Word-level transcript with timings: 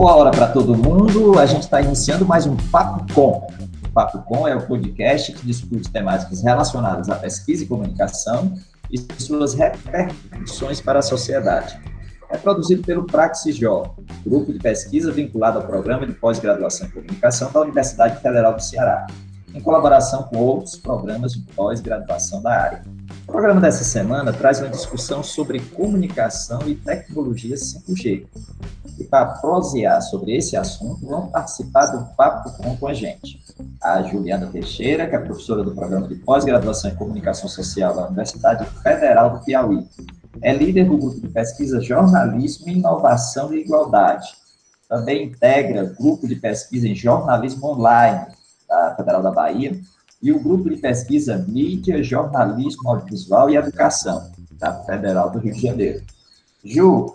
Boa 0.00 0.16
hora 0.16 0.30
para 0.30 0.46
todo 0.46 0.74
mundo. 0.74 1.38
A 1.38 1.44
gente 1.44 1.64
está 1.64 1.78
iniciando 1.78 2.24
mais 2.24 2.46
um 2.46 2.56
Papo 2.56 3.04
Com. 3.12 3.46
O 3.84 3.92
Papo 3.92 4.22
Com 4.22 4.48
é 4.48 4.56
o 4.56 4.66
podcast 4.66 5.30
que 5.30 5.44
discute 5.44 5.90
temáticas 5.90 6.42
relacionadas 6.42 7.10
à 7.10 7.16
pesquisa 7.16 7.64
e 7.64 7.66
comunicação 7.66 8.54
e 8.90 8.98
suas 9.20 9.52
repercussões 9.52 10.80
para 10.80 11.00
a 11.00 11.02
sociedade. 11.02 11.78
É 12.30 12.38
produzido 12.38 12.82
pelo 12.82 13.04
Praxisjó, 13.04 13.94
grupo 14.24 14.54
de 14.54 14.58
pesquisa 14.58 15.12
vinculado 15.12 15.58
ao 15.58 15.66
programa 15.66 16.06
de 16.06 16.14
pós-graduação 16.14 16.86
em 16.86 16.90
comunicação 16.92 17.52
da 17.52 17.60
Universidade 17.60 18.22
Federal 18.22 18.54
do 18.54 18.62
Ceará, 18.62 19.06
em 19.52 19.60
colaboração 19.60 20.22
com 20.22 20.38
outros 20.38 20.76
programas 20.76 21.34
de 21.34 21.42
pós-graduação 21.52 22.40
da 22.40 22.58
área. 22.58 22.82
O 23.30 23.32
programa 23.32 23.60
dessa 23.60 23.84
semana 23.84 24.32
traz 24.32 24.58
uma 24.58 24.68
discussão 24.68 25.22
sobre 25.22 25.60
comunicação 25.60 26.62
e 26.66 26.74
tecnologia 26.74 27.54
5G, 27.54 28.26
e 28.98 29.04
para 29.04 29.24
prosear 29.24 30.02
sobre 30.02 30.34
esse 30.34 30.56
assunto, 30.56 31.06
vão 31.06 31.28
participar 31.28 31.86
do 31.86 32.12
Papo 32.16 32.50
Com 32.56 32.76
com 32.76 32.88
a 32.88 32.92
gente. 32.92 33.40
A 33.80 34.02
Juliana 34.02 34.48
Teixeira, 34.48 35.06
que 35.06 35.14
é 35.14 35.18
professora 35.20 35.62
do 35.62 35.70
programa 35.70 36.08
de 36.08 36.16
pós-graduação 36.16 36.90
em 36.90 36.96
comunicação 36.96 37.48
social 37.48 37.94
da 37.94 38.08
Universidade 38.08 38.68
Federal 38.82 39.38
do 39.38 39.44
Piauí. 39.44 39.86
É 40.42 40.52
líder 40.52 40.86
do 40.86 40.98
grupo 40.98 41.20
de 41.20 41.28
pesquisa 41.28 41.80
Jornalismo, 41.80 42.68
Inovação 42.68 43.54
e 43.54 43.60
Igualdade. 43.60 44.26
Também 44.88 45.26
integra 45.26 45.84
o 45.84 46.02
grupo 46.02 46.26
de 46.26 46.34
pesquisa 46.34 46.88
em 46.88 46.96
jornalismo 46.96 47.68
online 47.68 48.26
da 48.68 48.96
Federal 48.96 49.22
da 49.22 49.30
Bahia 49.30 49.80
e 50.22 50.32
o 50.32 50.38
grupo 50.38 50.68
de 50.68 50.76
pesquisa 50.76 51.38
Mídia, 51.48 52.02
Jornalismo 52.02 52.88
Audiovisual 52.88 53.50
e 53.50 53.56
Educação 53.56 54.30
da 54.52 54.84
Federal 54.84 55.30
do 55.30 55.38
Rio 55.38 55.54
de 55.54 55.62
Janeiro. 55.62 56.02
Ju, 56.64 57.14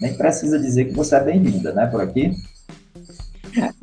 nem 0.00 0.16
precisa 0.16 0.58
dizer 0.58 0.86
que 0.86 0.94
você 0.94 1.16
é 1.16 1.24
bem-vinda, 1.24 1.72
né, 1.72 1.86
por 1.86 2.00
aqui. 2.00 2.32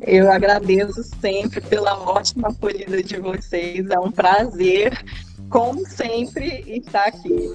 Eu 0.00 0.30
agradeço 0.30 1.02
sempre 1.20 1.60
pela 1.60 1.98
ótima 1.98 2.48
acolhida 2.48 3.02
de 3.02 3.18
vocês. 3.18 3.88
É 3.90 3.98
um 3.98 4.10
prazer, 4.10 5.04
como 5.48 5.86
sempre, 5.88 6.64
estar 6.66 7.06
aqui. 7.06 7.52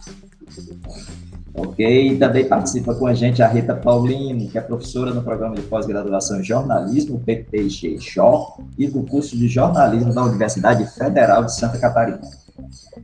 Ok, 1.53 2.11
e 2.11 2.17
também 2.17 2.47
participa 2.47 2.93
com 2.93 3.07
a 3.07 3.13
gente 3.13 3.41
a 3.41 3.47
Rita 3.47 3.75
Paulino, 3.75 4.49
que 4.49 4.57
é 4.57 4.61
professora 4.61 5.13
no 5.13 5.23
programa 5.23 5.55
de 5.55 5.63
pós-graduação 5.63 6.39
em 6.39 6.43
jornalismo, 6.43 7.19
PPG-JOR, 7.19 8.61
e 8.77 8.87
do 8.87 9.03
curso 9.03 9.35
de 9.35 9.47
jornalismo 9.47 10.13
da 10.13 10.23
Universidade 10.23 10.85
Federal 10.93 11.43
de 11.43 11.55
Santa 11.55 11.79
Catarina. 11.79 12.21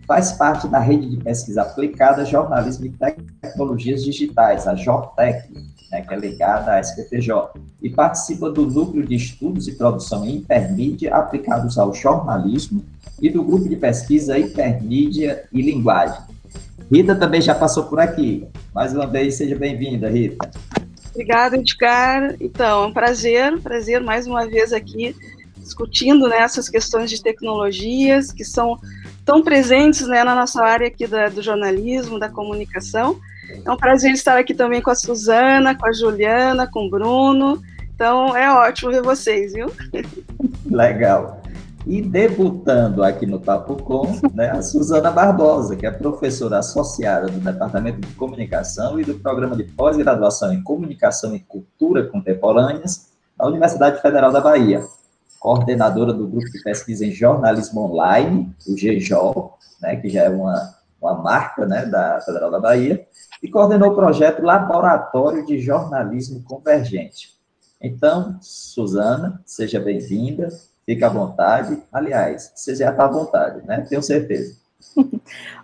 Faz 0.07 0.33
parte 0.33 0.67
da 0.67 0.79
rede 0.79 1.09
de 1.09 1.17
pesquisa 1.17 1.63
aplicada 1.63 2.25
Jornalismo 2.25 2.85
e 2.85 2.89
Tecnologias 3.41 4.03
Digitais, 4.03 4.67
a 4.67 4.75
JORTEC, 4.75 5.49
né, 5.91 6.01
que 6.01 6.13
é 6.13 6.17
ligada 6.17 6.73
à 6.73 6.79
SPTJ, 6.79 7.31
e 7.81 7.89
participa 7.89 8.49
do 8.49 8.66
Núcleo 8.66 9.05
de 9.05 9.16
Estudos 9.16 9.67
e 9.67 9.75
Produção 9.75 10.25
Intermídia 10.25 11.16
aplicados 11.16 11.77
ao 11.77 11.93
jornalismo 11.93 12.83
e 13.21 13.29
do 13.29 13.43
Grupo 13.43 13.67
de 13.67 13.75
Pesquisa 13.75 14.38
Intermídia 14.38 15.45
e 15.51 15.61
Linguagem. 15.61 16.34
Rita 16.91 17.16
também 17.16 17.41
já 17.41 17.55
passou 17.55 17.83
por 17.83 18.00
aqui. 18.00 18.47
Mais 18.73 18.94
uma 18.94 19.08
vez, 19.08 19.36
seja 19.36 19.55
bem-vinda, 19.55 20.09
Rita. 20.09 20.50
Obrigada, 21.11 21.55
Edgar. 21.55 22.36
Então, 22.39 22.83
é 22.83 22.88
um 22.88 22.94
prazer, 22.94 23.59
prazer 23.61 24.02
mais 24.02 24.28
uma 24.28 24.45
vez 24.47 24.73
aqui 24.73 25.16
discutindo 25.58 26.28
né, 26.28 26.38
essas 26.38 26.69
questões 26.69 27.09
de 27.09 27.22
tecnologias 27.22 28.31
que 28.31 28.44
são 28.45 28.78
tão 29.25 29.41
presentes 29.41 30.08
né, 30.08 30.23
na 30.23 30.36
nossa 30.36 30.63
área 30.63 30.88
aqui 30.88 31.08
da, 31.08 31.28
do 31.28 31.41
jornalismo, 31.41 32.19
da 32.19 32.30
comunicação. 32.30 33.19
É 33.66 33.72
um 33.72 33.78
prazer 33.78 34.11
estar 34.11 34.38
aqui 34.38 34.53
também 34.53 34.81
com 34.81 34.91
a 34.91 34.95
Suzana, 34.95 35.75
com 35.75 35.88
a 35.88 35.91
Juliana, 35.91 36.67
com 36.67 36.86
o 36.86 36.89
Bruno. 36.89 37.61
Então 37.95 38.36
é 38.38 38.52
ótimo 38.52 38.91
ver 38.91 39.02
vocês, 39.02 39.53
viu? 39.53 39.72
Legal. 40.69 41.41
E 41.88 42.01
debutando 42.01 43.03
aqui 43.03 43.25
no 43.25 43.40
Papo 43.40 43.75
Com, 43.81 44.19
né, 44.34 44.51
a 44.51 44.62
Suzana 44.62 45.12
Barbosa, 45.12 45.75
que 45.75 45.85
é 45.85 45.91
professora 45.91 46.59
associada 46.59 47.28
do 47.28 47.40
Departamento 47.40 48.01
de 48.01 48.13
Comunicação 48.16 49.00
e 49.00 49.03
do 49.03 49.16
Programa 49.16 49.56
de 49.56 49.66
Pós-Graduação 49.66 50.51
em 50.51 50.63
Comunicação 50.63 51.35
e 51.35 51.40
Cultura 51.40 52.07
Contemporâneas 52.07 53.12
da 53.38 53.47
Universidade 53.47 54.01
Federal 54.01 54.31
da 54.31 54.41
Bahia 54.41 54.84
coordenadora 55.46 56.12
do 56.12 56.28
grupo 56.28 56.50
de 56.50 56.63
pesquisa 56.63 57.06
em 57.06 57.12
jornalismo 57.12 57.81
online, 57.81 58.52
o 58.67 58.73
GJOL, 58.73 59.59
né, 59.79 59.96
que 59.96 60.09
já 60.09 60.23
é 60.23 60.29
uma, 60.29 60.73
uma 61.00 61.13
marca 61.22 61.67
né, 61.67 61.85
da 61.85 62.19
Federal 62.22 62.50
da 62.50 62.59
Bahia, 62.59 63.06
e 63.44 63.47
coordenou 63.47 63.91
o 63.91 63.96
projeto 63.96 64.41
Laboratório 64.41 65.46
de 65.46 65.59
Jornalismo 65.59 66.41
Convergente. 66.41 67.35
Então, 67.79 68.40
Suzana, 68.41 69.40
seja 69.46 69.79
bem-vinda, 69.79 70.50
fique 70.85 71.03
à 71.03 71.09
vontade. 71.09 71.81
Aliás, 71.91 72.51
você 72.56 72.75
já 72.75 72.91
está 72.91 73.06
à 73.06 73.09
vontade, 73.09 73.66
né? 73.66 73.85
Tenho 73.90 74.03
certeza. 74.03 74.56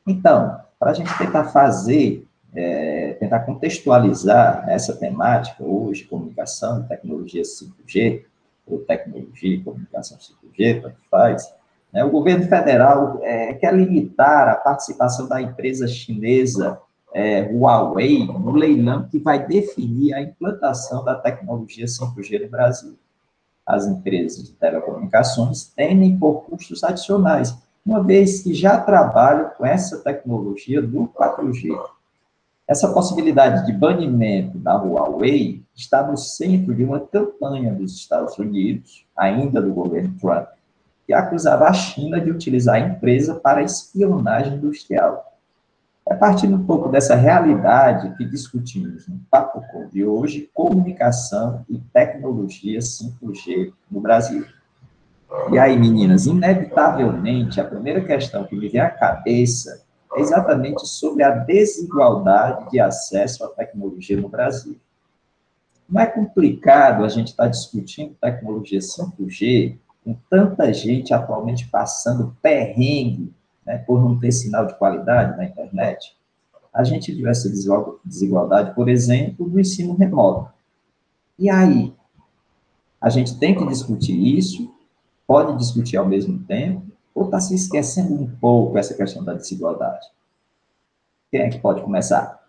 Então, 0.08 0.58
para 0.80 0.92
a 0.92 0.94
gente 0.94 1.16
tentar 1.18 1.46
fazer, 1.46 2.26
é, 2.56 3.18
tentar 3.20 3.42
contextualizar 3.42 4.64
essa 4.70 4.96
temática 4.96 5.62
hoje, 5.64 6.06
comunicação 6.06 6.82
e 6.82 6.88
tecnologia 6.88 7.42
5G, 7.42 8.24
ou 8.66 8.80
tecnologia 8.80 9.56
e 9.56 9.62
comunicação 9.62 10.18
5G, 10.18 10.82
tanto 10.82 10.98
faz, 11.12 11.54
né, 11.92 12.04
o 12.04 12.10
governo 12.10 12.46
federal 12.48 13.20
é, 13.22 13.54
quer 13.54 13.74
limitar 13.74 14.50
a 14.50 14.56
participação 14.56 15.28
da 15.28 15.42
empresa 15.42 15.88
chinesa 15.88 16.80
é, 17.14 17.44
Huawei 17.44 18.26
no 18.26 18.52
leilão 18.52 19.08
que 19.10 19.18
vai 19.18 19.46
definir 19.46 20.14
a 20.14 20.22
implantação 20.22 21.04
da 21.04 21.16
tecnologia 21.16 21.86
5G 21.86 22.44
no 22.44 22.50
Brasil. 22.50 22.98
As 23.66 23.86
empresas 23.86 24.44
de 24.44 24.54
telecomunicações 24.54 25.66
temem 25.66 26.18
por 26.18 26.44
custos 26.44 26.84
adicionais, 26.84 27.58
uma 27.88 28.04
vez 28.04 28.44
que 28.44 28.54
já 28.54 28.78
trabalham 28.82 29.50
com 29.58 29.66
essa 29.66 30.00
tecnologia 30.00 30.82
do 30.82 31.08
4G. 31.08 31.74
Essa 32.68 32.92
possibilidade 32.92 33.66
de 33.66 33.72
banimento 33.72 34.58
da 34.58 34.76
Huawei 34.76 35.64
está 35.74 36.06
no 36.06 36.18
centro 36.18 36.76
de 36.76 36.84
uma 36.84 37.00
campanha 37.00 37.74
dos 37.74 37.96
Estados 37.96 38.38
Unidos, 38.38 39.06
ainda 39.16 39.62
do 39.62 39.74
governo 39.74 40.14
Trump, 40.20 40.50
que 41.06 41.14
acusava 41.14 41.70
a 41.70 41.74
China 41.74 42.20
de 42.20 42.30
utilizar 42.30 42.76
a 42.76 42.80
empresa 42.80 43.36
para 43.36 43.64
espionagem 43.64 44.56
industrial. 44.56 45.24
É 46.06 46.14
partindo 46.14 46.58
um 46.58 46.66
pouco 46.66 46.90
dessa 46.90 47.16
realidade 47.16 48.14
que 48.18 48.26
discutimos 48.26 49.08
no 49.08 49.18
Papo 49.32 49.62
Com 49.72 49.88
de 49.88 50.04
hoje, 50.04 50.50
comunicação 50.54 51.66
e 51.70 51.78
tecnologia 51.94 52.80
5G 52.80 53.72
no 53.90 54.02
Brasil. 54.02 54.46
E 55.52 55.58
aí, 55.58 55.78
meninas, 55.78 56.26
inevitavelmente, 56.26 57.60
a 57.60 57.66
primeira 57.66 58.04
questão 58.04 58.46
que 58.46 58.56
me 58.56 58.70
vem 58.70 58.80
à 58.80 58.90
cabeça 58.90 59.84
é 60.16 60.22
exatamente 60.22 60.88
sobre 60.88 61.24
a 61.24 61.32
desigualdade 61.32 62.70
de 62.72 62.80
acesso 62.80 63.44
à 63.44 63.50
tecnologia 63.50 64.20
no 64.20 64.30
Brasil. 64.30 64.80
Não 65.90 66.02
é 66.02 66.06
complicado 66.06 67.04
a 67.04 67.10
gente 67.10 67.28
estar 67.28 67.44
tá 67.44 67.50
discutindo 67.50 68.16
tecnologia 68.22 68.80
5G 68.80 69.78
com 70.04 70.16
tanta 70.30 70.74
gente 70.74 71.14
atualmente 71.14 71.68
passando 71.68 72.36
perrengue 72.42 73.34
né, 73.66 73.78
por 73.80 74.02
não 74.02 74.18
ter 74.18 74.32
sinal 74.32 74.66
de 74.66 74.78
qualidade 74.78 75.38
na 75.38 75.46
internet? 75.46 76.16
A 76.74 76.84
gente 76.84 77.12
viu 77.12 77.28
essa 77.28 77.50
desigualdade, 78.06 78.76
por 78.76 78.88
exemplo, 78.88 79.48
no 79.48 79.60
ensino 79.60 79.96
remoto. 79.96 80.52
E 81.38 81.50
aí? 81.50 81.94
A 83.00 83.10
gente 83.10 83.38
tem 83.40 83.56
que 83.56 83.66
discutir 83.66 84.16
isso, 84.38 84.74
pode 85.28 85.58
discutir 85.58 85.98
ao 85.98 86.08
mesmo 86.08 86.40
tempo, 86.46 86.84
ou 87.14 87.26
está 87.26 87.40
se 87.40 87.54
esquecendo 87.54 88.14
um 88.14 88.28
pouco 88.40 88.78
essa 88.78 88.94
questão 88.94 89.24
da 89.24 89.34
desigualdade? 89.34 90.08
Quem 91.30 91.42
é 91.42 91.50
que 91.50 91.60
pode 91.60 91.82
começar? 91.82 92.40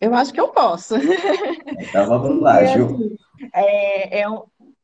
Eu 0.00 0.14
acho 0.14 0.32
que 0.32 0.40
eu 0.40 0.48
posso. 0.48 0.94
Então 0.96 2.06
vamos 2.08 2.42
lá, 2.42 2.64
Ju. 2.74 2.86
Assim, 2.86 3.16
é, 3.52 4.20
é, 4.20 4.26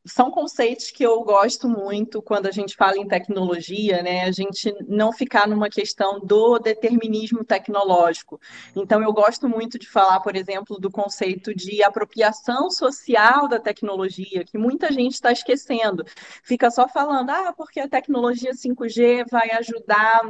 são 0.05 0.31
conceitos 0.31 0.89
que 0.89 1.03
eu 1.03 1.23
gosto 1.23 1.69
muito 1.69 2.21
quando 2.21 2.47
a 2.47 2.51
gente 2.51 2.75
fala 2.75 2.97
em 2.97 3.07
tecnologia, 3.07 4.01
né? 4.01 4.23
A 4.23 4.31
gente 4.31 4.73
não 4.87 5.13
ficar 5.13 5.47
numa 5.47 5.69
questão 5.69 6.19
do 6.19 6.57
determinismo 6.57 7.43
tecnológico. 7.43 8.39
Então, 8.75 9.01
eu 9.01 9.13
gosto 9.13 9.47
muito 9.47 9.77
de 9.77 9.87
falar, 9.87 10.19
por 10.21 10.35
exemplo, 10.35 10.79
do 10.79 10.89
conceito 10.89 11.53
de 11.53 11.83
apropriação 11.83 12.71
social 12.71 13.47
da 13.47 13.59
tecnologia, 13.59 14.43
que 14.43 14.57
muita 14.57 14.91
gente 14.91 15.13
está 15.13 15.31
esquecendo. 15.31 16.03
Fica 16.43 16.71
só 16.71 16.87
falando, 16.87 17.29
ah, 17.29 17.53
porque 17.55 17.79
a 17.79 17.87
tecnologia 17.87 18.53
5G 18.53 19.25
vai 19.29 19.51
ajudar 19.51 20.23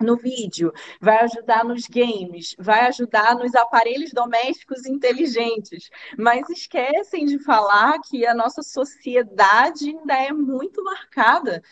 no 0.00 0.16
vídeo, 0.16 0.72
vai 1.00 1.20
ajudar 1.24 1.64
nos 1.64 1.86
games, 1.86 2.54
vai 2.58 2.86
ajudar 2.86 3.34
nos 3.36 3.54
aparelhos 3.54 4.12
domésticos 4.12 4.86
inteligentes, 4.86 5.90
mas 6.18 6.48
esquecem 6.50 7.24
de 7.24 7.38
falar 7.38 7.98
que 8.00 8.26
a 8.26 8.34
nossa 8.34 8.62
sociedade 8.62 9.88
ainda 9.90 10.14
é 10.14 10.32
muito 10.32 10.82
marcada 10.82 11.62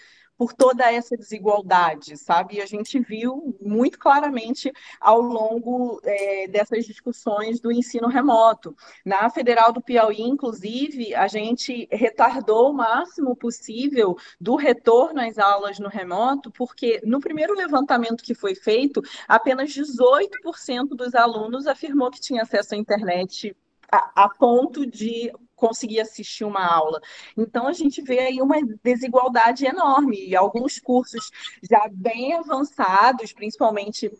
por 0.43 0.53
toda 0.53 0.91
essa 0.91 1.17
desigualdade, 1.17 2.17
sabe? 2.17 2.56
E 2.56 2.61
a 2.61 2.67
gente 2.67 2.99
viu 2.99 3.56
muito 3.61 3.97
claramente 3.97 4.73
ao 5.00 5.21
longo 5.21 6.00
é, 6.03 6.49
dessas 6.49 6.85
discussões 6.85 7.61
do 7.61 7.71
ensino 7.71 8.09
remoto. 8.09 8.75
Na 9.05 9.31
Federal 9.31 9.73
do 9.73 9.81
Piauí, 9.81 10.21
inclusive, 10.21 11.15
a 11.15 11.29
gente 11.29 11.87
retardou 11.93 12.71
o 12.71 12.75
máximo 12.75 13.37
possível 13.37 14.17
do 14.41 14.56
retorno 14.56 15.21
às 15.21 15.39
aulas 15.39 15.79
no 15.79 15.89
remoto, 15.89 16.50
porque 16.50 17.00
no 17.05 17.21
primeiro 17.21 17.55
levantamento 17.55 18.25
que 18.25 18.35
foi 18.35 18.56
feito, 18.56 19.00
apenas 19.29 19.71
18% 19.71 20.89
dos 20.89 21.15
alunos 21.15 21.69
afirmou 21.69 22.11
que 22.11 22.21
tinha 22.21 22.43
acesso 22.43 22.75
à 22.75 22.77
internet 22.77 23.56
a, 23.93 24.25
a 24.25 24.29
ponto 24.29 24.85
de 24.85 25.31
conseguir 25.62 26.00
assistir 26.00 26.44
uma 26.44 26.67
aula. 26.67 27.00
Então, 27.38 27.69
a 27.69 27.73
gente 27.73 28.03
vê 28.03 28.19
aí 28.19 28.43
uma 28.43 28.56
desigualdade 28.82 29.64
enorme. 29.64 30.26
E 30.26 30.35
alguns 30.35 30.81
cursos 30.81 31.31
já 31.62 31.88
bem 31.93 32.35
avançados, 32.35 33.32
principalmente 33.32 34.11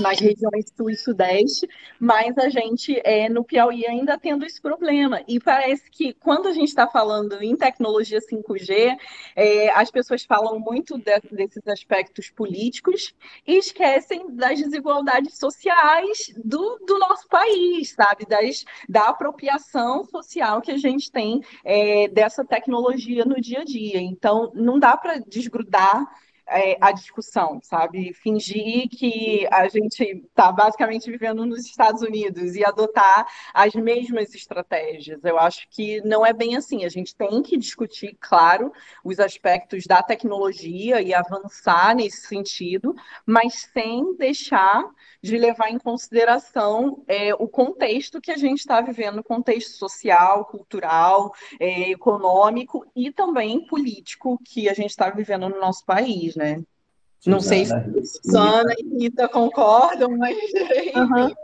nas 0.00 0.18
regiões 0.18 0.66
sul 0.76 0.90
e 0.90 0.96
sudeste, 0.96 1.68
mas 1.98 2.36
a 2.38 2.48
gente 2.48 3.00
é, 3.04 3.28
no 3.28 3.44
Piauí 3.44 3.86
ainda 3.86 4.18
tendo 4.18 4.44
esse 4.44 4.60
problema. 4.60 5.22
E 5.26 5.40
parece 5.40 5.90
que 5.90 6.12
quando 6.14 6.48
a 6.48 6.52
gente 6.52 6.68
está 6.68 6.86
falando 6.86 7.42
em 7.42 7.56
tecnologia 7.56 8.18
5G, 8.20 8.96
é, 9.36 9.70
as 9.70 9.90
pessoas 9.90 10.24
falam 10.24 10.58
muito 10.58 10.98
de, 10.98 11.20
desses 11.30 11.66
aspectos 11.66 12.30
políticos 12.30 13.14
e 13.46 13.58
esquecem 13.58 14.34
das 14.34 14.60
desigualdades 14.60 15.38
sociais 15.38 16.32
do, 16.36 16.78
do 16.86 16.98
nosso 16.98 17.28
país, 17.28 17.92
sabe? 17.92 18.26
Das, 18.26 18.64
da 18.88 19.08
apropriação 19.08 20.04
social 20.04 20.60
que 20.60 20.70
a 20.70 20.76
gente 20.76 21.10
tem 21.10 21.42
é, 21.64 22.08
dessa 22.08 22.44
tecnologia 22.44 23.24
no 23.24 23.40
dia 23.40 23.60
a 23.60 23.64
dia. 23.64 24.00
Então, 24.00 24.50
não 24.54 24.78
dá 24.78 24.96
para 24.96 25.18
desgrudar 25.18 26.06
é, 26.48 26.76
a 26.80 26.92
discussão, 26.92 27.60
sabe? 27.62 28.12
Fingir 28.12 28.88
que 28.88 29.46
a 29.50 29.68
gente 29.68 30.02
está 30.02 30.52
basicamente 30.52 31.10
vivendo 31.10 31.44
nos 31.46 31.64
Estados 31.66 32.02
Unidos 32.02 32.54
e 32.54 32.64
adotar 32.64 33.26
as 33.52 33.74
mesmas 33.74 34.34
estratégias. 34.34 35.24
Eu 35.24 35.38
acho 35.38 35.66
que 35.70 36.00
não 36.02 36.24
é 36.24 36.32
bem 36.32 36.56
assim. 36.56 36.84
A 36.84 36.88
gente 36.88 37.14
tem 37.14 37.42
que 37.42 37.56
discutir, 37.56 38.16
claro, 38.20 38.72
os 39.02 39.18
aspectos 39.18 39.84
da 39.86 40.02
tecnologia 40.02 41.00
e 41.00 41.14
avançar 41.14 41.94
nesse 41.94 42.26
sentido, 42.26 42.94
mas 43.26 43.70
sem 43.72 44.16
deixar 44.16 44.84
de 45.24 45.38
levar 45.38 45.70
em 45.70 45.78
consideração 45.78 47.02
é, 47.08 47.32
o 47.34 47.48
contexto 47.48 48.20
que 48.20 48.30
a 48.30 48.36
gente 48.36 48.58
está 48.58 48.82
vivendo, 48.82 49.24
contexto 49.24 49.70
social, 49.70 50.44
cultural, 50.44 51.32
é, 51.58 51.90
econômico 51.92 52.86
e 52.94 53.10
também 53.10 53.66
político 53.66 54.38
que 54.44 54.68
a 54.68 54.74
gente 54.74 54.90
está 54.90 55.08
vivendo 55.08 55.48
no 55.48 55.58
nosso 55.58 55.82
país, 55.86 56.36
né? 56.36 56.62
Não 57.24 57.40
sei 57.40 57.64
se 57.64 57.72
Susana 58.22 58.74
e 58.78 59.04
Rita 59.04 59.26
concordam, 59.26 60.10
mas. 60.18 60.36
Uhum. 60.94 61.34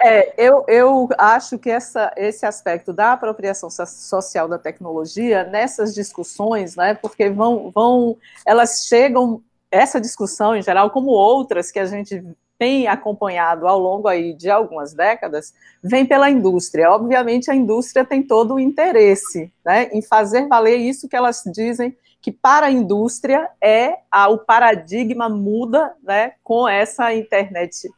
É, 0.00 0.32
eu, 0.42 0.64
eu 0.66 1.08
acho 1.18 1.58
que 1.58 1.68
essa, 1.68 2.10
esse 2.16 2.46
aspecto 2.46 2.94
da 2.94 3.12
apropriação 3.12 3.68
social 3.68 4.48
da 4.48 4.58
tecnologia, 4.58 5.44
nessas 5.44 5.94
discussões, 5.94 6.76
né, 6.76 6.94
porque 6.94 7.28
vão, 7.28 7.70
vão, 7.70 8.16
elas 8.44 8.86
chegam, 8.88 9.42
essa 9.70 10.00
discussão 10.00 10.56
em 10.56 10.62
geral, 10.62 10.90
como 10.90 11.10
outras 11.10 11.70
que 11.70 11.78
a 11.78 11.84
gente 11.84 12.24
tem 12.62 12.86
acompanhado 12.86 13.66
ao 13.66 13.76
longo 13.76 14.06
aí 14.06 14.32
de 14.34 14.48
algumas 14.48 14.94
décadas, 14.94 15.52
vem 15.82 16.06
pela 16.06 16.30
indústria. 16.30 16.92
Obviamente, 16.92 17.50
a 17.50 17.56
indústria 17.56 18.04
tem 18.04 18.22
todo 18.22 18.54
o 18.54 18.60
interesse 18.60 19.52
né, 19.64 19.88
em 19.92 20.00
fazer 20.00 20.46
valer 20.46 20.76
isso 20.76 21.08
que 21.08 21.16
elas 21.16 21.42
dizem 21.52 21.96
que 22.20 22.30
para 22.30 22.66
a 22.66 22.70
indústria 22.70 23.50
é 23.60 23.98
a, 24.08 24.28
o 24.28 24.38
paradigma 24.38 25.28
muda 25.28 25.92
né, 26.04 26.34
com 26.44 26.68
essa 26.68 27.12
internet 27.12 27.90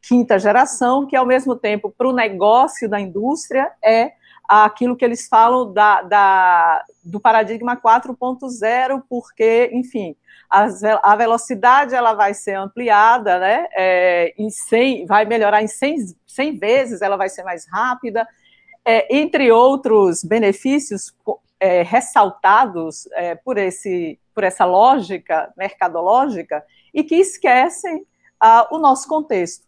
quinta 0.00 0.38
geração, 0.38 1.08
que 1.08 1.16
ao 1.16 1.26
mesmo 1.26 1.56
tempo 1.56 1.90
para 1.90 2.08
o 2.08 2.12
negócio 2.12 2.88
da 2.88 3.00
indústria 3.00 3.72
é 3.82 4.12
aquilo 4.48 4.94
que 4.94 5.04
eles 5.04 5.26
falam 5.26 5.72
da, 5.72 6.02
da 6.02 6.84
do 7.02 7.18
paradigma 7.18 7.76
4.0, 7.76 9.02
porque, 9.08 9.70
enfim, 9.72 10.14
a, 11.02 11.16
velocidade 11.16 11.94
ela 11.94 12.14
vai 12.14 12.32
ser 12.32 12.54
ampliada, 12.54 13.38
né, 13.38 13.66
é, 13.76 14.34
em 14.38 14.50
100, 14.50 15.06
vai 15.06 15.24
melhorar 15.24 15.62
em 15.62 15.66
100, 15.66 16.14
100 16.26 16.58
vezes, 16.58 17.02
ela 17.02 17.16
vai 17.16 17.28
ser 17.28 17.42
mais 17.42 17.66
rápida, 17.68 18.26
é, 18.84 19.16
entre 19.16 19.50
outros 19.50 20.22
benefícios 20.22 21.12
é, 21.58 21.82
ressaltados 21.82 23.08
é, 23.12 23.34
por, 23.34 23.58
esse, 23.58 24.18
por 24.34 24.44
essa 24.44 24.64
lógica 24.64 25.52
mercadológica 25.56 26.64
e 26.92 27.02
que 27.02 27.16
esquecem 27.16 28.06
ah, 28.38 28.68
o 28.70 28.78
nosso 28.78 29.08
contexto. 29.08 29.66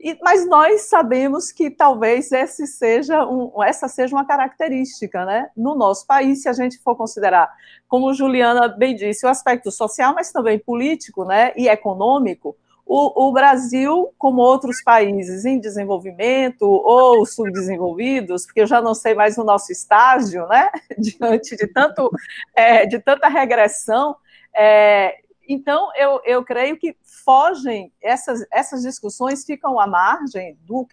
E, 0.00 0.18
mas 0.22 0.46
nós 0.46 0.82
sabemos 0.82 1.50
que 1.50 1.70
talvez 1.70 2.28
seja 2.48 3.26
um, 3.26 3.62
essa 3.62 3.88
seja 3.88 4.14
uma 4.14 4.26
característica 4.26 5.24
né, 5.24 5.50
no 5.56 5.74
nosso 5.74 6.06
país, 6.06 6.42
se 6.42 6.48
a 6.48 6.52
gente 6.52 6.78
for 6.78 6.96
considerar, 6.96 7.52
como 7.88 8.12
Juliana 8.12 8.68
bem 8.68 8.94
disse, 8.94 9.26
o 9.26 9.28
aspecto 9.28 9.70
social, 9.70 10.14
mas 10.14 10.32
também 10.32 10.58
político 10.58 11.24
né, 11.24 11.52
e 11.56 11.68
econômico. 11.68 12.56
O, 12.88 13.28
o 13.28 13.32
Brasil, 13.32 14.12
como 14.16 14.40
outros 14.40 14.80
países 14.84 15.44
em 15.44 15.58
desenvolvimento 15.58 16.62
ou 16.62 17.26
subdesenvolvidos, 17.26 18.46
porque 18.46 18.60
eu 18.60 18.66
já 18.66 18.80
não 18.80 18.94
sei 18.94 19.12
mais 19.12 19.36
o 19.36 19.42
nosso 19.42 19.72
estágio, 19.72 20.46
né, 20.46 20.70
diante 20.96 21.56
de, 21.56 21.66
tanto, 21.66 22.08
é, 22.54 22.86
de 22.86 23.00
tanta 23.00 23.28
regressão, 23.28 24.14
é, 24.54 25.16
então, 25.48 25.90
eu, 25.96 26.20
eu 26.24 26.44
creio 26.44 26.78
que 26.78 26.96
fogem, 27.24 27.92
essas, 28.02 28.44
essas 28.50 28.82
discussões 28.82 29.44
ficam 29.44 29.78
à 29.78 29.86
margem 29.86 30.58
do 30.62 30.86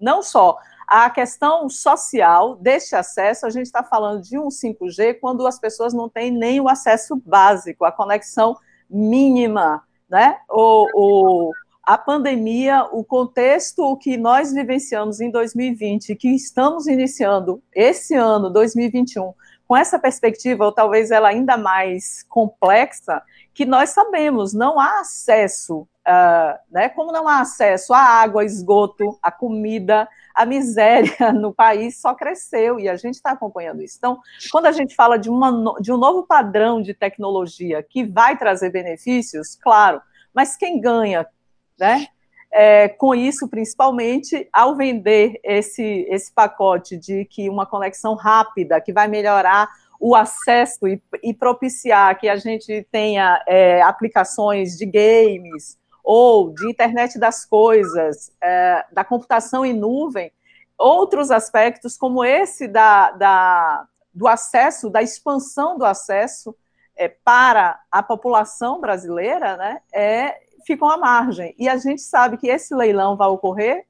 não 0.00 0.22
só 0.22 0.56
a 0.90 1.08
questão 1.08 1.68
social 1.68 2.56
deste 2.56 2.96
acesso, 2.96 3.46
a 3.46 3.50
gente 3.50 3.66
está 3.66 3.84
falando 3.84 4.22
de 4.22 4.38
um 4.38 4.48
5G 4.48 5.20
quando 5.20 5.46
as 5.46 5.58
pessoas 5.58 5.94
não 5.94 6.08
têm 6.08 6.32
nem 6.32 6.60
o 6.60 6.68
acesso 6.68 7.14
básico, 7.24 7.84
a 7.84 7.92
conexão 7.92 8.56
mínima, 8.88 9.84
né? 10.08 10.38
O, 10.48 10.88
o, 10.94 11.52
a 11.84 11.96
pandemia, 11.96 12.88
o 12.90 13.04
contexto 13.04 13.96
que 13.98 14.16
nós 14.16 14.52
vivenciamos 14.52 15.20
em 15.20 15.30
2020, 15.30 16.16
que 16.16 16.34
estamos 16.34 16.88
iniciando 16.88 17.62
esse 17.72 18.14
ano, 18.14 18.50
2021, 18.50 19.32
com 19.70 19.76
essa 19.76 20.00
perspectiva, 20.00 20.64
ou 20.64 20.72
talvez 20.72 21.12
ela 21.12 21.28
ainda 21.28 21.56
mais 21.56 22.24
complexa, 22.28 23.22
que 23.54 23.64
nós 23.64 23.90
sabemos, 23.90 24.52
não 24.52 24.80
há 24.80 24.98
acesso, 24.98 25.82
uh, 26.08 26.58
né, 26.68 26.88
como 26.88 27.12
não 27.12 27.28
há 27.28 27.38
acesso 27.38 27.94
à 27.94 28.00
água, 28.00 28.44
esgoto, 28.44 29.16
à 29.22 29.30
comida, 29.30 30.08
a 30.34 30.44
miséria 30.44 31.14
no 31.32 31.54
país 31.54 32.00
só 32.00 32.16
cresceu 32.16 32.80
e 32.80 32.88
a 32.88 32.96
gente 32.96 33.14
está 33.14 33.30
acompanhando 33.30 33.80
isso. 33.80 33.94
Então, 33.96 34.18
quando 34.50 34.66
a 34.66 34.72
gente 34.72 34.92
fala 34.92 35.16
de, 35.16 35.30
uma, 35.30 35.52
de 35.80 35.92
um 35.92 35.96
novo 35.96 36.24
padrão 36.24 36.82
de 36.82 36.92
tecnologia 36.92 37.80
que 37.80 38.04
vai 38.04 38.36
trazer 38.36 38.70
benefícios, 38.70 39.54
claro, 39.54 40.02
mas 40.34 40.56
quem 40.56 40.80
ganha, 40.80 41.24
né? 41.78 42.08
É, 42.52 42.88
com 42.88 43.14
isso, 43.14 43.48
principalmente, 43.48 44.48
ao 44.52 44.74
vender 44.76 45.40
esse, 45.44 46.06
esse 46.08 46.32
pacote 46.32 46.96
de 46.96 47.24
que 47.24 47.48
uma 47.48 47.64
conexão 47.64 48.14
rápida, 48.14 48.80
que 48.80 48.92
vai 48.92 49.06
melhorar 49.06 49.68
o 50.00 50.14
acesso 50.14 50.88
e, 50.88 51.00
e 51.22 51.34
propiciar 51.34 52.18
que 52.18 52.28
a 52.28 52.36
gente 52.36 52.86
tenha 52.90 53.42
é, 53.46 53.82
aplicações 53.82 54.76
de 54.76 54.86
games 54.86 55.78
ou 56.02 56.52
de 56.52 56.68
internet 56.68 57.18
das 57.18 57.44
coisas, 57.44 58.32
é, 58.42 58.84
da 58.90 59.04
computação 59.04 59.64
em 59.64 59.74
nuvem, 59.74 60.32
outros 60.76 61.30
aspectos 61.30 61.96
como 61.96 62.24
esse 62.24 62.66
da, 62.66 63.10
da 63.12 63.86
do 64.12 64.26
acesso, 64.26 64.90
da 64.90 65.02
expansão 65.02 65.78
do 65.78 65.84
acesso 65.84 66.56
é, 66.96 67.08
para 67.08 67.80
a 67.90 68.02
população 68.02 68.80
brasileira, 68.80 69.56
né, 69.56 69.80
é, 69.92 70.40
ficam 70.66 70.88
à 70.88 70.96
margem. 70.96 71.54
E 71.58 71.68
a 71.68 71.76
gente 71.76 72.02
sabe 72.02 72.36
que 72.36 72.48
esse 72.48 72.74
leilão 72.74 73.16
vai 73.16 73.28
ocorrer, 73.28 73.84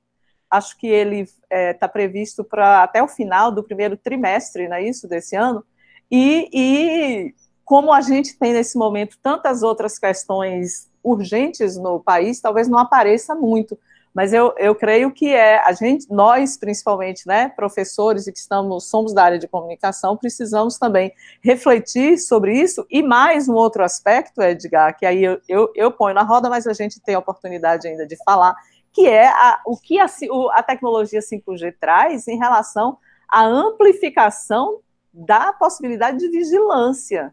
acho 0.50 0.76
que 0.76 0.86
ele 0.86 1.20
está 1.20 1.36
é, 1.50 1.72
tá 1.72 1.88
previsto 1.88 2.42
para 2.42 2.82
até 2.82 3.02
o 3.02 3.08
final 3.08 3.52
do 3.52 3.62
primeiro 3.62 3.96
trimestre, 3.96 4.68
não 4.68 4.76
é 4.76 4.82
isso, 4.82 5.06
desse 5.06 5.36
ano, 5.36 5.64
e, 6.10 6.48
e 6.52 7.34
como 7.64 7.92
a 7.92 8.00
gente 8.00 8.36
tem 8.36 8.52
nesse 8.52 8.76
momento 8.76 9.16
tantas 9.22 9.62
outras 9.62 9.98
questões 9.98 10.90
urgentes 11.04 11.76
no 11.76 12.00
país, 12.00 12.40
talvez 12.40 12.68
não 12.68 12.78
apareça 12.78 13.34
muito, 13.34 13.78
mas 14.14 14.32
eu, 14.32 14.52
eu 14.58 14.74
creio 14.74 15.12
que 15.12 15.32
é 15.32 15.58
a 15.64 15.72
gente, 15.72 16.06
nós 16.10 16.56
principalmente, 16.56 17.26
né, 17.26 17.48
professores 17.50 18.26
e 18.26 18.32
que 18.32 18.38
estamos 18.38 18.88
somos 18.88 19.14
da 19.14 19.22
área 19.22 19.38
de 19.38 19.46
comunicação, 19.46 20.16
precisamos 20.16 20.78
também 20.78 21.12
refletir 21.42 22.18
sobre 22.18 22.54
isso 22.54 22.84
e 22.90 23.02
mais 23.02 23.48
um 23.48 23.54
outro 23.54 23.84
aspecto, 23.84 24.42
Edgar, 24.42 24.98
que 24.98 25.06
aí 25.06 25.22
eu, 25.22 25.40
eu, 25.48 25.70
eu 25.74 25.92
ponho 25.92 26.14
na 26.14 26.22
roda, 26.22 26.50
mas 26.50 26.66
a 26.66 26.72
gente 26.72 27.00
tem 27.00 27.14
a 27.14 27.20
oportunidade 27.20 27.86
ainda 27.86 28.06
de 28.06 28.16
falar, 28.24 28.54
que 28.92 29.06
é 29.06 29.28
a, 29.28 29.60
o 29.64 29.76
que 29.76 30.00
a, 30.00 30.06
a 30.54 30.62
tecnologia 30.62 31.20
5G 31.20 31.74
traz 31.80 32.26
em 32.26 32.36
relação 32.36 32.98
à 33.28 33.44
amplificação 33.44 34.80
da 35.12 35.52
possibilidade 35.52 36.18
de 36.18 36.28
vigilância, 36.28 37.32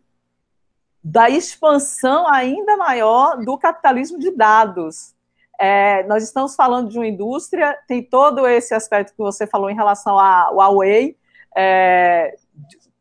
da 1.04 1.30
expansão 1.30 2.32
ainda 2.32 2.78
maior 2.78 3.38
do 3.38 3.58
capitalismo 3.58 4.20
de 4.20 4.32
dados. 4.32 5.16
É, 5.60 6.04
nós 6.04 6.24
estamos 6.24 6.56
falando 6.56 6.90
de 6.90 6.98
uma 6.98 7.08
indústria, 7.08 7.78
tem 7.88 8.04
todo 8.04 8.46
esse 8.46 8.74
aspecto 8.74 9.14
que 9.14 9.18
você 9.18 9.48
falou 9.48 9.70
em 9.70 9.76
relação 9.76 10.18
à 10.20 10.50
Huawei, 10.52 11.18
é, 11.56 12.36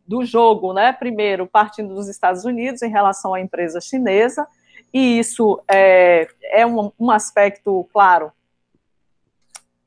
do 0.07 0.25
jogo, 0.25 0.73
né? 0.73 0.93
Primeiro, 0.93 1.47
partindo 1.47 1.95
dos 1.95 2.09
Estados 2.09 2.45
Unidos 2.45 2.83
em 2.83 2.91
relação 2.91 3.35
à 3.35 3.41
empresa 3.41 3.81
chinesa, 3.81 4.47
e 4.93 5.19
isso 5.19 5.61
é, 5.69 6.29
é 6.45 6.67
um, 6.67 6.91
um 6.99 7.11
aspecto, 7.11 7.87
claro, 7.93 8.33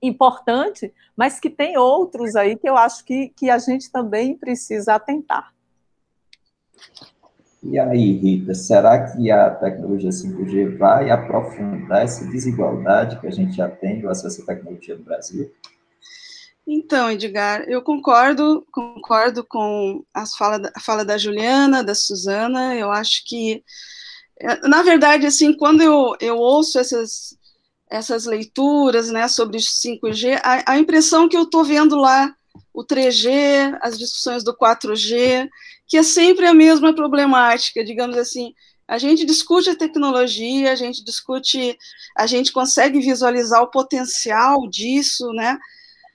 importante, 0.01 0.93
mas 1.15 1.39
que 1.39 1.49
tem 1.49 1.77
outros 1.77 2.35
aí 2.35 2.55
que 2.55 2.69
eu 2.69 2.77
acho 2.77 3.03
que, 3.03 3.29
que 3.29 3.49
a 3.49 3.57
gente 3.57 3.91
também 3.91 4.35
precisa 4.35 4.95
atentar. 4.95 5.53
E 7.61 7.77
aí, 7.77 8.13
Rita, 8.13 8.53
será 8.53 9.11
que 9.11 9.29
a 9.29 9.49
tecnologia 9.49 10.11
5G 10.11 10.77
vai 10.77 11.09
aprofundar 11.09 12.03
essa 12.03 12.25
desigualdade 12.25 13.19
que 13.19 13.27
a 13.27 13.31
gente 13.31 13.55
já 13.55 13.69
tem 13.69 13.99
do 13.99 14.09
acesso 14.09 14.41
à 14.43 14.45
tecnologia 14.45 14.95
no 14.95 15.03
Brasil? 15.03 15.51
Então, 16.65 17.11
Edgar, 17.11 17.63
eu 17.67 17.81
concordo, 17.81 18.65
concordo 18.71 19.43
com 19.43 20.05
as 20.13 20.35
fala, 20.35 20.71
a 20.73 20.79
fala 20.79 21.03
da 21.03 21.17
Juliana, 21.17 21.83
da 21.83 21.95
Suzana, 21.95 22.75
eu 22.75 22.91
acho 22.91 23.25
que, 23.25 23.63
na 24.63 24.81
verdade, 24.81 25.25
assim, 25.25 25.51
quando 25.51 25.81
eu, 25.81 26.15
eu 26.21 26.37
ouço 26.37 26.79
essas, 26.79 27.37
essas 27.89 28.25
leituras, 28.25 29.09
né, 29.09 29.27
sobre 29.27 29.57
5G, 29.57 30.39
a, 30.43 30.73
a 30.73 30.77
impressão 30.77 31.27
que 31.27 31.35
eu 31.35 31.43
estou 31.43 31.65
vendo 31.65 31.95
lá, 31.95 32.33
o 32.71 32.85
3G, 32.85 33.77
as 33.81 33.97
discussões 33.97 34.43
do 34.43 34.55
4G, 34.55 35.49
que 35.89 35.97
é 35.97 36.03
sempre 36.03 36.45
a 36.45 36.53
mesma 36.53 36.93
problemática, 36.93 37.83
digamos 37.83 38.15
assim. 38.15 38.53
A 38.87 38.99
gente 38.99 39.25
discute 39.25 39.71
a 39.71 39.75
tecnologia, 39.75 40.71
a 40.71 40.75
gente 40.75 41.03
discute, 41.03 41.77
a 42.15 42.27
gente 42.27 42.51
consegue 42.51 42.99
visualizar 42.99 43.61
o 43.63 43.71
potencial 43.71 44.69
disso, 44.69 45.31
né? 45.33 45.57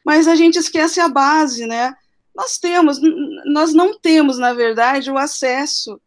Mas 0.05 0.29
a 0.29 0.37
gente 0.37 0.59
esquece 0.59 1.01
a 1.01 1.09
base, 1.09 1.67
né? 1.67 1.93
Nós 2.35 2.57
temos, 2.57 3.01
nós 3.47 3.75
não 3.75 3.99
temos, 3.99 4.39
na 4.39 4.53
verdade, 4.53 5.11
o 5.11 5.19
acesso 5.19 6.01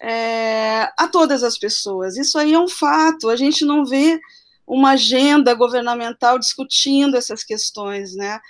é, 0.00 0.90
a 0.98 1.06
todas 1.06 1.42
as 1.42 1.58
pessoas. 1.58 2.16
Isso 2.16 2.38
aí 2.38 2.54
é 2.54 2.58
um 2.58 2.68
fato. 2.68 3.28
A 3.28 3.36
gente 3.36 3.64
não 3.64 3.84
vê 3.84 4.18
uma 4.66 4.92
agenda 4.92 5.52
governamental 5.54 6.38
discutindo 6.38 7.16
essas 7.16 7.44
questões, 7.44 8.14
né? 8.14 8.40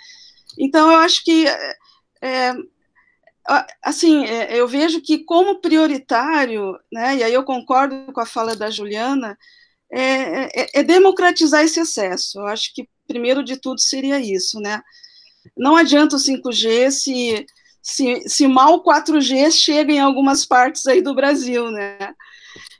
Então, 0.57 0.91
eu 0.91 0.99
acho 0.99 1.23
que 1.23 1.45
é, 2.21 2.53
assim, 3.81 4.25
é, 4.25 4.59
eu 4.59 4.67
vejo 4.67 5.01
que 5.01 5.23
como 5.25 5.59
prioritário, 5.59 6.77
né, 6.91 7.17
e 7.17 7.23
aí 7.23 7.33
eu 7.33 7.43
concordo 7.43 8.11
com 8.13 8.21
a 8.21 8.25
fala 8.25 8.55
da 8.55 8.69
Juliana, 8.69 9.37
é, 9.91 10.61
é, 10.61 10.69
é, 10.73 10.83
democratizar 10.83 11.63
esse 11.63 11.79
acesso. 11.79 12.39
Eu 12.39 12.47
acho 12.47 12.73
que 12.73 12.87
primeiro 13.07 13.43
de 13.43 13.57
tudo 13.57 13.79
seria 13.79 14.19
isso, 14.19 14.59
né? 14.59 14.81
Não 15.57 15.75
adianta 15.75 16.15
o 16.15 16.19
5G 16.19 16.89
se, 16.89 17.45
se, 17.81 18.27
se 18.27 18.47
mal 18.47 18.75
o 18.75 18.83
4G 18.83 19.51
chega 19.51 19.93
em 19.93 19.99
algumas 19.99 20.45
partes 20.45 20.87
aí 20.87 21.01
do 21.01 21.13
Brasil, 21.13 21.69
né? 21.69 22.13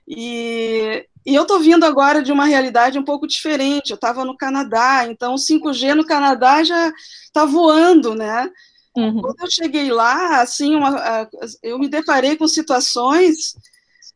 E, 0.07 1.05
e 1.25 1.35
eu 1.35 1.43
estou 1.43 1.59
vindo 1.59 1.85
agora 1.85 2.23
de 2.23 2.31
uma 2.31 2.45
realidade 2.45 2.97
um 2.97 3.03
pouco 3.03 3.27
diferente. 3.27 3.91
Eu 3.91 3.95
estava 3.95 4.25
no 4.25 4.35
Canadá, 4.35 5.05
então 5.07 5.35
o 5.35 5.37
5G 5.37 5.93
no 5.93 6.05
Canadá 6.05 6.63
já 6.63 6.91
está 7.25 7.45
voando, 7.45 8.15
né? 8.15 8.49
Uhum. 8.95 9.21
Quando 9.21 9.39
eu 9.41 9.51
cheguei 9.51 9.91
lá, 9.91 10.41
assim, 10.41 10.75
uma, 10.75 11.27
eu 11.61 11.79
me 11.79 11.87
deparei 11.87 12.37
com 12.37 12.47
situações 12.47 13.53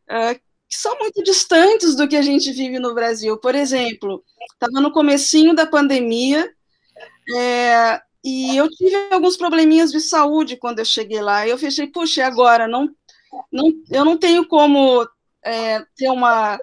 uh, 0.08 0.38
que 0.68 0.76
são 0.76 0.96
muito 0.98 1.22
distantes 1.22 1.96
do 1.96 2.06
que 2.06 2.16
a 2.16 2.22
gente 2.22 2.52
vive 2.52 2.78
no 2.78 2.94
Brasil. 2.94 3.36
Por 3.38 3.54
exemplo, 3.54 4.22
estava 4.52 4.80
no 4.80 4.92
comecinho 4.92 5.54
da 5.54 5.66
pandemia 5.66 6.48
é, 7.34 8.00
e 8.22 8.56
eu 8.56 8.68
tive 8.68 8.94
alguns 9.10 9.36
probleminhas 9.36 9.90
de 9.90 10.00
saúde 10.00 10.56
quando 10.56 10.78
eu 10.78 10.84
cheguei 10.84 11.20
lá. 11.20 11.46
Eu 11.46 11.58
fechei, 11.58 11.86
puxa, 11.86 12.26
agora 12.26 12.68
não, 12.68 12.88
não, 13.50 13.72
eu 13.90 14.04
não 14.04 14.16
tenho 14.16 14.46
como 14.46 15.08
é, 15.44 15.84
ter 15.96 16.10
uma 16.10 16.58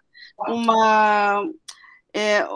uma 0.47 1.41
é, 2.15 2.47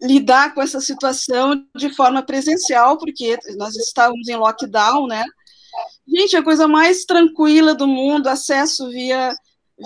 lidar 0.00 0.54
com 0.54 0.62
essa 0.62 0.80
situação 0.80 1.66
de 1.74 1.90
forma 1.90 2.22
presencial, 2.22 2.96
porque 2.96 3.36
nós 3.56 3.74
estávamos 3.74 4.28
em 4.28 4.36
lockdown, 4.36 5.08
né? 5.08 5.24
Gente, 6.06 6.36
a 6.36 6.44
coisa 6.44 6.68
mais 6.68 7.04
tranquila 7.04 7.74
do 7.74 7.88
mundo, 7.88 8.28
acesso 8.28 8.88
via, 8.88 9.34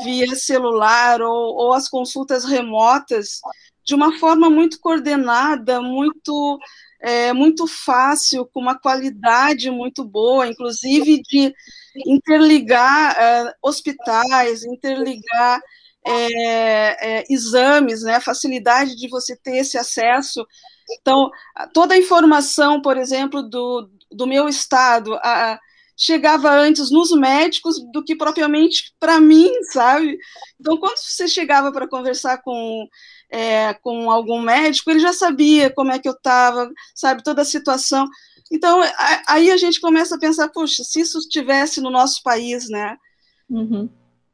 via 0.05 0.37
celular 0.37 1.23
ou, 1.23 1.55
ou 1.57 1.73
as 1.73 1.89
consultas 1.89 2.45
remotas, 2.45 3.41
de 3.83 3.95
uma 3.95 4.19
forma 4.19 4.51
muito 4.51 4.79
coordenada, 4.79 5.81
muito, 5.81 6.59
é, 7.01 7.33
muito 7.33 7.67
fácil, 7.67 8.45
com 8.53 8.61
uma 8.61 8.79
qualidade 8.79 9.71
muito 9.71 10.05
boa, 10.05 10.47
inclusive 10.47 11.23
de 11.23 11.55
interligar 12.07 13.17
é, 13.19 13.55
hospitais, 13.63 14.65
interligar 14.65 15.63
é, 16.04 17.21
é, 17.21 17.25
exames, 17.30 18.02
né, 18.02 18.16
a 18.16 18.21
facilidade 18.21 18.97
de 18.97 19.09
você 19.09 19.37
ter 19.37 19.59
esse 19.59 19.78
acesso. 19.78 20.47
Então, 21.00 21.30
toda 21.73 21.94
a 21.94 21.99
informação, 21.99 22.82
por 22.82 22.97
exemplo, 22.97 23.42
do, 23.42 23.88
do 24.11 24.26
meu 24.26 24.49
estado, 24.49 25.14
a, 25.14 25.59
chegava 25.97 26.50
antes 26.50 26.90
nos 26.90 27.12
médicos 27.12 27.76
do 27.92 28.02
que 28.04 28.16
propriamente 28.16 28.92
para 28.99 29.21
mim, 29.21 29.50
sabe? 29.71 30.18
Então, 30.61 30.76
quando 30.76 30.99
você 30.99 31.28
chegava 31.28 31.71
para 31.71 31.88
conversar 31.88 32.42
com, 32.42 32.87
é, 33.30 33.73
com 33.75 34.11
algum 34.11 34.40
médico, 34.40 34.90
ele 34.90 35.00
já 35.00 35.12
sabia 35.12 35.71
como 35.71 35.92
é 35.92 35.99
que 35.99 36.09
eu 36.09 36.14
estava, 36.14 36.71
sabe, 36.94 37.23
toda 37.23 37.42
a 37.42 37.47
situação. 37.47 38.06
Então, 38.50 38.80
aí 39.28 39.50
a 39.50 39.56
gente 39.56 39.80
começa 39.80 40.16
a 40.16 40.18
pensar, 40.18 40.49
puxa, 40.49 40.82
se 40.82 41.00
isso 41.00 41.18
estivesse 41.18 41.80
no 41.80 41.90
nosso 41.90 42.23
país, 42.23 42.68
né? 42.68 42.97
Uhum 43.49 43.88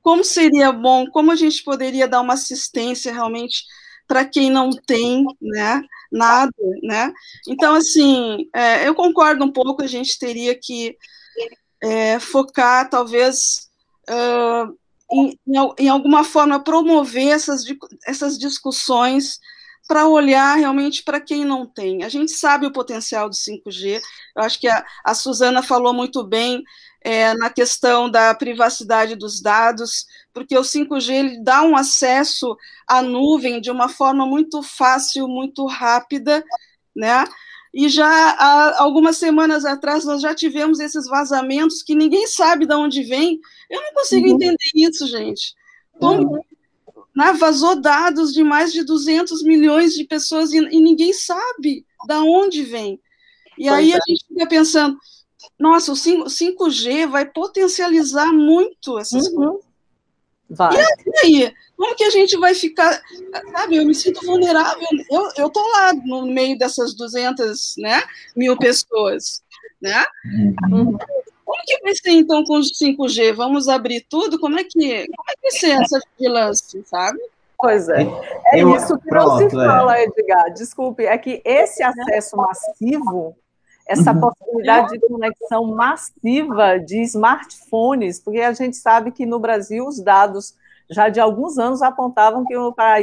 como 0.09 0.25
seria 0.25 0.73
bom, 0.73 1.05
como 1.11 1.31
a 1.31 1.37
gente 1.37 1.62
poderia 1.62 2.09
dar 2.09 2.23
uma 2.23 2.33
assistência 2.33 3.12
realmente 3.12 3.62
para 4.07 4.25
quem 4.25 4.49
não 4.49 4.71
tem, 4.71 5.27
né, 5.38 5.83
nada, 6.11 6.50
né? 6.83 7.12
Então, 7.47 7.75
assim, 7.75 8.49
é, 8.55 8.88
eu 8.88 8.95
concordo 8.95 9.45
um 9.45 9.53
pouco, 9.53 9.83
a 9.83 9.87
gente 9.87 10.19
teria 10.19 10.59
que 10.59 10.97
é, 11.83 12.19
focar, 12.19 12.88
talvez, 12.88 13.69
uh, 14.09 14.75
em, 15.12 15.38
em, 15.47 15.75
em, 15.79 15.88
alguma 15.91 16.25
forma, 16.25 16.59
promover 16.59 17.29
essas, 17.29 17.65
essas 18.07 18.38
discussões 18.38 19.38
para 19.88 20.07
olhar 20.07 20.57
realmente 20.57 21.02
para 21.02 21.18
quem 21.18 21.47
não 21.47 21.66
tem. 21.66 22.04
A 22.04 22.11
gente 22.11 22.30
sabe 22.33 22.66
o 22.66 22.73
potencial 22.73 23.28
do 23.28 23.35
5G, 23.35 24.00
eu 24.37 24.42
acho 24.42 24.61
que 24.61 24.68
a, 24.68 24.85
a 25.02 25.14
Suzana 25.14 25.62
falou 25.62 25.95
muito 25.95 26.23
bem 26.23 26.62
é, 27.00 27.33
na 27.35 27.49
questão 27.49 28.11
da 28.11 28.35
privacidade 28.35 29.16
dos 29.16 29.40
dados, 29.40 30.07
porque 30.33 30.57
o 30.57 30.62
5G 30.62 31.11
ele 31.11 31.42
dá 31.42 31.62
um 31.62 31.75
acesso 31.75 32.54
à 32.87 33.00
nuvem 33.00 33.62
de 33.62 33.71
uma 33.71 33.88
forma 33.88 34.26
muito 34.26 34.62
fácil, 34.62 35.26
muito 35.26 35.66
rápida, 35.66 36.45
né? 36.95 37.25
E 37.73 37.88
já 37.88 38.09
há 38.09 38.83
algumas 38.83 39.16
semanas 39.16 39.64
atrás 39.64 40.04
nós 40.04 40.21
já 40.21 40.35
tivemos 40.35 40.80
esses 40.80 41.07
vazamentos 41.07 41.83
que 41.83 41.95
ninguém 41.95 42.26
sabe 42.26 42.66
de 42.66 42.75
onde 42.75 43.02
vem. 43.02 43.38
Eu 43.71 43.80
não 43.80 43.92
consigo 43.95 44.26
uhum. 44.26 44.35
entender 44.35 44.71
isso, 44.75 45.07
gente. 45.07 45.54
Como. 45.99 46.45
Né, 47.18 47.32
vazou 47.32 47.75
dados 47.75 48.32
de 48.32 48.44
mais 48.44 48.72
de 48.72 48.84
200 48.84 49.42
milhões 49.42 49.92
de 49.92 50.04
pessoas 50.04 50.52
e, 50.52 50.58
e 50.58 50.80
ninguém 50.80 51.12
sabe 51.12 51.84
de 52.06 52.14
onde 52.14 52.62
vem. 52.62 53.00
E 53.58 53.64
pois 53.64 53.72
aí 53.72 53.90
é. 53.90 53.96
a 53.96 54.00
gente 54.08 54.25
fica 54.28 54.46
pensando, 54.46 54.96
nossa, 55.58 55.90
o 55.90 55.96
5, 55.96 56.70
g 56.70 57.06
vai 57.06 57.26
potencializar 57.26 58.32
muito 58.32 58.96
essas 59.00 59.26
uhum. 59.26 59.34
coisas. 59.34 59.68
Vai. 60.48 60.76
E 60.76 61.26
aí, 61.26 61.54
como 61.76 61.96
que 61.96 62.04
a 62.04 62.10
gente 62.10 62.37
vai 62.37 62.54
ficar, 62.54 63.02
sabe, 63.50 63.76
eu 63.76 63.84
me 63.84 63.96
sinto 63.96 64.25
vulnerável, 64.25 64.87
eu, 65.10 65.30
eu 65.38 65.50
tô 65.50 65.60
lá 65.72 65.92
no 65.92 66.25
meio 66.25 66.56
dessas 66.56 66.94
200, 66.94 67.75
né, 67.78 68.00
mil 68.37 68.56
pessoas, 68.56 69.42
né? 69.82 70.06
Uhum. 70.70 70.96
Como 71.49 71.62
que 71.64 71.81
vai 71.81 71.95
ser, 71.95 72.11
então, 72.11 72.45
com 72.45 72.59
o 72.59 72.61
5G? 72.61 73.33
Vamos 73.33 73.69
abrir 73.69 74.05
tudo? 74.07 74.38
Como 74.38 74.59
é 74.59 74.64
que, 74.64 75.07
como 75.07 75.31
é 75.31 75.35
que 75.35 75.40
vai 75.40 75.50
ser 75.52 75.83
essa 75.83 75.99
vigilância, 76.19 76.83
sabe? 76.85 77.19
Pois 77.59 77.88
é. 77.88 78.02
É 78.52 78.62
eu, 78.62 78.76
isso 78.76 78.99
que 78.99 79.09
pronto, 79.09 79.40
não 79.40 79.49
se 79.49 79.57
fala, 79.57 79.99
é. 79.99 80.05
Edgar. 80.05 80.52
Desculpe, 80.52 81.07
é 81.07 81.17
que 81.17 81.40
esse 81.47 81.83
acesso 81.83 82.37
massivo 82.37 83.35
essa 83.87 84.12
uhum. 84.12 84.21
possibilidade 84.21 84.90
de 84.90 85.00
conexão 85.00 85.64
massiva 85.64 86.78
de 86.78 87.00
smartphones, 87.05 88.21
porque 88.21 88.40
a 88.40 88.52
gente 88.52 88.76
sabe 88.76 89.11
que 89.11 89.25
no 89.25 89.38
Brasil 89.38 89.87
os 89.87 89.99
dados 89.99 90.55
já 90.90 91.09
de 91.09 91.21
alguns 91.21 91.59
anos 91.59 91.83
apontavam 91.83 92.45
que 92.45 92.54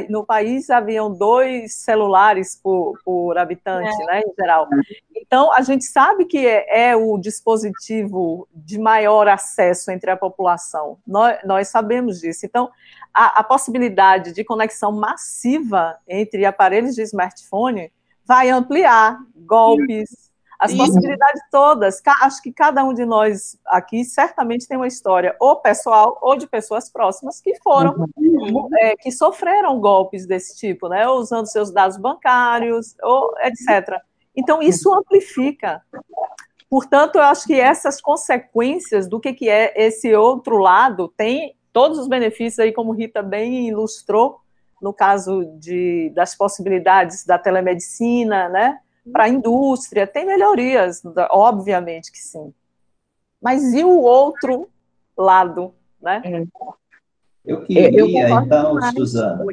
no, 0.10 0.26
país 0.26 0.70
haviam 0.70 1.12
dois 1.12 1.76
celulares 1.76 2.60
por, 2.62 3.00
por 3.04 3.38
habitante, 3.38 4.02
é. 4.02 4.06
né, 4.06 4.22
em 4.22 4.34
geral. 4.40 4.68
Então, 5.16 5.52
a 5.54 5.62
gente 5.62 5.86
sabe 5.86 6.26
que 6.26 6.46
é, 6.46 6.90
é, 6.90 6.96
o 6.96 7.18
dispositivo 7.18 8.48
de 8.54 8.80
maior 8.80 9.28
acesso 9.28 9.92
entre 9.92 10.10
a 10.10 10.18
população, 10.18 10.98
nós, 11.06 11.38
nós 11.46 11.68
sabemos 11.68 12.20
disso. 12.20 12.46
Então, 12.46 12.70
a, 13.14 13.40
a 13.40 13.44
possibilidade 13.44 14.34
de 14.34 14.44
conexão 14.44 14.92
massiva 14.92 15.98
entre 16.08 16.46
aparelhos 16.46 16.96
de 16.96 17.04
smartphone 17.04 17.92
vai 18.26 18.50
ampliar 18.50 19.20
golpes, 19.36 20.32
as 20.66 20.74
possibilidades 20.74 21.42
todas. 21.52 22.02
Acho 22.22 22.42
que 22.42 22.52
cada 22.52 22.84
um 22.84 22.94
de 22.94 23.06
nós 23.06 23.58
aqui 23.66 24.04
certamente 24.04 24.68
tem 24.68 24.78
uma 24.78 24.88
história, 24.88 25.36
ou 25.40 25.58
pessoal, 25.58 26.18
ou 26.22 26.36
de 26.36 26.48
pessoas 26.48 26.90
próximas, 26.90 27.40
que 27.40 27.56
foram, 27.62 28.08
uhum. 28.18 28.70
é, 28.80 28.96
que 28.96 29.12
sofreram 29.12 29.80
golpes 29.80 30.26
desse 30.26 30.58
tipo, 30.58 30.88
né? 30.90 31.08
Usando 31.08 31.48
seus 31.48 31.72
dados 31.72 31.98
bancários, 31.98 32.96
ou 33.02 33.34
etc. 33.40 34.00
Então, 34.36 34.62
isso 34.62 34.94
amplifica. 34.94 35.82
Portanto, 36.70 37.16
eu 37.18 37.22
acho 37.22 37.46
que 37.46 37.60
essas 37.60 38.02
consequências 38.02 39.08
do 39.08 39.20
que, 39.20 39.34
que 39.34 39.50
é 39.50 39.74
esse 39.76 40.14
outro 40.14 40.58
lado 40.58 41.08
tem 41.16 41.56
todos 41.72 41.98
os 42.00 42.08
benefícios 42.08 42.60
aí, 42.60 42.72
como 42.72 42.92
Rita 42.92 43.22
bem 43.22 43.68
ilustrou, 43.68 44.40
no 44.82 44.94
caso 44.94 45.46
de, 45.60 46.12
das 46.14 46.36
possibilidades 46.36 47.26
da 47.26 47.38
telemedicina, 47.38 48.50
né? 48.50 48.80
Para 49.12 49.26
a 49.26 49.30
indústria, 49.30 50.08
tem 50.08 50.26
melhorias, 50.26 51.02
obviamente 51.30 52.12
que 52.12 52.18
sim. 52.18 52.54
Mas 53.42 53.74
e 53.74 53.84
o 53.84 54.00
outro 54.00 54.70
lado, 55.18 55.74
né? 56.02 56.22
É. 56.26 56.46
Eu 57.46 57.64
queria, 57.64 58.00
eu 58.00 58.08
então, 58.08 58.82
Suzana, 58.92 59.46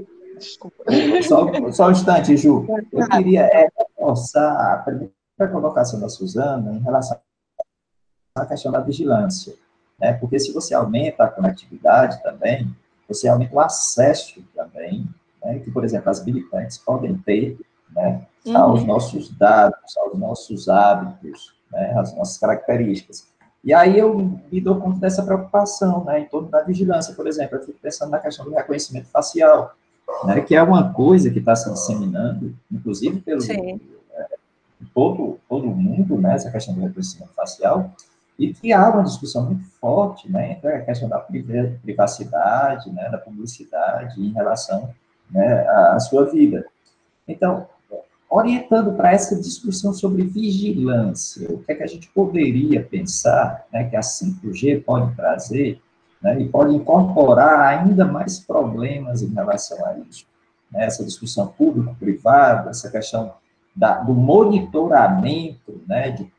só, 1.23 1.73
só 1.73 1.89
um 1.89 1.91
instante, 1.91 2.37
Ju, 2.37 2.67
eu 2.91 3.09
queria 3.09 3.43
é, 3.43 3.69
reforçar 3.77 4.73
a 4.73 4.79
primeira 4.79 5.13
colocação 5.53 6.01
da 6.01 6.09
Suzana 6.09 6.73
em 6.73 6.81
relação 6.81 7.21
à 8.35 8.47
questão 8.47 8.73
da 8.73 8.81
vigilância, 8.81 9.55
né? 10.01 10.15
porque 10.15 10.39
se 10.39 10.53
você 10.53 10.75
aumenta 10.75 11.25
a 11.25 11.31
conectividade 11.31 12.23
também, 12.23 12.75
você 13.07 13.29
aumenta 13.29 13.55
o 13.55 13.61
acesso 13.61 14.43
também, 14.55 15.07
né? 15.45 15.59
que, 15.59 15.71
por 15.71 15.85
exemplo, 15.85 16.09
as 16.09 16.25
militantes 16.25 16.79
podem 16.79 17.17
ter 17.19 17.59
né, 17.95 18.23
uhum. 18.47 18.57
aos 18.57 18.85
nossos 18.85 19.31
dados, 19.37 19.97
aos 19.99 20.19
nossos 20.19 20.69
hábitos, 20.69 21.55
né, 21.71 21.95
às 21.97 22.15
nossas 22.15 22.39
características. 22.39 23.27
E 23.65 23.73
aí 23.73 23.99
eu 23.99 24.19
me 24.51 24.61
dou 24.61 24.81
conta 24.81 24.99
dessa 24.99 25.23
preocupação, 25.23 26.05
né, 26.05 26.21
em 26.21 26.25
torno 26.27 26.49
da 26.49 26.63
vigilância, 26.63 27.15
por 27.15 27.27
exemplo, 27.27 27.57
eu 27.57 27.65
fico 27.65 27.79
pensando 27.81 28.11
na 28.11 28.19
questão 28.19 28.45
do 28.45 28.53
reconhecimento 28.53 29.09
facial, 29.09 29.75
né, 30.25 30.41
que 30.41 30.55
é 30.55 30.63
uma 30.63 30.93
coisa 30.93 31.31
que 31.31 31.39
está 31.39 31.55
se 31.55 31.73
disseminando, 31.73 32.55
inclusive 32.71 33.21
pelo 33.21 33.41
é, 33.51 33.79
todo, 34.93 35.39
todo 35.49 35.67
mundo, 35.67 36.19
né, 36.19 36.35
essa 36.35 36.51
questão 36.51 36.75
do 36.75 36.81
reconhecimento 36.81 37.33
facial, 37.35 37.93
e 38.39 38.53
que 38.53 38.73
há 38.73 38.91
uma 38.91 39.05
discussão 39.05 39.47
muito 39.47 39.65
forte, 39.81 40.31
né, 40.31 40.53
entre 40.53 40.69
a 40.69 40.85
questão 40.85 41.09
da 41.09 41.19
privacidade, 41.19 42.91
né, 42.91 43.09
da 43.11 43.19
publicidade 43.19 44.21
em 44.21 44.33
relação 44.33 44.93
né, 45.31 45.67
à 45.69 46.01
sua 46.01 46.25
vida. 46.25 46.67
Então, 47.27 47.67
orientando 48.33 48.97
para 48.97 49.13
essa 49.13 49.37
discussão 49.39 49.93
sobre 49.93 50.23
vigilância, 50.23 51.47
o 51.53 51.59
que 51.59 51.73
é 51.73 51.75
que 51.75 51.83
a 51.83 51.87
gente 51.87 52.09
poderia 52.09 52.83
pensar 52.83 53.67
né, 53.71 53.85
que 53.85 53.95
a 53.95 54.01
5G 54.01 54.83
pode 54.83 55.15
trazer 55.15 55.79
né, 56.23 56.41
e 56.41 56.49
pode 56.49 56.75
incorporar 56.75 57.61
ainda 57.61 58.07
mais 58.07 58.39
problemas 58.39 59.21
em 59.21 59.35
relação 59.35 59.85
a 59.85 59.99
isso. 59.99 60.25
Né, 60.71 60.87
essa 60.87 61.05
discussão 61.05 61.49
público-privada, 61.49 62.71
essa 62.71 62.91
questão 62.91 63.35
da, 63.77 63.99
do 63.99 64.15
monitoramento 64.15 65.83
né, 65.87 66.13
de, 66.13 66.33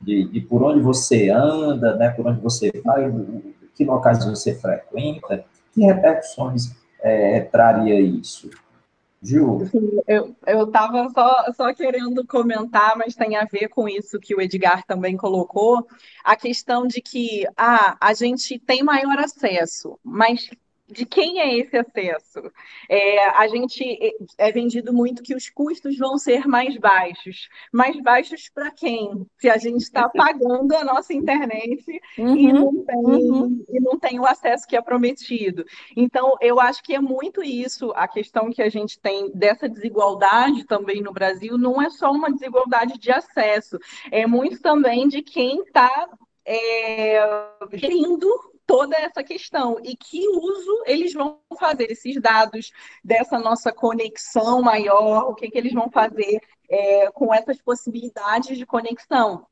de, 0.00 0.28
de, 0.28 0.40
por 0.40 0.64
onde 0.64 0.80
você 0.80 1.30
anda, 1.30 1.94
né, 1.94 2.10
por 2.10 2.26
onde 2.26 2.40
você 2.40 2.72
vai, 2.84 3.08
que 3.72 3.84
locais 3.84 4.24
você 4.24 4.52
frequenta, 4.52 5.44
que 5.72 5.82
repercussões 5.82 6.74
é, 7.00 7.40
traria 7.40 8.00
isso? 8.00 8.50
Gil. 9.26 9.66
Sim, 9.66 9.90
eu 10.06 10.64
estava 10.64 11.08
só, 11.10 11.52
só 11.52 11.74
querendo 11.74 12.26
comentar, 12.26 12.96
mas 12.96 13.14
tem 13.14 13.36
a 13.36 13.44
ver 13.44 13.68
com 13.68 13.88
isso 13.88 14.20
que 14.20 14.34
o 14.34 14.40
Edgar 14.40 14.84
também 14.86 15.16
colocou, 15.16 15.86
a 16.24 16.36
questão 16.36 16.86
de 16.86 17.00
que 17.00 17.44
ah, 17.56 17.96
a 18.00 18.14
gente 18.14 18.58
tem 18.58 18.82
maior 18.82 19.18
acesso, 19.18 19.98
mas 20.04 20.48
de 20.88 21.04
quem 21.04 21.40
é 21.40 21.56
esse 21.58 21.76
acesso? 21.76 22.50
É, 22.88 23.28
a 23.30 23.48
gente 23.48 23.82
é, 23.84 24.48
é 24.48 24.52
vendido 24.52 24.92
muito 24.92 25.22
que 25.22 25.34
os 25.34 25.50
custos 25.50 25.98
vão 25.98 26.16
ser 26.16 26.46
mais 26.46 26.76
baixos. 26.76 27.48
Mais 27.72 28.00
baixos 28.00 28.48
para 28.48 28.70
quem? 28.70 29.26
Se 29.38 29.48
a 29.48 29.56
gente 29.56 29.82
está 29.82 30.08
pagando 30.10 30.76
a 30.76 30.84
nossa 30.84 31.12
internet 31.12 31.84
uhum, 32.18 32.36
e, 32.36 32.52
não 32.52 32.84
tem, 32.84 32.96
uhum. 32.96 33.64
e 33.68 33.80
não 33.80 33.98
tem 33.98 34.20
o 34.20 34.26
acesso 34.26 34.66
que 34.66 34.76
é 34.76 34.82
prometido. 34.82 35.64
Então, 35.96 36.36
eu 36.40 36.60
acho 36.60 36.82
que 36.82 36.94
é 36.94 37.00
muito 37.00 37.42
isso, 37.42 37.92
a 37.96 38.06
questão 38.06 38.50
que 38.50 38.62
a 38.62 38.68
gente 38.68 38.98
tem 39.00 39.30
dessa 39.32 39.68
desigualdade 39.68 40.64
também 40.64 41.02
no 41.02 41.12
Brasil, 41.12 41.58
não 41.58 41.82
é 41.82 41.90
só 41.90 42.10
uma 42.10 42.30
desigualdade 42.30 42.98
de 42.98 43.10
acesso, 43.10 43.78
é 44.10 44.26
muito 44.26 44.60
também 44.60 45.08
de 45.08 45.22
quem 45.22 45.62
está 45.62 46.08
é, 46.44 47.20
gerindo 47.72 48.28
toda 48.66 48.96
essa 48.96 49.22
questão 49.22 49.78
e 49.84 49.96
que 49.96 50.28
uso 50.28 50.82
eles 50.86 51.12
vão 51.12 51.38
fazer 51.58 51.90
esses 51.90 52.20
dados 52.20 52.72
dessa 53.02 53.38
nossa 53.38 53.72
conexão 53.72 54.60
maior, 54.60 55.30
o 55.30 55.34
que, 55.34 55.50
que 55.50 55.58
eles 55.58 55.72
vão 55.72 55.90
fazer 55.90 56.40
é, 56.68 57.10
com 57.12 57.32
essas 57.32 57.60
possibilidades 57.62 58.58
de 58.58 58.66
conexão 58.66 59.46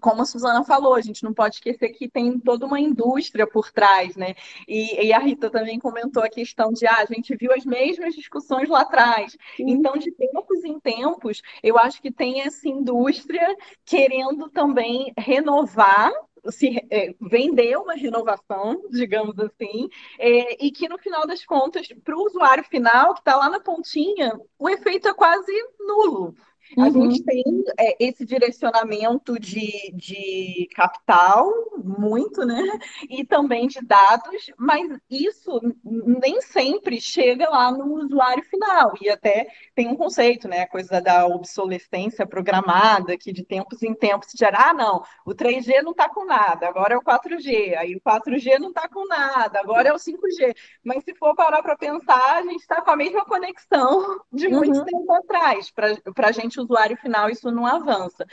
como 0.00 0.22
a 0.22 0.24
Suzana 0.24 0.64
falou, 0.64 0.94
a 0.94 1.00
gente 1.00 1.24
não 1.24 1.34
pode 1.34 1.56
esquecer 1.56 1.88
que 1.90 2.08
tem 2.08 2.38
toda 2.38 2.66
uma 2.66 2.78
indústria 2.78 3.46
por 3.46 3.72
trás, 3.72 4.14
né? 4.16 4.34
E, 4.68 5.06
e, 5.06 5.12
a 5.12 5.18
Rita 5.18 5.50
também 5.50 5.78
comentou 5.78 6.22
a 6.22 6.28
questão 6.28 6.72
de, 6.72 6.86
ah, 6.86 6.98
a 6.98 7.12
gente 7.12 7.34
viu 7.36 7.52
as 7.52 7.64
mesmas 7.64 8.14
discussões 8.14 8.68
lá 8.68 8.82
atrás. 8.82 9.36
Sim. 9.56 9.70
Então, 9.70 9.96
de 9.96 10.10
tempos 10.12 10.64
em 10.64 10.78
tempos, 10.78 11.42
eu 11.62 11.78
acho 11.78 12.00
que 12.00 12.10
tem 12.10 12.42
essa 12.42 12.68
indústria 12.68 13.56
querendo 13.84 14.48
também 14.50 15.12
renovar 15.18 16.12
se 16.48 16.86
é, 16.90 17.14
vender 17.20 17.76
uma 17.76 17.94
renovação, 17.94 18.82
digamos 18.90 19.38
assim, 19.38 19.88
é, 20.18 20.64
e 20.64 20.70
que 20.70 20.88
no 20.88 20.98
final 20.98 21.26
das 21.26 21.44
contas, 21.44 21.88
para 22.04 22.16
o 22.16 22.24
usuário 22.24 22.64
final, 22.64 23.14
que 23.14 23.20
está 23.20 23.36
lá 23.36 23.48
na 23.48 23.60
pontinha, 23.60 24.38
o 24.58 24.68
efeito 24.68 25.08
é 25.08 25.14
quase 25.14 25.52
nulo. 25.78 26.34
Uhum. 26.76 26.84
A 26.84 26.90
gente 26.90 27.22
tem 27.24 27.42
é, 27.78 27.96
esse 27.98 28.24
direcionamento 28.24 29.38
de, 29.38 29.92
de 29.94 30.68
capital, 30.74 31.50
muito, 31.82 32.44
né? 32.44 32.62
E 33.08 33.24
também 33.24 33.66
de 33.66 33.80
dados, 33.84 34.50
mas 34.56 34.88
isso 35.10 35.60
nem 35.84 36.40
sempre 36.40 37.00
chega 37.00 37.48
lá 37.48 37.72
no 37.72 38.04
usuário 38.04 38.44
final. 38.44 38.94
E 39.00 39.08
até 39.08 39.48
tem 39.74 39.88
um 39.88 39.96
conceito, 39.96 40.46
né? 40.46 40.62
A 40.62 40.68
coisa 40.68 41.00
da 41.00 41.26
obsolescência 41.26 42.26
programada, 42.26 43.16
que 43.16 43.32
de 43.32 43.44
tempos 43.44 43.82
em 43.82 43.94
tempos 43.94 44.28
gera, 44.36 44.70
ah, 44.70 44.74
não, 44.74 45.02
o 45.26 45.34
3G 45.34 45.82
não 45.82 45.90
está 45.92 46.08
com 46.08 46.24
nada, 46.24 46.68
agora 46.68 46.94
é 46.94 46.96
o 46.96 47.02
4G, 47.02 47.76
aí 47.76 47.96
o 47.96 48.00
4G 48.00 48.58
não 48.58 48.68
está 48.68 48.88
com 48.88 49.06
nada, 49.06 49.58
agora 49.60 49.88
é 49.88 49.92
o 49.92 49.98
5G. 49.98 50.54
Mas 50.84 51.04
se 51.04 51.14
for 51.14 51.34
parar 51.34 51.62
para 51.62 51.76
pensar, 51.76 52.36
a 52.36 52.42
gente 52.42 52.60
está 52.60 52.80
com 52.80 52.90
a 52.90 52.96
mesma 52.96 53.24
conexão 53.24 54.20
de 54.32 54.48
muito 54.48 54.78
uhum. 54.78 54.84
tempo 54.84 55.12
atrás. 55.12 55.70
Para 55.70 56.28
a 56.28 56.32
gente 56.32 56.59
usuário 56.62 56.96
final, 56.96 57.30
isso 57.30 57.50
não 57.50 57.66
avança. 57.66 58.26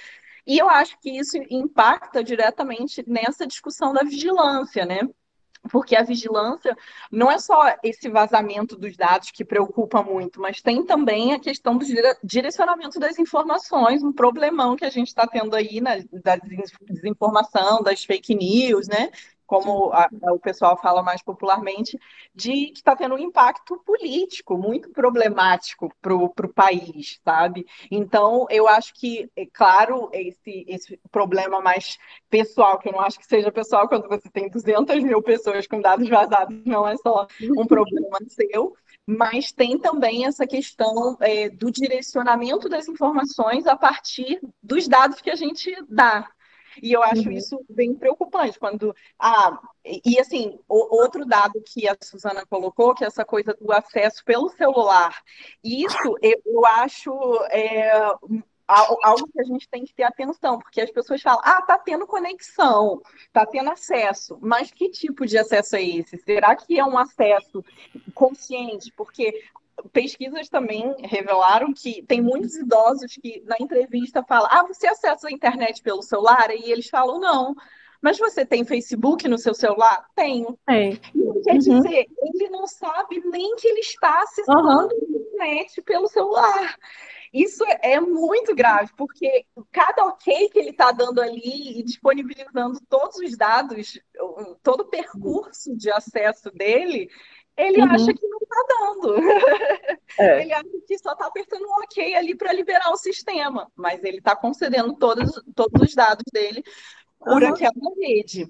E 0.45 0.57
eu 0.57 0.69
acho 0.69 0.97
que 0.99 1.09
isso 1.09 1.37
impacta 1.49 2.23
diretamente 2.23 3.03
nessa 3.07 3.45
discussão 3.45 3.93
da 3.93 4.03
vigilância, 4.03 4.85
né? 4.85 5.01
Porque 5.69 5.95
a 5.95 6.03
vigilância 6.03 6.75
não 7.11 7.29
é 7.29 7.37
só 7.37 7.75
esse 7.83 8.09
vazamento 8.09 8.77
dos 8.77 8.95
dados 8.95 9.31
que 9.31 9.43
preocupa 9.43 10.01
muito, 10.01 10.39
mas 10.39 10.61
tem 10.61 10.85
também 10.85 11.33
a 11.33 11.39
questão 11.39 11.77
do 11.77 11.85
direcionamento 12.23 12.99
das 12.99 13.19
informações, 13.19 14.03
um 14.03 14.13
problemão 14.13 14.77
que 14.77 14.85
a 14.85 14.89
gente 14.89 15.07
está 15.07 15.27
tendo 15.27 15.55
aí 15.55 15.81
na, 15.81 15.97
da 16.23 16.37
desinformação, 16.81 17.81
das 17.83 18.05
fake 18.05 18.33
news, 18.33 18.87
né? 18.87 19.11
Como 19.47 19.91
a, 19.93 20.09
o 20.31 20.39
pessoal 20.39 20.77
fala 20.77 21.01
mais 21.01 21.23
popularmente, 21.23 21.97
de 22.35 22.67
que 22.67 22.79
está 22.79 22.95
tendo 22.95 23.15
um 23.15 23.19
impacto 23.19 23.81
político 23.85 24.57
muito 24.57 24.89
problemático 24.89 25.91
para 26.01 26.13
o 26.13 26.53
país, 26.53 27.19
sabe? 27.23 27.65
Então, 27.89 28.45
eu 28.49 28.67
acho 28.67 28.93
que, 28.93 29.31
é 29.35 29.45
claro, 29.45 30.09
esse, 30.13 30.65
esse 30.67 30.99
problema 31.09 31.61
mais 31.61 31.97
pessoal, 32.29 32.77
que 32.77 32.89
eu 32.89 32.93
não 32.93 33.01
acho 33.01 33.17
que 33.17 33.25
seja 33.25 33.51
pessoal 33.51 33.87
quando 33.87 34.07
você 34.07 34.29
tem 34.29 34.49
200 34.49 35.01
mil 35.01 35.21
pessoas 35.21 35.65
com 35.65 35.79
dados 35.79 36.09
vazados, 36.09 36.61
não 36.65 36.85
é 36.87 36.97
só 36.97 37.25
um 37.57 37.65
problema 37.65 38.17
seu, 38.27 38.75
mas 39.05 39.53
tem 39.53 39.79
também 39.79 40.25
essa 40.25 40.45
questão 40.45 41.15
é, 41.21 41.49
do 41.49 41.71
direcionamento 41.71 42.67
das 42.67 42.89
informações 42.89 43.65
a 43.65 43.75
partir 43.77 44.41
dos 44.61 44.87
dados 44.87 45.21
que 45.21 45.29
a 45.29 45.35
gente 45.35 45.73
dá, 45.87 46.29
e 46.81 46.93
eu 46.93 47.03
acho 47.03 47.27
uhum. 47.27 47.31
isso 47.31 47.65
bem 47.69 47.93
preocupante 47.93 48.59
quando. 48.59 48.95
Ah, 49.19 49.59
e 49.83 50.19
assim, 50.19 50.59
o, 50.67 50.95
outro 51.01 51.25
dado 51.25 51.61
que 51.61 51.87
a 51.87 51.95
Suzana 52.01 52.45
colocou, 52.45 52.93
que 52.93 53.03
é 53.03 53.07
essa 53.07 53.25
coisa 53.25 53.55
do 53.59 53.71
acesso 53.71 54.23
pelo 54.23 54.49
celular. 54.49 55.21
Isso 55.63 56.17
eu, 56.21 56.41
eu 56.45 56.65
acho. 56.65 57.11
É, 57.51 57.91
algo 58.67 59.27
que 59.31 59.39
a 59.39 59.45
gente 59.45 59.67
tem 59.69 59.85
que 59.85 59.93
ter 59.93 60.03
atenção, 60.03 60.59
porque 60.59 60.81
as 60.81 60.91
pessoas 60.91 61.21
falam, 61.21 61.41
ah, 61.43 61.61
tá 61.61 61.79
tendo 61.79 62.05
conexão, 62.05 63.01
tá 63.31 63.45
tendo 63.45 63.69
acesso, 63.69 64.37
mas 64.41 64.71
que 64.71 64.89
tipo 64.89 65.25
de 65.25 65.37
acesso 65.37 65.77
é 65.77 65.83
esse? 65.83 66.17
Será 66.17 66.53
que 66.53 66.77
é 66.77 66.83
um 66.83 66.97
acesso 66.97 67.63
consciente? 68.13 68.91
Porque 68.91 69.41
pesquisas 69.91 70.49
também 70.49 70.95
revelaram 71.03 71.73
que 71.73 72.03
tem 72.03 72.21
muitos 72.21 72.55
idosos 72.55 73.13
que 73.21 73.43
na 73.45 73.55
entrevista 73.59 74.23
falam: 74.23 74.49
Ah, 74.51 74.63
você 74.63 74.87
acessa 74.87 75.27
a 75.27 75.31
internet 75.31 75.81
pelo 75.81 76.01
celular? 76.01 76.49
E 76.51 76.71
eles 76.71 76.89
falam: 76.89 77.19
Não. 77.19 77.55
Mas 78.01 78.19
você 78.19 78.45
tem 78.45 78.63
Facebook 78.63 79.27
no 79.27 79.39
seu 79.39 79.53
celular? 79.53 80.05
Tenho. 80.15 80.57
Tem. 80.65 80.95
Quer 81.43 81.53
uhum. 81.53 81.57
dizer, 81.57 82.07
ele 82.21 82.49
não 82.49 82.67
sabe 82.67 83.21
nem 83.25 83.55
que 83.55 83.67
ele 83.67 83.79
está 83.79 84.21
acessando 84.21 84.67
uhum. 84.67 84.79
a 84.79 85.35
internet 85.35 85.81
pelo 85.81 86.07
celular. 86.07 86.77
Isso 87.33 87.63
é 87.81 87.99
muito 87.99 88.55
grave, 88.55 88.91
porque 88.95 89.45
cada 89.71 90.05
ok 90.05 90.49
que 90.49 90.59
ele 90.59 90.69
está 90.69 90.91
dando 90.91 91.21
ali 91.21 91.79
e 91.79 91.83
disponibilizando 91.83 92.79
todos 92.87 93.17
os 93.17 93.35
dados, 93.35 93.99
todo 94.63 94.81
o 94.81 94.89
percurso 94.89 95.75
de 95.75 95.91
acesso 95.91 96.49
dele, 96.51 97.09
ele 97.57 97.81
uhum. 97.81 97.91
acha 97.91 98.13
que 98.13 98.27
não 98.27 98.37
está 98.37 98.65
dando. 98.69 99.15
É. 100.19 100.41
Ele 100.41 100.53
acha 100.53 100.69
que 100.87 100.97
só 100.97 101.13
está 101.13 101.25
apertando 101.25 101.63
um 101.63 101.83
ok 101.83 102.15
ali 102.15 102.35
para 102.35 102.53
liberar 102.53 102.91
o 102.91 102.97
sistema, 102.97 103.69
mas 103.75 104.03
ele 104.03 104.17
está 104.17 104.35
concedendo 104.35 104.93
todos, 104.93 105.41
todos 105.55 105.81
os 105.81 105.93
dados 105.93 106.23
dele 106.31 106.63
por 107.19 107.43
uhum. 107.43 107.49
aquela 107.49 107.73
rede. 107.99 108.47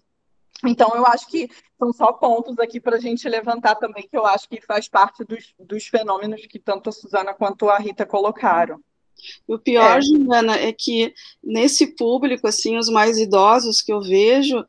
Então, 0.65 0.91
eu 0.95 1.05
acho 1.05 1.27
que 1.27 1.49
são 1.77 1.93
só 1.93 2.11
pontos 2.11 2.57
aqui 2.59 2.79
para 2.79 2.97
a 2.97 2.99
gente 2.99 3.27
levantar 3.29 3.75
também, 3.75 4.07
que 4.07 4.17
eu 4.17 4.25
acho 4.25 4.49
que 4.49 4.59
faz 4.59 4.87
parte 4.87 5.23
dos, 5.23 5.53
dos 5.59 5.87
fenômenos 5.87 6.45
que 6.47 6.57
tanto 6.57 6.89
a 6.89 6.91
Suzana 6.91 7.33
quanto 7.33 7.69
a 7.69 7.77
Rita 7.77 8.05
colocaram. 8.05 8.79
O 9.47 9.57
pior, 9.57 9.97
é. 9.97 10.01
Juliana, 10.01 10.55
é 10.57 10.71
que 10.71 11.13
nesse 11.43 11.95
público, 11.95 12.47
assim, 12.47 12.77
os 12.77 12.89
mais 12.89 13.17
idosos 13.17 13.81
que 13.81 13.91
eu 13.91 14.01
vejo, 14.01 14.65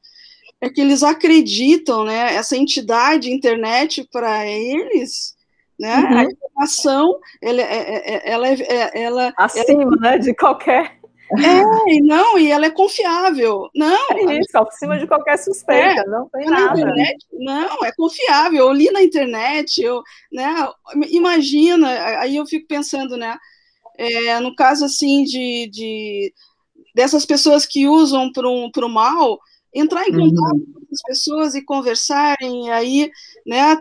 é 0.60 0.68
que 0.68 0.80
eles 0.80 1.02
acreditam, 1.02 2.04
né? 2.04 2.34
Essa 2.34 2.56
entidade 2.56 3.32
internet 3.32 4.06
para 4.10 4.46
eles, 4.46 5.36
né? 5.78 5.96
Uhum. 5.98 6.18
A 6.18 6.24
informação, 6.24 7.18
ela, 7.42 7.62
é, 7.62 7.64
é, 7.64 8.14
é, 8.14 8.30
ela, 8.32 8.48
ela, 8.48 9.32
acima, 9.36 9.82
ela, 9.82 9.96
né? 9.96 10.18
De 10.18 10.34
qualquer 10.34 10.98
é, 11.36 12.00
não, 12.00 12.38
e 12.38 12.50
ela 12.50 12.66
é 12.66 12.70
confiável. 12.70 13.68
Não. 13.74 14.06
É 14.10 14.38
isso, 14.38 14.56
acima 14.56 14.98
de 14.98 15.06
qualquer 15.06 15.36
suspeita, 15.36 16.00
é, 16.00 16.06
não 16.06 16.28
tem 16.30 16.46
nada. 16.46 16.78
Internet, 16.78 17.26
não, 17.32 17.84
é 17.84 17.92
confiável. 17.92 18.66
Eu 18.66 18.72
li 18.72 18.90
na 18.90 19.02
internet, 19.02 19.82
eu, 19.82 20.02
né, 20.32 20.54
imagina, 21.10 21.88
aí 22.20 22.36
eu 22.36 22.46
fico 22.46 22.66
pensando, 22.66 23.16
né, 23.16 23.36
é, 23.98 24.40
no 24.40 24.54
caso 24.54 24.86
assim 24.86 25.24
de, 25.24 25.68
de 25.70 26.32
dessas 26.94 27.26
pessoas 27.26 27.66
que 27.66 27.86
usam 27.86 28.32
para 28.32 28.48
o 28.48 28.88
mal, 28.88 29.38
entrar 29.74 30.08
em 30.08 30.12
contato 30.12 30.54
uhum. 30.54 30.72
com 30.72 30.80
as 30.92 31.02
pessoas 31.06 31.54
e 31.54 31.62
conversarem, 31.62 32.70
aí, 32.70 33.10
né, 33.46 33.76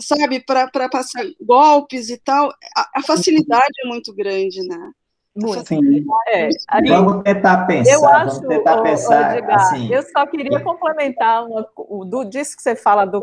sabe, 0.00 0.40
para 0.40 0.88
passar 0.88 1.24
golpes 1.40 2.10
e 2.10 2.18
tal, 2.18 2.50
a, 2.76 2.90
a, 2.96 3.02
facilidade 3.02 3.72
é 3.84 3.88
muito 3.88 4.14
grande, 4.14 4.66
né? 4.66 4.92
Muito. 5.34 5.68
Sim. 5.68 6.06
É, 6.28 6.48
ali, 6.66 6.88
vamos 6.88 7.22
tentar 7.22 7.66
pensar. 7.66 7.92
Eu 7.92 8.08
acho, 8.08 8.36
vamos 8.36 8.48
tentar 8.48 8.82
pensar, 8.82 9.36
Edgar, 9.36 9.56
assim, 9.56 9.92
eu 9.92 10.02
só 10.02 10.26
queria 10.26 10.60
complementar 10.60 11.46
uma, 11.46 11.68
do, 12.06 12.24
disso 12.24 12.56
que 12.56 12.62
você 12.62 12.74
fala 12.74 13.04
do, 13.04 13.22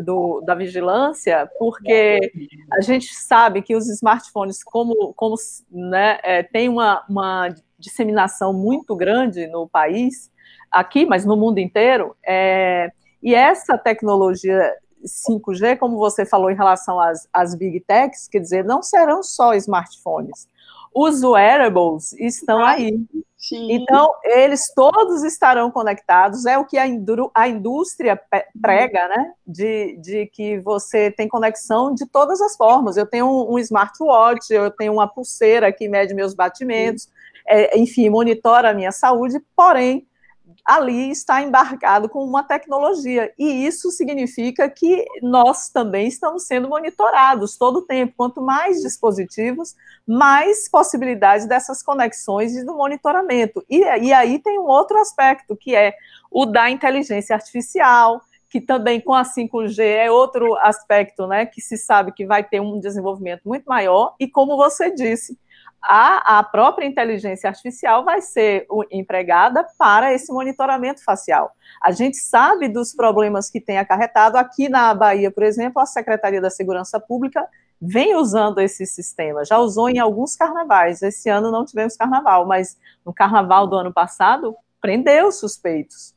do, 0.00 0.42
da 0.42 0.54
vigilância, 0.54 1.50
porque 1.58 2.30
a 2.70 2.82
gente 2.82 3.14
sabe 3.14 3.62
que 3.62 3.74
os 3.74 3.88
smartphones, 3.88 4.62
como, 4.62 5.14
como 5.14 5.36
né, 5.70 6.18
é, 6.22 6.42
tem 6.42 6.68
uma, 6.68 7.02
uma 7.08 7.48
disseminação 7.78 8.52
muito 8.52 8.94
grande 8.94 9.46
no 9.46 9.66
país, 9.66 10.30
aqui, 10.74 11.06
mas 11.06 11.24
no 11.24 11.36
mundo 11.36 11.58
inteiro. 11.58 12.16
É, 12.26 12.90
e 13.22 13.34
essa 13.34 13.78
tecnologia 13.78 14.70
5G, 15.04 15.78
como 15.78 15.96
você 15.98 16.24
falou 16.26 16.50
em 16.50 16.56
relação 16.56 16.98
às, 16.98 17.28
às 17.32 17.54
big 17.54 17.80
techs, 17.80 18.28
quer 18.28 18.40
dizer, 18.40 18.64
não 18.64 18.82
serão 18.82 19.22
só 19.22 19.54
smartphones. 19.54 20.48
Os 20.94 21.22
wearables 21.22 22.12
estão 22.14 22.64
aí. 22.64 23.00
Sim. 23.36 23.72
Então, 23.72 24.10
eles 24.24 24.72
todos 24.74 25.22
estarão 25.22 25.70
conectados, 25.70 26.46
é 26.46 26.56
o 26.56 26.64
que 26.64 26.78
a, 26.78 26.84
a 27.34 27.48
indústria 27.48 28.18
prega, 28.62 29.08
né? 29.08 29.32
De, 29.46 29.98
de 29.98 30.26
que 30.26 30.58
você 30.60 31.10
tem 31.10 31.28
conexão 31.28 31.92
de 31.92 32.06
todas 32.06 32.40
as 32.40 32.56
formas. 32.56 32.96
Eu 32.96 33.06
tenho 33.06 33.26
um, 33.26 33.54
um 33.54 33.58
smartwatch, 33.58 34.50
eu 34.50 34.70
tenho 34.70 34.94
uma 34.94 35.06
pulseira 35.06 35.70
que 35.72 35.88
mede 35.88 36.14
meus 36.14 36.32
batimentos, 36.32 37.08
é, 37.46 37.78
enfim, 37.78 38.08
monitora 38.08 38.70
a 38.70 38.74
minha 38.74 38.92
saúde, 38.92 39.38
porém, 39.54 40.06
ali 40.64 41.10
está 41.10 41.42
embarcado 41.42 42.08
com 42.08 42.24
uma 42.24 42.42
tecnologia. 42.42 43.32
E 43.38 43.66
isso 43.66 43.90
significa 43.90 44.68
que 44.68 45.04
nós 45.22 45.68
também 45.68 46.08
estamos 46.08 46.46
sendo 46.46 46.68
monitorados 46.68 47.56
todo 47.56 47.78
o 47.78 47.86
tempo. 47.86 48.14
Quanto 48.16 48.40
mais 48.42 48.80
dispositivos, 48.80 49.74
mais 50.06 50.68
possibilidades 50.68 51.46
dessas 51.46 51.82
conexões 51.82 52.54
e 52.56 52.64
do 52.64 52.74
monitoramento. 52.74 53.64
E, 53.68 53.78
e 53.78 54.12
aí 54.12 54.38
tem 54.38 54.58
um 54.58 54.66
outro 54.66 54.98
aspecto, 54.98 55.56
que 55.56 55.74
é 55.74 55.94
o 56.30 56.46
da 56.46 56.70
inteligência 56.70 57.34
artificial, 57.34 58.20
que 58.54 58.60
também 58.60 59.00
com 59.00 59.12
a 59.12 59.22
5G 59.22 59.80
é 59.80 60.10
outro 60.10 60.56
aspecto, 60.58 61.26
né, 61.26 61.44
que 61.44 61.60
se 61.60 61.76
sabe 61.76 62.12
que 62.12 62.24
vai 62.24 62.44
ter 62.44 62.60
um 62.60 62.78
desenvolvimento 62.78 63.42
muito 63.44 63.64
maior, 63.64 64.14
e 64.20 64.28
como 64.28 64.56
você 64.56 64.92
disse, 64.92 65.36
a, 65.86 66.38
a 66.38 66.42
própria 66.42 66.86
inteligência 66.86 67.48
artificial 67.48 68.04
vai 68.04 68.20
ser 68.20 68.66
empregada 68.90 69.66
para 69.78 70.12
esse 70.12 70.32
monitoramento 70.32 71.04
facial. 71.04 71.52
A 71.82 71.92
gente 71.92 72.16
sabe 72.16 72.68
dos 72.68 72.94
problemas 72.94 73.50
que 73.50 73.60
tem 73.60 73.78
acarretado. 73.78 74.38
Aqui 74.38 74.68
na 74.68 74.94
Bahia, 74.94 75.30
por 75.30 75.42
exemplo, 75.42 75.80
a 75.80 75.86
Secretaria 75.86 76.40
da 76.40 76.50
Segurança 76.50 76.98
Pública 76.98 77.46
vem 77.80 78.16
usando 78.16 78.60
esse 78.60 78.86
sistema, 78.86 79.44
já 79.44 79.58
usou 79.58 79.90
em 79.90 79.98
alguns 79.98 80.34
carnavais. 80.34 81.02
Esse 81.02 81.28
ano 81.28 81.50
não 81.50 81.66
tivemos 81.66 81.96
carnaval, 81.96 82.46
mas 82.46 82.78
no 83.04 83.12
carnaval 83.12 83.66
do 83.66 83.76
ano 83.76 83.92
passado, 83.92 84.56
prendeu 84.80 85.30
suspeitos. 85.30 86.14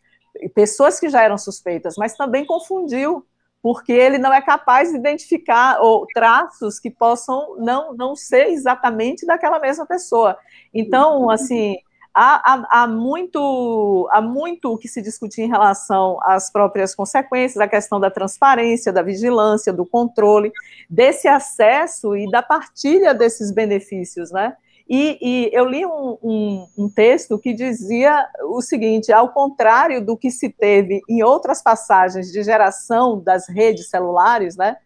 Pessoas 0.54 1.00
que 1.00 1.10
já 1.10 1.24
eram 1.24 1.38
suspeitas, 1.38 1.96
mas 1.98 2.16
também 2.16 2.46
confundiu 2.46 3.26
porque 3.68 3.92
ele 3.92 4.18
não 4.18 4.34
é 4.34 4.42
capaz 4.42 4.92
de 4.92 4.98
identificar 4.98 5.82
ou 5.82 6.08
traços 6.14 6.80
que 6.80 6.90
possam 6.90 7.58
não, 7.58 7.94
não 7.94 8.16
ser 8.16 8.48
exatamente 8.48 9.26
daquela 9.26 9.60
mesma 9.60 9.86
pessoa. 9.86 10.38
Então, 10.74 11.30
assim, 11.30 11.76
há, 12.14 12.54
há, 12.54 12.84
há, 12.84 12.88
muito, 12.88 14.08
há 14.10 14.22
muito 14.22 14.72
o 14.72 14.78
que 14.78 14.88
se 14.88 15.02
discutir 15.02 15.42
em 15.42 15.50
relação 15.50 16.18
às 16.24 16.50
próprias 16.50 16.96
consequências, 16.96 17.60
a 17.60 17.68
questão 17.68 18.00
da 18.00 18.10
transparência, 18.10 18.94
da 18.94 19.02
vigilância, 19.02 19.74
do 19.74 19.86
controle, 19.86 20.50
desse 20.90 21.28
acesso 21.28 22.16
e 22.16 22.32
da 22.32 22.42
partilha 22.42 23.14
desses 23.14 23.52
benefícios, 23.52 24.32
né? 24.32 24.56
E, 24.90 25.18
e 25.22 25.50
eu 25.54 25.66
li 25.66 25.86
um, 25.86 26.18
um, 26.24 26.68
um, 26.78 26.90
texto 26.90 27.38
que 27.38 27.54
dizia 27.54 28.26
o 28.46 28.62
seguinte: 28.62 29.12
ao 29.12 29.30
contrário 29.30 30.04
do 30.04 30.16
que 30.16 30.32
se 30.32 30.50
teve 30.50 31.02
em 31.10 31.22
outras 31.24 31.62
passagens 31.62 32.32
de 32.32 32.42
geração 32.42 33.20
das 33.20 33.50
redes 33.50 33.90
celulares, 33.90 34.56
né? 34.56 34.78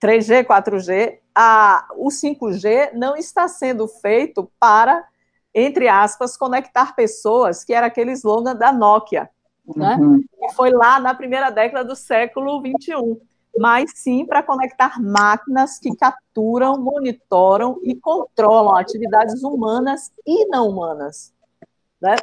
3G, 0.00 0.44
4G, 0.44 1.18
a, 1.34 1.86
o 1.96 2.08
5G 2.08 2.92
não 2.94 3.14
está 3.14 3.46
sendo 3.46 3.86
feito 3.86 4.50
para, 4.58 5.06
entre 5.54 5.88
aspas, 5.88 6.36
conectar 6.36 6.96
pessoas, 6.96 7.62
que 7.64 7.72
era 7.72 7.86
aquele 7.86 8.12
slogan 8.12 8.56
da 8.56 8.72
Nokia, 8.72 9.28
né? 9.76 9.96
Uhum. 10.00 10.24
Que 10.38 10.54
foi 10.54 10.70
lá 10.70 10.98
na 10.98 11.14
primeira 11.14 11.50
década 11.50 11.84
do 11.84 11.94
século 11.94 12.60
21 12.62 13.20
mas 13.58 13.90
sim 13.94 14.26
para 14.26 14.42
conectar 14.42 15.00
máquinas 15.00 15.78
que 15.78 15.94
capturam, 15.94 16.78
monitoram 16.78 17.78
e 17.82 17.94
controlam 17.94 18.76
atividades 18.76 19.42
humanas 19.42 20.10
e 20.26 20.46
não 20.46 20.68
humanas. 20.68 21.32
Né? 22.00 22.16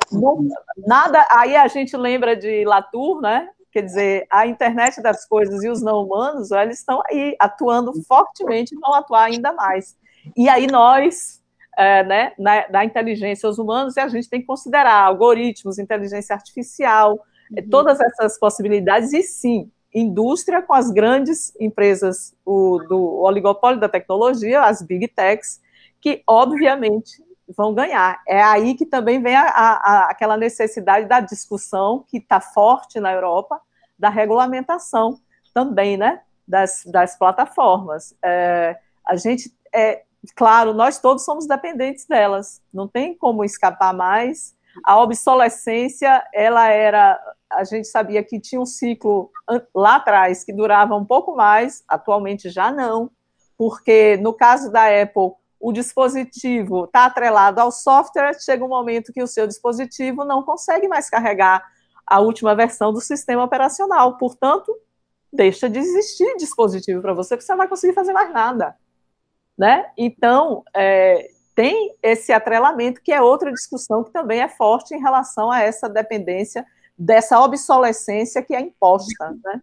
nada, 0.85 1.25
aí 1.31 1.55
a 1.55 1.67
gente 1.69 1.95
lembra 1.95 2.35
de 2.35 2.65
Latour, 2.65 3.21
né? 3.21 3.47
Quer 3.71 3.83
dizer, 3.83 4.27
a 4.29 4.45
internet 4.45 5.01
das 5.01 5.25
coisas 5.25 5.63
e 5.63 5.69
os 5.69 5.81
não 5.81 6.03
humanos, 6.03 6.51
eles 6.51 6.79
estão 6.79 7.01
aí 7.09 7.35
atuando 7.39 7.93
fortemente 8.03 8.75
e 8.75 8.79
vão 8.79 8.93
atuar 8.93 9.25
ainda 9.25 9.53
mais. 9.53 9.95
E 10.35 10.49
aí 10.49 10.67
nós, 10.67 11.41
é, 11.77 12.03
né, 12.03 12.33
na, 12.37 12.67
da 12.67 12.83
inteligência 12.83 13.47
os 13.47 13.57
humanos, 13.57 13.97
a 13.97 14.07
gente 14.09 14.27
tem 14.27 14.41
que 14.41 14.47
considerar 14.47 15.03
algoritmos, 15.03 15.79
inteligência 15.79 16.35
artificial, 16.35 17.11
uhum. 17.51 17.69
todas 17.69 18.01
essas 18.01 18.37
possibilidades, 18.37 19.13
e 19.13 19.21
sim, 19.21 19.71
indústria 19.93 20.61
com 20.61 20.73
as 20.73 20.91
grandes 20.91 21.53
empresas 21.59 22.35
o, 22.45 22.79
do 22.87 23.21
oligopólio 23.21 23.79
da 23.79 23.89
tecnologia, 23.89 24.63
as 24.63 24.81
big 24.81 25.07
techs, 25.07 25.59
que 25.99 26.23
obviamente 26.27 27.23
vão 27.55 27.73
ganhar. 27.73 28.21
É 28.27 28.41
aí 28.41 28.75
que 28.75 28.85
também 28.85 29.21
vem 29.21 29.35
a, 29.35 29.47
a, 29.47 30.07
aquela 30.11 30.37
necessidade 30.37 31.07
da 31.07 31.19
discussão 31.19 32.05
que 32.07 32.17
está 32.17 32.39
forte 32.39 32.99
na 32.99 33.11
Europa, 33.11 33.59
da 33.97 34.09
regulamentação 34.09 35.19
também, 35.53 35.97
né, 35.97 36.21
das, 36.47 36.83
das 36.85 37.17
plataformas. 37.17 38.15
É, 38.23 38.77
a 39.05 39.15
gente, 39.15 39.53
é, 39.73 40.03
claro, 40.35 40.73
nós 40.73 40.99
todos 40.99 41.25
somos 41.25 41.47
dependentes 41.47 42.05
delas, 42.05 42.61
não 42.73 42.87
tem 42.87 43.15
como 43.15 43.43
escapar 43.43 43.93
mais. 43.93 44.55
A 44.83 44.99
obsolescência, 45.01 46.23
ela 46.33 46.67
era 46.67 47.19
a 47.51 47.63
gente 47.63 47.87
sabia 47.87 48.23
que 48.23 48.39
tinha 48.39 48.61
um 48.61 48.65
ciclo 48.65 49.31
lá 49.73 49.95
atrás 49.95 50.43
que 50.43 50.53
durava 50.53 50.95
um 50.95 51.03
pouco 51.03 51.35
mais, 51.35 51.83
atualmente 51.87 52.49
já 52.49 52.71
não, 52.71 53.09
porque 53.57 54.17
no 54.17 54.33
caso 54.33 54.71
da 54.71 54.85
Apple, 55.01 55.31
o 55.59 55.73
dispositivo 55.73 56.85
está 56.85 57.05
atrelado 57.05 57.59
ao 57.59 57.71
software, 57.71 58.39
chega 58.39 58.63
um 58.63 58.69
momento 58.69 59.11
que 59.11 59.21
o 59.21 59.27
seu 59.27 59.47
dispositivo 59.47 60.23
não 60.23 60.43
consegue 60.43 60.87
mais 60.87 61.09
carregar 61.09 61.65
a 62.05 62.19
última 62.19 62.55
versão 62.55 62.93
do 62.93 63.01
sistema 63.01 63.43
operacional, 63.43 64.17
portanto, 64.17 64.73
deixa 65.31 65.69
de 65.69 65.79
existir 65.79 66.37
dispositivo 66.37 67.01
para 67.01 67.13
você, 67.13 67.35
porque 67.35 67.45
você 67.45 67.51
não 67.51 67.57
vai 67.57 67.67
conseguir 67.67 67.93
fazer 67.93 68.13
mais 68.13 68.31
nada. 68.31 68.75
Né? 69.57 69.91
Então, 69.97 70.63
é, 70.73 71.29
tem 71.59 71.93
esse 72.01 72.31
atrelamento, 72.31 73.01
que 73.01 73.11
é 73.11 73.21
outra 73.21 73.51
discussão 73.51 74.01
que 74.01 74.13
também 74.13 74.39
é 74.39 74.47
forte 74.47 74.95
em 74.95 75.01
relação 75.01 75.51
a 75.51 75.59
essa 75.59 75.89
dependência 75.89 76.65
dessa 76.97 77.37
obsolescência 77.37 78.41
que 78.41 78.55
é 78.55 78.61
imposta, 78.61 79.35
né? 79.43 79.61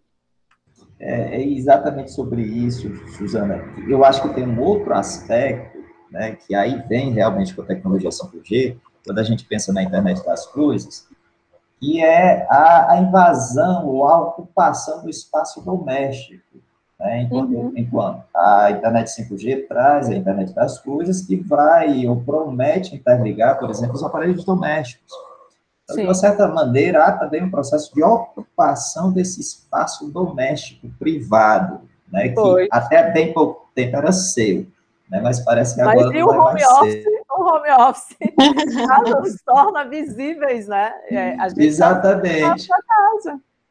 É, 0.99 1.41
é, 1.41 1.43
exatamente 1.43 2.11
sobre 2.11 2.43
isso, 2.43 2.95
Suzana. 3.17 3.63
Eu 3.89 4.05
acho 4.05 4.21
que 4.21 4.35
tem 4.35 4.47
um 4.47 4.61
outro 4.61 4.93
aspecto, 4.93 5.75
né, 6.11 6.35
que 6.35 6.53
aí 6.53 6.83
vem 6.87 7.13
realmente 7.13 7.55
com 7.55 7.63
a 7.63 7.65
tecnologia 7.65 8.11
5G, 8.11 8.77
quando 9.03 9.17
a 9.17 9.23
gente 9.23 9.43
pensa 9.45 9.73
na 9.73 9.81
internet 9.81 10.23
das 10.23 10.45
coisas, 10.45 11.07
que 11.79 12.03
é 12.03 12.45
a, 12.47 12.91
a 12.91 12.99
invasão 12.99 13.87
ou 13.87 14.07
a 14.07 14.21
ocupação 14.21 15.01
do 15.01 15.09
espaço 15.09 15.65
doméstico. 15.65 16.59
Né, 16.99 17.21
enquanto, 17.21 17.53
uhum. 17.53 17.73
enquanto 17.75 18.23
a 18.35 18.71
internet 18.71 19.07
5G 19.07 19.67
traz 19.67 20.09
a 20.09 20.15
internet 20.15 20.51
das 20.53 20.79
coisas 20.79 21.21
que 21.21 21.35
vai 21.35 22.07
ou 22.07 22.19
promete 22.21 22.95
interligar, 22.95 23.59
por 23.59 23.69
exemplo, 23.69 23.93
os 23.93 24.03
aparelhos 24.03 24.43
domésticos. 24.43 25.13
Então, 25.83 25.95
de 25.95 26.01
uma 26.01 26.15
certa 26.15 26.47
maneira, 26.47 27.05
há 27.05 27.11
também 27.11 27.43
um 27.43 27.51
processo 27.51 27.93
de 27.93 28.03
ocupação 28.03 29.11
desse 29.11 29.39
espaço 29.39 30.11
doméstico, 30.11 30.89
privado, 30.97 31.81
né, 32.11 32.29
que 32.29 32.35
Foi. 32.35 32.67
até 32.71 33.11
bem 33.11 33.31
pouco 33.31 33.69
tempo 33.75 33.95
era 33.95 34.11
seu, 34.11 34.65
né, 35.09 35.21
mas 35.21 35.39
parece 35.41 35.75
que 35.75 35.81
agora 35.81 36.07
mas 36.07 36.19
não 36.19 36.27
o 36.27 36.31
home 36.31 36.65
office, 36.65 37.03
ser. 37.03 37.21
o 37.29 37.41
home 37.43 37.71
office 37.71 38.17
nos 39.21 39.41
torna 39.43 39.85
visíveis, 39.85 40.67
né? 40.67 40.93
É, 41.11 41.37
Exatamente. 41.57 42.67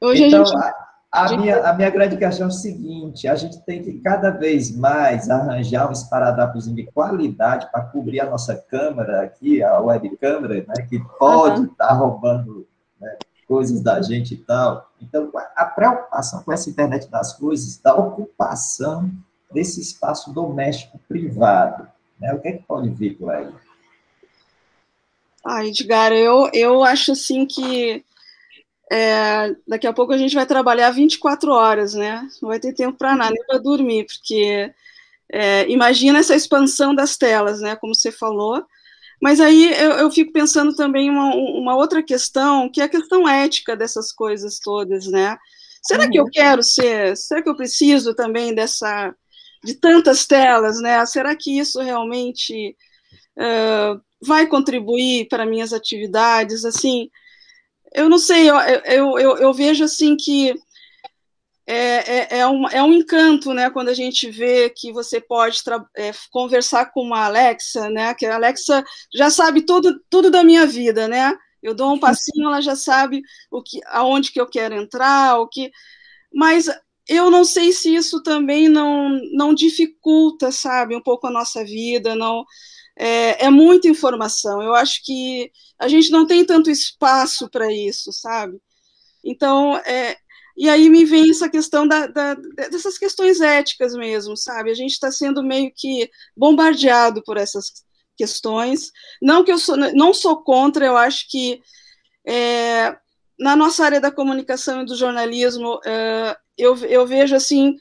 Hoje 0.01 0.25
então, 0.25 0.43
a 0.43 0.45
gente... 0.45 0.87
A 1.11 1.37
minha, 1.37 1.69
a 1.69 1.73
minha 1.73 1.89
grande 1.89 2.17
questão 2.17 2.47
é 2.47 2.49
o 2.49 2.53
seguinte: 2.53 3.27
a 3.29 3.35
gente 3.35 3.61
tem 3.65 3.83
que 3.83 3.99
cada 4.01 4.31
vez 4.31 4.77
mais 4.77 5.31
arranjar 5.31 5.89
um 5.89 5.93
esparadrapozinho 5.93 6.77
de 6.77 6.85
qualidade 6.85 7.71
para 7.71 7.85
cobrir 7.85 8.21
a 8.21 8.31
nossa 8.31 8.55
câmera 8.57 9.23
aqui, 9.23 9.63
a 9.63 9.81
web 9.81 10.17
câmera, 10.19 10.55
né, 10.67 10.87
que 10.89 10.99
pode 11.19 11.63
estar 11.63 11.69
uhum. 11.69 11.75
tá 11.75 11.93
roubando 11.93 12.67
né, 13.01 13.17
coisas 13.47 13.81
da 13.81 14.03
gente 14.03 14.35
e 14.35 14.39
tal. 14.39 14.91
Então, 15.01 15.31
a 15.55 15.65
preocupação 15.65 16.43
com 16.43 16.53
essa 16.53 16.69
internet 16.69 17.09
das 17.09 17.33
coisas, 17.33 17.79
da 17.79 17.95
ocupação 17.95 19.11
desse 19.53 19.81
espaço 19.81 20.33
doméstico 20.33 20.99
privado, 21.09 21.89
né? 22.21 22.35
O 22.35 22.41
que 22.41 22.49
é 22.49 22.53
que 22.53 22.65
pode 22.65 22.91
vir 22.91 23.17
por 23.17 23.31
aí? 23.31 23.49
Ah, 25.45 25.65
Edgar, 25.65 26.13
eu, 26.13 26.51
eu 26.53 26.83
acho 26.83 27.13
assim 27.13 27.47
que 27.47 28.05
é, 28.91 29.55
daqui 29.67 29.87
a 29.87 29.93
pouco 29.93 30.13
a 30.13 30.19
gente 30.19 30.35
vai 30.35 30.47
trabalhar 30.47 30.91
24 30.91 31.51
horas, 31.51 31.95
né? 31.95 32.27
Não 32.41 32.49
vai 32.49 32.61
ter 32.61 32.73
tempo 32.73 32.97
para 32.97 33.17
nada, 33.17 33.33
nem 33.33 33.45
para 33.47 33.59
dormir, 33.59 34.07
porque 34.07 34.73
é, 35.33 35.69
imagina 35.69 36.21
essa 36.21 36.37
expansão 36.37 36.95
das 36.95 37.17
telas, 37.17 37.61
né? 37.61 37.75
Como 37.77 37.95
você 37.95 38.13
falou. 38.13 38.65
Mas 39.21 39.41
aí 39.41 39.73
eu, 39.73 39.93
eu 39.93 40.11
fico 40.11 40.33
pensando 40.33 40.75
também 40.75 41.11
uma, 41.11 41.35
uma 41.35 41.75
outra 41.75 42.03
questão, 42.03 42.71
que 42.71 42.81
é 42.81 42.85
a 42.85 42.89
questão 42.89 43.29
ética 43.29 43.77
dessas 43.77 44.13
coisas 44.13 44.59
todas, 44.61 45.07
né? 45.07 45.37
Será 45.83 46.05
uhum. 46.05 46.11
que 46.11 46.19
eu 46.19 46.25
uhum. 46.25 46.31
quero 46.31 46.63
ser? 46.63 47.17
Será 47.17 47.43
que 47.43 47.49
eu 47.49 47.57
preciso 47.57 48.15
também 48.15 48.55
dessa 48.55 49.15
de 49.65 49.75
tantas 49.75 50.27
telas, 50.27 50.81
né? 50.81 51.05
Será 51.07 51.35
que 51.35 51.59
isso 51.59 51.81
realmente 51.81 52.77
uh, 53.37 54.01
vai 54.23 54.47
contribuir 54.47 55.27
para 55.29 55.47
minhas 55.47 55.73
atividades? 55.73 56.65
Assim, 56.65 57.11
eu 57.97 58.11
não 58.11 58.19
sei, 58.19 58.49
eu, 58.49 58.57
eu, 58.85 59.19
eu, 59.19 59.39
eu 59.39 59.55
vejo 59.55 59.83
assim 59.83 60.17
que 60.17 60.55
é, 61.67 62.37
é, 62.37 62.39
é, 62.41 62.47
um, 62.47 62.69
é 62.69 62.83
um 62.83 62.93
encanto, 62.93 63.55
né, 63.55 63.71
quando 63.71 63.89
a 63.89 63.95
gente 63.95 64.31
vê 64.31 64.69
que 64.69 64.93
você 64.93 65.19
pode 65.19 65.63
é, 65.97 66.13
conversar 66.31 66.93
com 66.93 67.01
uma 67.01 67.25
Alexa, 67.25 67.89
né, 67.89 68.13
que 68.13 68.27
a 68.27 68.35
Alexa 68.35 68.85
já 69.15 69.31
sabe 69.31 69.63
tudo, 69.63 69.99
tudo 70.11 70.31
da 70.31 70.45
minha 70.45 70.67
vida, 70.67 71.09
né, 71.09 71.35
eu 71.63 71.75
dou 71.75 71.95
um 71.95 71.99
passinho, 71.99 72.47
ela 72.47 72.61
já 72.61 72.77
sabe 72.77 73.23
o 73.51 73.63
que, 73.63 73.81
aonde 73.87 74.31
que 74.31 74.41
eu 74.41 74.47
quero 74.47 74.75
entrar, 74.75 75.41
o 75.41 75.49
que, 75.49 75.73
mas 76.33 76.69
eu 77.09 77.31
não 77.31 77.47
sei 77.47 77.73
se 77.73 77.95
isso 77.95 78.23
também 78.23 78.69
não, 78.69 79.19
não 79.33 79.55
dificulta, 79.55 80.53
sabe, 80.53 80.95
um 80.95 81.03
pouco 81.03 81.27
a 81.27 81.31
nossa 81.31 81.65
vida, 81.65 82.15
não, 82.15 82.45
é, 82.97 83.47
é 83.47 83.51
muita 83.51 83.89
informação. 83.89 84.63
Eu 84.63 84.75
acho 84.75 85.05
que 85.05 85.51
a 85.79 85.89
gente 85.89 86.11
não 86.11 86.27
tem 86.27 86.45
tanto 86.45 86.71
espaço 86.71 87.49
para 87.51 87.73
isso, 87.73 88.13
sabe? 88.13 88.59
Então, 89.23 89.77
é, 89.79 90.17
e 90.57 90.69
aí 90.69 90.89
me 90.89 91.05
vem 91.05 91.31
essa 91.31 91.49
questão 91.51 91.87
da, 91.87 92.07
da, 92.07 92.35
dessas 92.35 92.97
questões 92.97 93.41
éticas 93.41 93.95
mesmo, 93.95 94.37
sabe? 94.37 94.71
A 94.71 94.75
gente 94.75 94.93
está 94.93 95.11
sendo 95.13 95.43
meio 95.43 95.71
que 95.75 96.11
bombardeado 96.35 97.23
por 97.23 97.37
essas 97.37 97.85
questões. 98.17 98.91
Não 99.21 99.45
que 99.45 99.53
eu 99.53 99.59
sou, 99.59 99.77
não 99.77 100.15
sou 100.15 100.43
contra, 100.43 100.87
eu 100.87 100.97
acho 100.97 101.29
que 101.29 101.61
é, 102.27 102.97
na 103.39 103.55
nossa 103.55 103.85
área 103.85 104.01
da 104.01 104.11
comunicação 104.11 104.83
e 104.83 104.87
do 104.87 104.97
jornalismo, 104.97 105.79
é, 105.85 106.37
eu, 106.57 106.75
eu 106.87 107.07
vejo 107.07 107.37
assim 107.37 107.77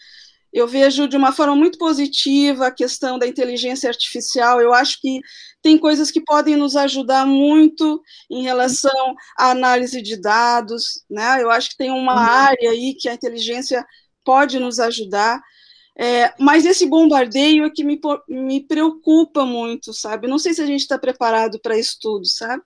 eu 0.56 0.66
vejo 0.70 1.06
de 1.06 1.18
uma 1.18 1.34
forma 1.34 1.54
muito 1.54 1.78
positiva 1.78 2.68
a 2.68 2.72
questão 2.72 3.20
da 3.20 3.28
inteligência 3.28 3.90
artificial. 3.90 4.62
Eu 4.62 4.74
acho 4.74 5.02
que 5.02 5.20
tem 5.62 5.78
coisas 5.78 6.10
que 6.10 6.22
podem 6.22 6.56
nos 6.56 6.78
ajudar 6.78 7.26
muito 7.26 8.02
em 8.32 8.42
relação 8.44 9.14
à 9.38 9.50
análise 9.52 10.02
de 10.02 10.16
dados, 10.16 11.04
né? 11.10 11.44
Eu 11.44 11.52
acho 11.52 11.72
que 11.72 11.76
tem 11.76 11.92
uma 11.92 12.14
uhum. 12.14 12.20
área 12.20 12.72
aí 12.72 12.96
que 12.98 13.10
a 13.10 13.14
inteligência 13.14 13.86
pode 14.24 14.58
nos 14.58 14.80
ajudar. 14.80 15.42
É, 16.00 16.34
mas 16.40 16.66
esse 16.66 16.86
bombardeio 16.86 17.66
é 17.66 17.70
que 17.70 17.84
me, 17.84 18.00
me 18.30 18.66
preocupa 18.66 19.46
muito, 19.46 19.94
sabe? 19.94 20.26
Não 20.26 20.40
sei 20.40 20.54
se 20.54 20.62
a 20.62 20.66
gente 20.66 20.82
está 20.82 20.98
preparado 20.98 21.60
para 21.60 21.78
isso 21.78 21.98
tudo, 22.00 22.26
sabe? 22.26 22.64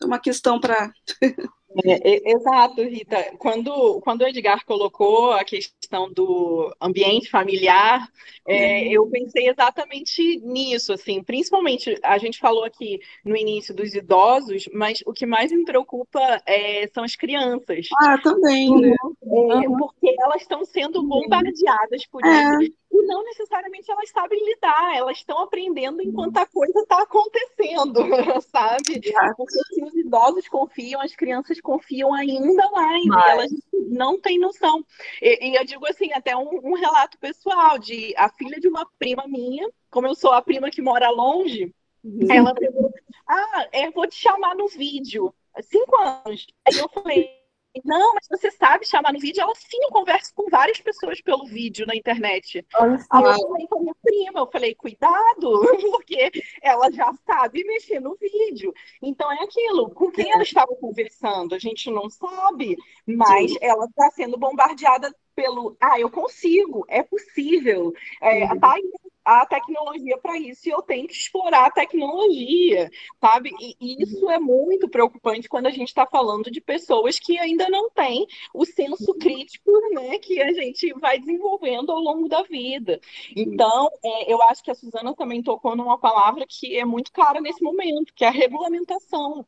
É 0.00 0.06
uma 0.06 0.18
questão 0.18 0.58
para. 0.58 0.90
É, 1.84 2.30
exato, 2.30 2.82
Rita. 2.82 3.34
Quando, 3.38 4.00
quando 4.02 4.22
o 4.22 4.28
Edgar 4.28 4.64
colocou 4.64 5.32
a 5.32 5.44
questão 5.44 6.12
do 6.12 6.74
ambiente 6.80 7.28
familiar, 7.28 8.08
é, 8.46 8.82
uhum. 8.82 8.92
eu 8.92 9.06
pensei 9.08 9.48
exatamente 9.48 10.38
nisso, 10.40 10.92
assim, 10.92 11.22
principalmente 11.22 11.98
a 12.02 12.16
gente 12.18 12.38
falou 12.38 12.64
aqui 12.64 13.00
no 13.24 13.36
início 13.36 13.74
dos 13.74 13.94
idosos, 13.94 14.68
mas 14.72 15.02
o 15.06 15.12
que 15.12 15.26
mais 15.26 15.50
me 15.50 15.64
preocupa 15.64 16.20
é, 16.46 16.88
são 16.92 17.02
as 17.02 17.16
crianças. 17.16 17.88
Ah, 18.00 18.18
também, 18.22 18.70
né? 18.80 18.94
É, 19.22 19.68
porque 19.78 20.14
elas 20.20 20.42
estão 20.42 20.64
sendo 20.64 21.02
bombardeadas 21.02 22.06
por 22.06 22.24
é. 22.24 22.64
isso 22.64 22.83
e 22.94 23.06
não 23.06 23.24
necessariamente 23.24 23.90
elas 23.90 24.08
sabem 24.10 24.44
lidar, 24.44 24.96
elas 24.96 25.18
estão 25.18 25.38
aprendendo 25.40 26.00
enquanto 26.00 26.36
a 26.36 26.46
coisa 26.46 26.80
está 26.80 27.02
acontecendo, 27.02 28.00
sabe? 28.50 29.00
Porque 29.36 29.58
se 29.72 29.82
os 29.82 29.94
idosos 29.94 30.48
confiam, 30.48 31.00
as 31.00 31.14
crianças 31.14 31.60
confiam 31.60 32.14
ainda 32.14 32.70
mais, 32.70 33.04
Mas... 33.06 33.30
elas 33.30 33.50
não 33.88 34.20
têm 34.20 34.38
noção. 34.38 34.84
E, 35.20 35.50
e 35.50 35.56
eu 35.56 35.64
digo 35.64 35.86
assim, 35.86 36.12
até 36.12 36.36
um, 36.36 36.60
um, 36.62 36.74
relato 36.74 37.18
pessoal 37.18 37.78
de 37.78 38.14
a 38.16 38.28
filha 38.28 38.60
de 38.60 38.68
uma 38.68 38.86
prima 38.98 39.24
minha, 39.26 39.68
como 39.90 40.06
eu 40.06 40.14
sou 40.14 40.32
a 40.32 40.42
prima 40.42 40.70
que 40.70 40.82
mora 40.82 41.10
longe, 41.10 41.74
uhum. 42.04 42.30
ela 42.30 42.54
pegou, 42.54 42.92
ah, 43.28 43.68
eu 43.72 43.90
vou 43.92 44.06
te 44.06 44.16
chamar 44.16 44.54
no 44.54 44.68
vídeo, 44.68 45.34
cinco 45.62 45.96
anos. 46.00 46.46
Aí 46.64 46.78
eu 46.78 46.88
falei, 46.88 47.43
não, 47.84 48.14
mas 48.14 48.26
você 48.28 48.50
sabe 48.50 48.86
chamar 48.86 49.12
no 49.12 49.18
vídeo? 49.18 49.42
Ela 49.42 49.54
sim, 49.54 49.78
eu 49.82 49.90
converso 49.90 50.32
com 50.34 50.48
várias 50.48 50.80
pessoas 50.80 51.20
pelo 51.20 51.46
vídeo 51.46 51.86
na 51.86 51.96
internet. 51.96 52.64
Aí 53.10 53.24
eu 53.24 53.38
falei 53.38 53.66
com 53.66 53.78
a 53.78 53.80
minha 53.80 53.94
prima, 54.02 54.40
eu 54.40 54.50
falei, 54.50 54.74
cuidado, 54.74 55.60
porque 55.90 56.30
ela 56.62 56.90
já 56.92 57.12
sabe 57.26 57.64
mexer 57.64 58.00
no 58.00 58.16
vídeo. 58.16 58.72
Então 59.02 59.30
é 59.32 59.42
aquilo, 59.42 59.90
com 59.90 60.10
quem 60.10 60.30
ela 60.30 60.42
estava 60.42 60.74
conversando? 60.76 61.54
A 61.54 61.58
gente 61.58 61.90
não 61.90 62.08
sabe, 62.08 62.76
mas 63.06 63.50
sim. 63.50 63.58
ela 63.60 63.86
está 63.86 64.10
sendo 64.10 64.38
bombardeada 64.38 65.14
pelo 65.34 65.76
ah, 65.80 65.98
eu 65.98 66.10
consigo, 66.10 66.84
é 66.88 67.02
possível, 67.02 67.92
é, 68.22 68.46
tá 68.56 68.72
aí 68.72 68.82
a 69.24 69.46
tecnologia 69.46 70.18
para 70.18 70.38
isso 70.38 70.68
e 70.68 70.72
eu 70.72 70.82
tenho 70.82 71.08
que 71.08 71.14
explorar 71.14 71.66
a 71.66 71.70
tecnologia, 71.70 72.90
sabe? 73.20 73.50
E, 73.60 74.02
isso 74.02 74.28
é 74.30 74.38
muito 74.38 74.88
preocupante 74.88 75.48
quando 75.48 75.66
a 75.66 75.70
gente 75.70 75.88
está 75.88 76.06
falando 76.06 76.50
de 76.50 76.60
pessoas 76.60 77.18
que 77.18 77.38
ainda 77.38 77.68
não 77.68 77.88
têm 77.90 78.26
o 78.52 78.64
senso 78.66 79.14
crítico, 79.14 79.70
né, 79.94 80.18
que 80.18 80.40
a 80.42 80.52
gente 80.52 80.92
vai 81.00 81.18
desenvolvendo 81.18 81.90
ao 81.90 81.98
longo 81.98 82.28
da 82.28 82.42
vida. 82.42 83.00
Então, 83.34 83.88
é, 84.04 84.32
eu 84.32 84.42
acho 84.42 84.62
que 84.62 84.70
a 84.70 84.74
Suzana 84.74 85.14
também 85.14 85.42
tocou 85.42 85.74
numa 85.74 85.98
palavra 85.98 86.44
que 86.46 86.76
é 86.76 86.84
muito 86.84 87.10
cara 87.12 87.40
nesse 87.40 87.62
momento, 87.62 88.12
que 88.14 88.24
é 88.24 88.28
a 88.28 88.32
regulamentação. 88.32 89.46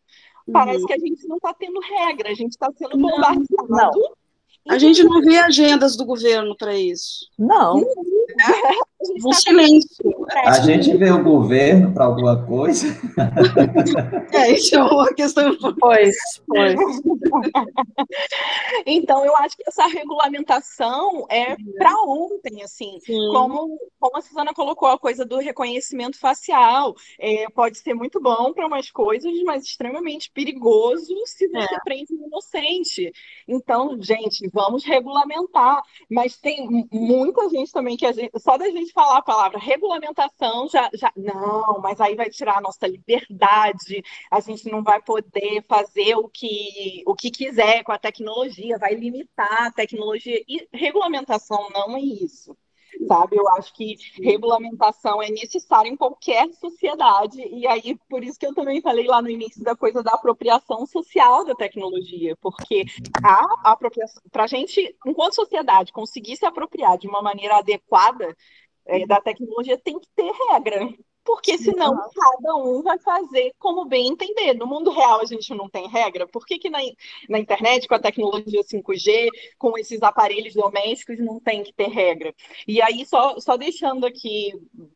Parece 0.51 0.81
uhum. 0.81 0.87
que 0.87 0.93
a 0.93 0.99
gente 0.99 1.27
não 1.27 1.37
está 1.37 1.53
tendo 1.53 1.81
regra, 1.81 2.31
a 2.31 2.35
gente 2.35 2.53
está 2.53 2.71
sendo 2.73 2.97
bombardeado. 2.97 3.47
Não, 3.69 3.91
não. 3.91 4.17
A 4.69 4.79
gente 4.79 5.03
não 5.05 5.21
vê 5.21 5.39
agendas 5.39 5.97
do 5.97 6.05
governo 6.05 6.57
para 6.57 6.77
isso. 6.77 7.29
Não. 7.39 7.85
Um 9.25 9.33
silêncio. 9.33 10.27
A 10.45 10.61
gente 10.61 10.97
vê 10.97 11.11
o 11.11 11.23
governo 11.23 11.93
para 11.93 12.05
alguma 12.05 12.45
coisa. 12.45 12.87
É, 14.33 14.53
isso 14.53 14.75
é 14.75 14.83
uma 14.83 15.13
questão. 15.15 15.57
Pois, 15.79 16.17
pois. 16.47 16.75
Então, 18.85 19.25
eu 19.25 19.37
acho 19.37 19.57
que 19.57 19.65
essa 19.67 19.87
regulamentação 19.87 21.27
é 21.31 21.57
para 21.77 21.95
ontem, 22.07 22.63
assim. 22.63 22.99
Como, 23.33 23.79
como 23.99 24.17
a 24.17 24.23
Suzana 24.23 24.53
colocou, 24.53 24.89
a 24.89 24.99
coisa 24.99 25.25
do 25.25 25.39
reconhecimento 25.39 26.19
facial 26.19 26.95
é, 27.19 27.49
pode 27.51 27.79
ser 27.79 27.95
muito 27.95 28.21
bom 28.21 28.53
para 28.53 28.67
umas 28.67 28.91
coisas, 28.91 29.33
mas 29.45 29.65
extremamente 29.65 30.31
perigoso 30.31 31.15
se 31.27 31.49
você 31.49 31.75
é. 31.75 31.81
prende 31.85 32.15
um 32.15 32.27
inocente. 32.27 33.13
Então, 33.47 34.01
gente, 34.01 34.49
vamos 34.53 34.85
regulamentar. 34.85 35.83
Mas 36.11 36.37
tem 36.37 36.87
muita 36.93 37.49
gente 37.49 37.73
também 37.73 37.97
que 37.97 38.07
a 38.07 38.13
gente, 38.13 38.31
só 38.39 38.57
da 38.57 38.69
gente 38.71 38.93
falar 38.97 39.19
a 39.19 39.23
palavra 39.23 39.59
regulamentação 39.59 40.67
já, 40.69 40.89
já 40.95 41.13
não, 41.15 41.81
mas 41.83 42.01
aí 42.01 42.15
vai 42.17 42.31
tirar 42.31 42.57
a 42.57 42.61
nossa 42.63 42.87
liberdade, 42.87 44.03
a 44.31 44.41
gente 44.41 44.71
não 44.71 44.83
vai 44.83 45.03
poder 45.03 45.63
fazer 45.69 46.17
o 46.17 46.29
que, 46.29 47.03
o 47.07 47.15
que 47.15 47.31
quiser 47.31 47.85
com 47.85 47.93
a 47.93 47.99
tecnologia, 47.99 48.79
vai 48.79 48.95
limitar 48.95 49.67
a 49.67 49.71
tecnologia. 49.71 50.43
E 50.49 50.67
regulamentação 50.73 51.69
não 51.71 51.95
é 51.97 52.01
isso 52.01 52.57
sabe? 53.07 53.37
Eu 53.37 53.49
acho 53.51 53.75
que 53.75 53.97
regulamentação 54.23 55.23
é 55.23 55.29
necessária 55.29 55.89
em 55.89 55.97
qualquer 55.97 56.51
sociedade, 56.55 57.41
e 57.41 57.67
aí 57.67 57.97
por 58.09 58.25
isso 58.25 58.39
que 58.39 58.47
eu 58.47 58.55
também 58.55 58.81
falei 58.81 59.07
lá 59.07 59.21
no 59.21 59.29
início 59.29 59.63
da 59.63 59.77
coisa 59.77 60.03
da 60.03 60.13
apropriação 60.13 60.87
social 60.87 61.45
da 61.45 61.55
tecnologia, 61.55 62.37
porque 62.41 62.85
a 63.23 63.73
apropriação, 63.73 64.23
para 64.31 64.45
a 64.45 64.47
gente, 64.47 64.97
enquanto 65.05 65.35
sociedade, 65.35 65.93
conseguir 65.93 66.37
se 66.37 66.47
apropriar 66.47 66.97
de 66.99 67.09
uma 67.09 67.21
maneira 67.21 67.59
adequada 67.59 68.35
é, 68.87 69.07
da 69.07 69.21
tecnologia 69.21 69.79
tem 69.79 69.99
que 69.99 70.09
ter 70.15 70.31
regra. 70.51 70.89
Porque 71.27 71.59
senão 71.59 71.93
cada 71.97 72.55
um 72.55 72.83
vai 72.85 73.01
fazer 73.01 73.53
como 73.59 73.85
bem 73.85 74.11
entender. 74.11 74.55
No 74.55 74.65
mundo 74.65 74.93
real 74.93 75.21
a 75.21 75.25
gente 75.25 75.53
não 75.55 75.69
tem 75.69 75.89
regra. 75.89 76.25
Por 76.29 76.47
que, 76.47 76.57
que 76.57 76.71
na, 76.71 76.79
na 77.29 77.41
internet, 77.41 77.89
com 77.89 77.97
a 77.97 77.99
tecnologia 77.99 78.63
5G, 78.63 79.29
com 79.59 79.77
esses 79.77 80.01
aparelhos 80.05 80.55
domésticos, 80.55 81.19
não 81.19 81.41
tem 81.41 81.65
que 81.65 81.73
ter 81.73 81.89
regra? 81.89 82.33
E 82.67 82.81
aí, 82.81 83.05
só, 83.05 83.41
só 83.41 83.57
deixando 83.57 84.07
aqui, 84.07 84.53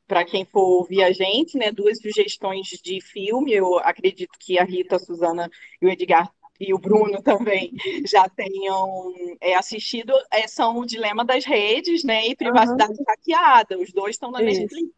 para 0.07 0.25
quem 0.25 0.45
for 0.45 0.63
ouvir 0.63 1.03
a 1.03 1.11
gente, 1.11 1.59
né, 1.59 1.73
duas 1.73 2.01
sugestões 2.01 2.69
de 2.81 3.01
filme. 3.01 3.53
Eu 3.53 3.81
acredito 3.81 4.39
que 4.39 4.57
a 4.57 4.63
Rita, 4.63 4.97
a 4.97 5.01
Suzana 5.01 5.51
e 5.83 5.87
o 5.87 5.91
Edgar 5.91 6.33
e 6.61 6.75
o 6.75 6.79
Bruno 6.79 7.21
também 7.25 7.73
já 8.07 8.29
tenham 8.29 9.13
é, 9.41 9.55
assistido, 9.55 10.13
é, 10.31 10.47
são 10.47 10.79
o 10.79 10.87
Dilema 10.87 11.25
das 11.25 11.45
Redes 11.45 12.05
né, 12.05 12.27
e 12.27 12.37
Privacidade 12.37 12.93
uhum. 12.93 13.05
Hackeada. 13.09 13.79
Os 13.79 13.93
dois 13.93 14.17
estão 14.17 14.31
na 14.31 14.41
Netflix. 14.41 14.93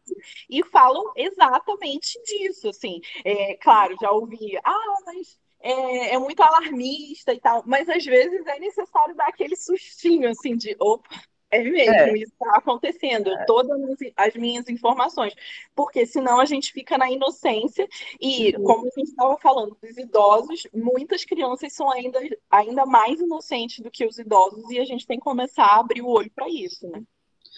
E 0.49 0.63
falam 0.65 1.11
exatamente 1.15 2.21
disso. 2.23 2.69
Assim. 2.69 2.99
É, 3.23 3.55
claro, 3.55 3.95
já 3.99 4.11
ouvi, 4.11 4.57
ah, 4.63 4.95
mas 5.05 5.37
é, 5.63 6.15
é, 6.15 6.19
muito 6.19 6.43
alarmista 6.43 7.33
e 7.33 7.39
tal, 7.39 7.63
mas 7.65 7.87
às 7.87 8.03
vezes 8.03 8.45
é 8.45 8.59
necessário 8.59 9.15
dar 9.15 9.27
aquele 9.27 9.55
sustinho 9.55 10.29
assim 10.29 10.57
de 10.57 10.75
opa, 10.77 11.09
é 11.57 11.63
mesmo, 11.63 11.93
é. 11.93 12.13
isso 12.13 12.31
está 12.33 12.57
acontecendo, 12.57 13.29
é. 13.29 13.45
todas 13.45 13.79
as 14.15 14.33
minhas 14.35 14.67
informações, 14.69 15.33
porque 15.75 16.05
senão 16.05 16.39
a 16.39 16.45
gente 16.45 16.71
fica 16.71 16.97
na 16.97 17.09
inocência 17.09 17.87
e, 18.19 18.55
uhum. 18.55 18.63
como 18.63 18.87
a 18.87 18.99
gente 18.99 19.09
estava 19.09 19.37
falando 19.37 19.77
dos 19.81 19.97
idosos, 19.97 20.67
muitas 20.73 21.23
crianças 21.25 21.73
são 21.73 21.91
ainda, 21.91 22.19
ainda 22.49 22.85
mais 22.85 23.19
inocentes 23.19 23.79
do 23.79 23.91
que 23.91 24.05
os 24.05 24.17
idosos 24.17 24.69
e 24.69 24.79
a 24.79 24.85
gente 24.85 25.05
tem 25.05 25.17
que 25.17 25.23
começar 25.23 25.65
a 25.65 25.79
abrir 25.79 26.01
o 26.01 26.07
olho 26.07 26.31
para 26.35 26.49
isso, 26.49 26.87
né? 26.87 27.01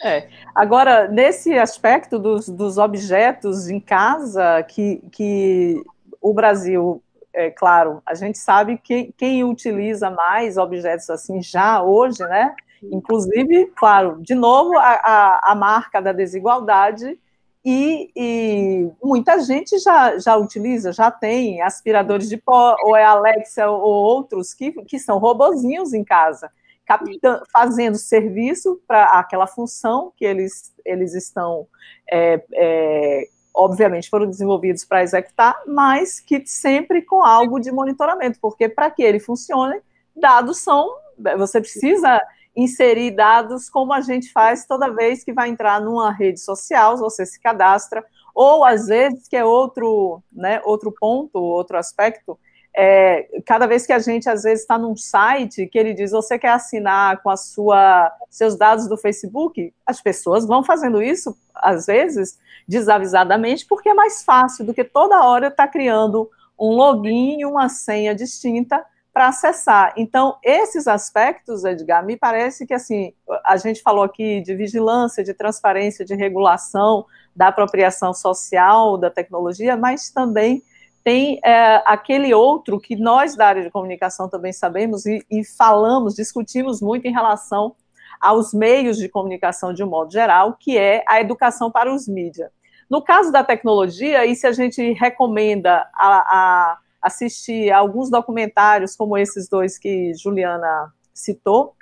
É. 0.03 0.27
Agora, 0.53 1.07
nesse 1.07 1.53
aspecto 1.57 2.19
dos, 2.19 2.49
dos 2.49 2.77
objetos 2.77 3.69
em 3.69 3.79
casa, 3.79 4.61
que, 4.63 5.01
que 5.11 5.81
o 6.21 6.33
Brasil, 6.33 7.01
é 7.33 7.49
claro, 7.49 8.01
a 8.05 8.13
gente 8.13 8.37
sabe 8.37 8.77
que 8.77 9.13
quem 9.17 9.43
utiliza 9.43 10.09
mais 10.09 10.57
objetos 10.57 11.09
assim 11.09 11.41
já 11.41 11.81
hoje, 11.81 12.19
né? 12.19 12.53
Inclusive, 12.83 13.71
claro, 13.75 14.17
de 14.21 14.35
novo, 14.35 14.77
a, 14.77 14.91
a, 14.91 15.51
a 15.51 15.55
marca 15.55 16.01
da 16.01 16.11
desigualdade 16.11 17.19
e, 17.67 18.11
e, 18.15 18.91
muita 19.03 19.39
gente 19.39 19.79
já, 19.79 20.19
já 20.19 20.37
utiliza, 20.37 20.93
já 20.93 21.09
tem 21.09 21.63
aspiradores 21.63 22.29
de 22.29 22.37
pó, 22.37 22.77
ou 22.83 22.95
é 22.95 23.03
Alexa, 23.03 23.67
ou 23.67 23.81
outros, 23.81 24.53
que, 24.53 24.71
que 24.83 24.99
são 24.99 25.17
robozinhos 25.17 25.91
em 25.91 26.03
casa, 26.03 26.51
captando, 26.85 27.43
fazendo 27.51 27.97
serviço 27.97 28.79
para 28.87 29.05
aquela 29.19 29.47
função 29.47 30.13
que 30.15 30.23
eles, 30.23 30.75
eles 30.85 31.15
estão, 31.15 31.65
é, 32.07 32.45
é, 32.53 33.27
obviamente, 33.51 34.11
foram 34.11 34.27
desenvolvidos 34.27 34.85
para 34.85 35.01
executar, 35.01 35.59
mas 35.65 36.19
que 36.19 36.45
sempre 36.45 37.01
com 37.01 37.23
algo 37.23 37.59
de 37.59 37.71
monitoramento, 37.71 38.37
porque 38.39 38.69
para 38.69 38.91
que 38.91 39.01
ele 39.01 39.19
funcione, 39.19 39.81
dados 40.15 40.59
são, 40.59 40.87
você 41.35 41.59
precisa 41.59 42.21
inserir 42.55 43.11
dados 43.11 43.69
como 43.69 43.93
a 43.93 44.01
gente 44.01 44.31
faz 44.31 44.65
toda 44.65 44.93
vez 44.93 45.23
que 45.23 45.33
vai 45.33 45.49
entrar 45.49 45.81
numa 45.81 46.11
rede 46.11 46.39
social, 46.39 46.97
você 46.97 47.25
se 47.25 47.39
cadastra, 47.39 48.03
ou 48.33 48.63
às 48.63 48.87
vezes, 48.87 49.27
que 49.27 49.35
é 49.35 49.43
outro, 49.43 50.21
né, 50.31 50.61
outro 50.65 50.91
ponto, 50.91 51.37
outro 51.37 51.77
aspecto, 51.77 52.37
é, 52.77 53.29
cada 53.45 53.65
vez 53.65 53.85
que 53.85 53.93
a 53.93 53.99
gente, 53.99 54.29
às 54.29 54.43
vezes, 54.43 54.61
está 54.61 54.77
num 54.77 54.97
site 54.97 55.65
que 55.67 55.79
ele 55.79 55.93
diz, 55.93 56.11
você 56.11 56.37
quer 56.37 56.49
assinar 56.49 57.21
com 57.23 57.29
a 57.29 57.37
sua, 57.37 58.11
seus 58.29 58.57
dados 58.57 58.87
do 58.87 58.97
Facebook, 58.97 59.73
as 59.85 60.01
pessoas 60.01 60.45
vão 60.45 60.61
fazendo 60.61 61.01
isso, 61.01 61.37
às 61.55 61.85
vezes, 61.85 62.37
desavisadamente, 62.67 63.65
porque 63.65 63.87
é 63.87 63.93
mais 63.93 64.23
fácil 64.23 64.65
do 64.65 64.73
que 64.73 64.83
toda 64.83 65.23
hora 65.23 65.47
estar 65.47 65.67
tá 65.67 65.71
criando 65.71 66.29
um 66.59 66.75
login 66.75 67.39
e 67.39 67.45
uma 67.45 67.69
senha 67.69 68.13
distinta 68.13 68.83
para 69.15 69.29
acessar. 69.29 69.93
Então, 69.95 70.37
esses 70.43 70.89
aspectos, 70.89 71.63
Edgar, 71.63 72.05
me 72.05 72.17
parece 72.17 72.67
que, 72.67 72.73
assim, 72.73 73.13
a 73.45 73.55
gente 73.55 73.81
falou 73.81 74.03
aqui 74.03 74.41
de 74.41 74.53
vigilância, 74.53 75.23
de 75.23 75.33
transparência, 75.33 76.03
de 76.03 76.13
regulação 76.13 77.05
da 77.33 77.47
apropriação 77.47 78.13
social 78.13 78.97
da 78.97 79.09
tecnologia, 79.09 79.77
mas 79.77 80.09
também 80.09 80.61
tem 81.01 81.39
é, 81.45 81.81
aquele 81.85 82.33
outro 82.33 82.77
que 82.77 82.97
nós 82.97 83.37
da 83.37 83.47
área 83.47 83.63
de 83.63 83.71
comunicação 83.71 84.27
também 84.27 84.51
sabemos 84.51 85.05
e, 85.05 85.25
e 85.31 85.45
falamos, 85.45 86.13
discutimos 86.13 86.81
muito 86.81 87.07
em 87.07 87.13
relação 87.13 87.73
aos 88.19 88.53
meios 88.53 88.97
de 88.97 89.07
comunicação 89.07 89.73
de 89.73 89.81
um 89.81 89.87
modo 89.87 90.11
geral, 90.11 90.57
que 90.59 90.77
é 90.77 91.05
a 91.07 91.21
educação 91.21 91.71
para 91.71 91.89
os 91.89 92.05
mídias. 92.05 92.51
No 92.89 93.01
caso 93.01 93.31
da 93.31 93.45
tecnologia, 93.45 94.25
e 94.25 94.35
se 94.35 94.45
a 94.45 94.51
gente 94.51 94.91
recomenda 94.91 95.87
a, 95.93 96.17
a 96.17 96.77
assistir 97.05 97.71
alguns 97.71 98.09
documentários 98.09 98.95
como 98.95 99.17
esses 99.17 99.47
dois 99.47 99.77
que 99.77 100.13
Juliana 100.15 100.91
citou, 101.13 101.75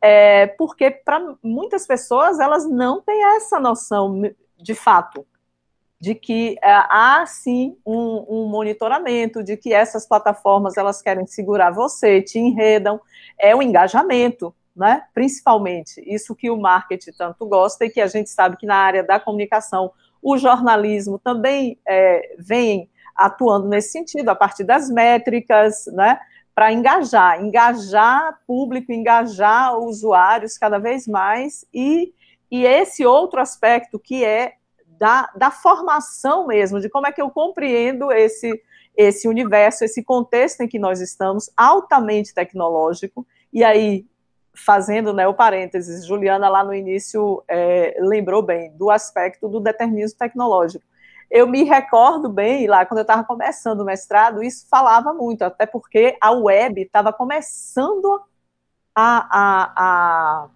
é, 0.00 0.46
porque 0.46 0.90
para 0.90 1.34
muitas 1.42 1.86
pessoas 1.86 2.38
elas 2.38 2.68
não 2.68 3.02
têm 3.02 3.22
essa 3.36 3.58
noção 3.58 4.22
de 4.56 4.74
fato 4.74 5.26
de 6.00 6.14
que 6.14 6.56
é, 6.62 6.70
há 6.88 7.24
sim 7.26 7.76
um, 7.84 8.24
um, 8.28 8.48
monitoramento, 8.48 9.42
de 9.42 9.56
que 9.56 9.74
essas 9.74 10.06
plataformas 10.06 10.78
elas 10.78 11.02
querem 11.02 11.26
segurar 11.26 11.72
você, 11.72 12.22
te 12.22 12.38
enredam, 12.38 12.98
é 13.38 13.54
o 13.54 13.60
engajamento, 13.60 14.54
né? 14.74 15.02
Principalmente 15.12 16.02
isso 16.06 16.34
que 16.34 16.48
o 16.48 16.56
marketing 16.56 17.12
tanto 17.12 17.44
gosta 17.44 17.84
e 17.84 17.90
que 17.90 18.00
a 18.00 18.06
gente 18.06 18.30
sabe 18.30 18.56
que 18.56 18.64
na 18.64 18.76
área 18.76 19.02
da 19.02 19.20
comunicação 19.20 19.92
o 20.22 20.38
jornalismo 20.38 21.18
também 21.18 21.78
é, 21.86 22.34
vem 22.38 22.88
atuando 23.20 23.68
nesse 23.68 23.92
sentido, 23.92 24.30
a 24.30 24.34
partir 24.34 24.64
das 24.64 24.88
métricas, 24.88 25.84
né, 25.92 26.18
para 26.54 26.72
engajar, 26.72 27.40
engajar 27.42 28.40
público, 28.46 28.92
engajar 28.92 29.78
usuários 29.78 30.56
cada 30.56 30.78
vez 30.78 31.06
mais, 31.06 31.64
e, 31.72 32.12
e 32.50 32.64
esse 32.64 33.04
outro 33.04 33.40
aspecto 33.40 33.98
que 33.98 34.24
é 34.24 34.54
da, 34.98 35.30
da 35.36 35.50
formação 35.50 36.46
mesmo, 36.46 36.80
de 36.80 36.88
como 36.88 37.06
é 37.06 37.12
que 37.12 37.20
eu 37.20 37.30
compreendo 37.30 38.10
esse, 38.10 38.60
esse 38.96 39.28
universo, 39.28 39.84
esse 39.84 40.02
contexto 40.02 40.62
em 40.62 40.68
que 40.68 40.78
nós 40.78 41.00
estamos, 41.00 41.50
altamente 41.56 42.34
tecnológico, 42.34 43.26
e 43.52 43.62
aí, 43.62 44.06
fazendo 44.54 45.12
né, 45.12 45.26
o 45.26 45.34
parênteses, 45.34 46.06
Juliana 46.06 46.48
lá 46.48 46.64
no 46.64 46.74
início 46.74 47.42
é, 47.48 47.96
lembrou 48.00 48.42
bem 48.42 48.72
do 48.76 48.90
aspecto 48.90 49.48
do 49.48 49.60
determinismo 49.60 50.18
tecnológico 50.18 50.89
eu 51.30 51.46
me 51.46 51.62
recordo 51.62 52.28
bem, 52.28 52.66
lá 52.66 52.84
quando 52.84 52.98
eu 52.98 53.02
estava 53.02 53.22
começando 53.22 53.80
o 53.80 53.84
mestrado, 53.84 54.42
isso 54.42 54.66
falava 54.68 55.14
muito, 55.14 55.42
até 55.42 55.64
porque 55.64 56.16
a 56.20 56.32
web 56.32 56.82
estava 56.82 57.12
começando 57.12 58.20
a, 58.94 59.28
a, 59.30 59.72
a, 59.76 60.48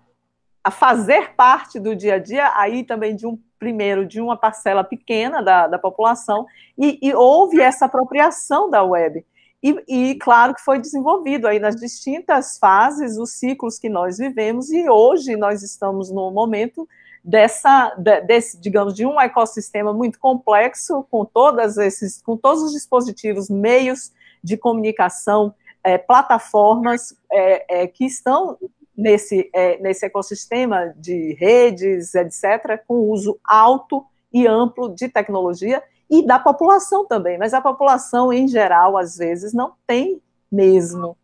a, 0.65 0.71
fazer 0.73 1.35
parte 1.37 1.79
do 1.79 1.95
dia 1.95 2.15
a 2.15 2.19
dia, 2.19 2.51
aí 2.57 2.83
também 2.83 3.15
de 3.15 3.27
um 3.27 3.39
primeiro, 3.57 4.05
de 4.05 4.21
uma 4.21 4.37
parcela 4.37 4.83
pequena 4.83 5.41
da, 5.41 5.69
da 5.69 5.79
população, 5.79 6.45
e, 6.77 6.99
e 7.01 7.15
houve 7.15 7.61
essa 7.61 7.85
apropriação 7.85 8.69
da 8.69 8.83
web. 8.83 9.25
E, 9.63 9.85
e, 9.89 10.15
claro 10.17 10.55
que 10.55 10.61
foi 10.61 10.79
desenvolvido 10.79 11.47
aí 11.47 11.59
nas 11.59 11.77
distintas 11.77 12.59
fases, 12.59 13.17
os 13.17 13.31
ciclos 13.31 13.79
que 13.79 13.89
nós 13.89 14.19
vivemos, 14.19 14.71
e 14.71 14.91
hoje 14.91 15.37
nós 15.37 15.63
estamos 15.63 16.11
no 16.11 16.31
momento 16.33 16.87
dessa, 17.25 17.95
desse, 18.27 18.61
digamos, 18.61 18.95
de 18.95 19.07
um 19.07 19.19
ecossistema 19.19 19.95
muito 19.95 20.19
complexo, 20.19 21.07
com, 21.11 21.25
todas 21.25 21.79
esses, 21.79 22.21
com 22.21 22.37
todos 22.37 22.63
os 22.63 22.73
dispositivos, 22.73 23.49
meios 23.49 24.13
de 24.43 24.59
comunicação, 24.59 25.55
é, 25.83 25.97
plataformas 25.97 27.17
é, 27.33 27.83
é, 27.83 27.87
que 27.87 28.05
estão 28.05 28.59
nesse, 28.97 29.51
é, 29.55 29.79
nesse 29.79 30.05
ecossistema 30.05 30.95
de 30.97 31.35
redes, 31.35 32.15
etc., 32.15 32.83
com 32.87 33.11
uso 33.11 33.39
alto 33.43 34.05
e 34.33 34.47
amplo 34.47 34.95
de 34.95 35.09
tecnologia 35.09 35.83
e 36.11 36.25
da 36.27 36.39
população 36.39 37.07
também, 37.07 37.39
mas 37.39 37.55
a 37.55 37.61
população 37.61 38.33
em 38.33 38.47
geral, 38.47 38.99
às 38.99 39.17
vezes, 39.17 39.55
não 39.55 39.73
tem 39.87 40.21
mesmo 40.53 41.17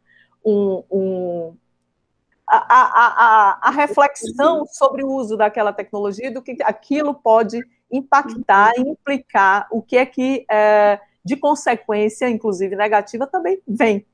um, 0.44 0.82
um, 0.90 1.55
a, 2.51 3.59
a, 3.59 3.68
a, 3.68 3.70
reflexão 3.70 4.66
sobre 4.66 5.05
o 5.05 5.09
uso 5.09 5.36
daquela 5.36 5.72
tecnologia, 5.72 6.32
do 6.32 6.42
que 6.42 6.57
aquilo 6.62 7.14
pode 7.14 7.61
impactar, 7.90 8.72
implicar, 8.76 9.68
o 9.70 9.80
que 9.80 9.96
é 9.96 10.05
que, 10.05 10.44
é, 10.51 10.98
de 11.24 11.36
consequência, 11.36 12.28
inclusive 12.28 12.74
negativa, 12.74 13.26
também 13.26 13.61
vem. 13.66 14.05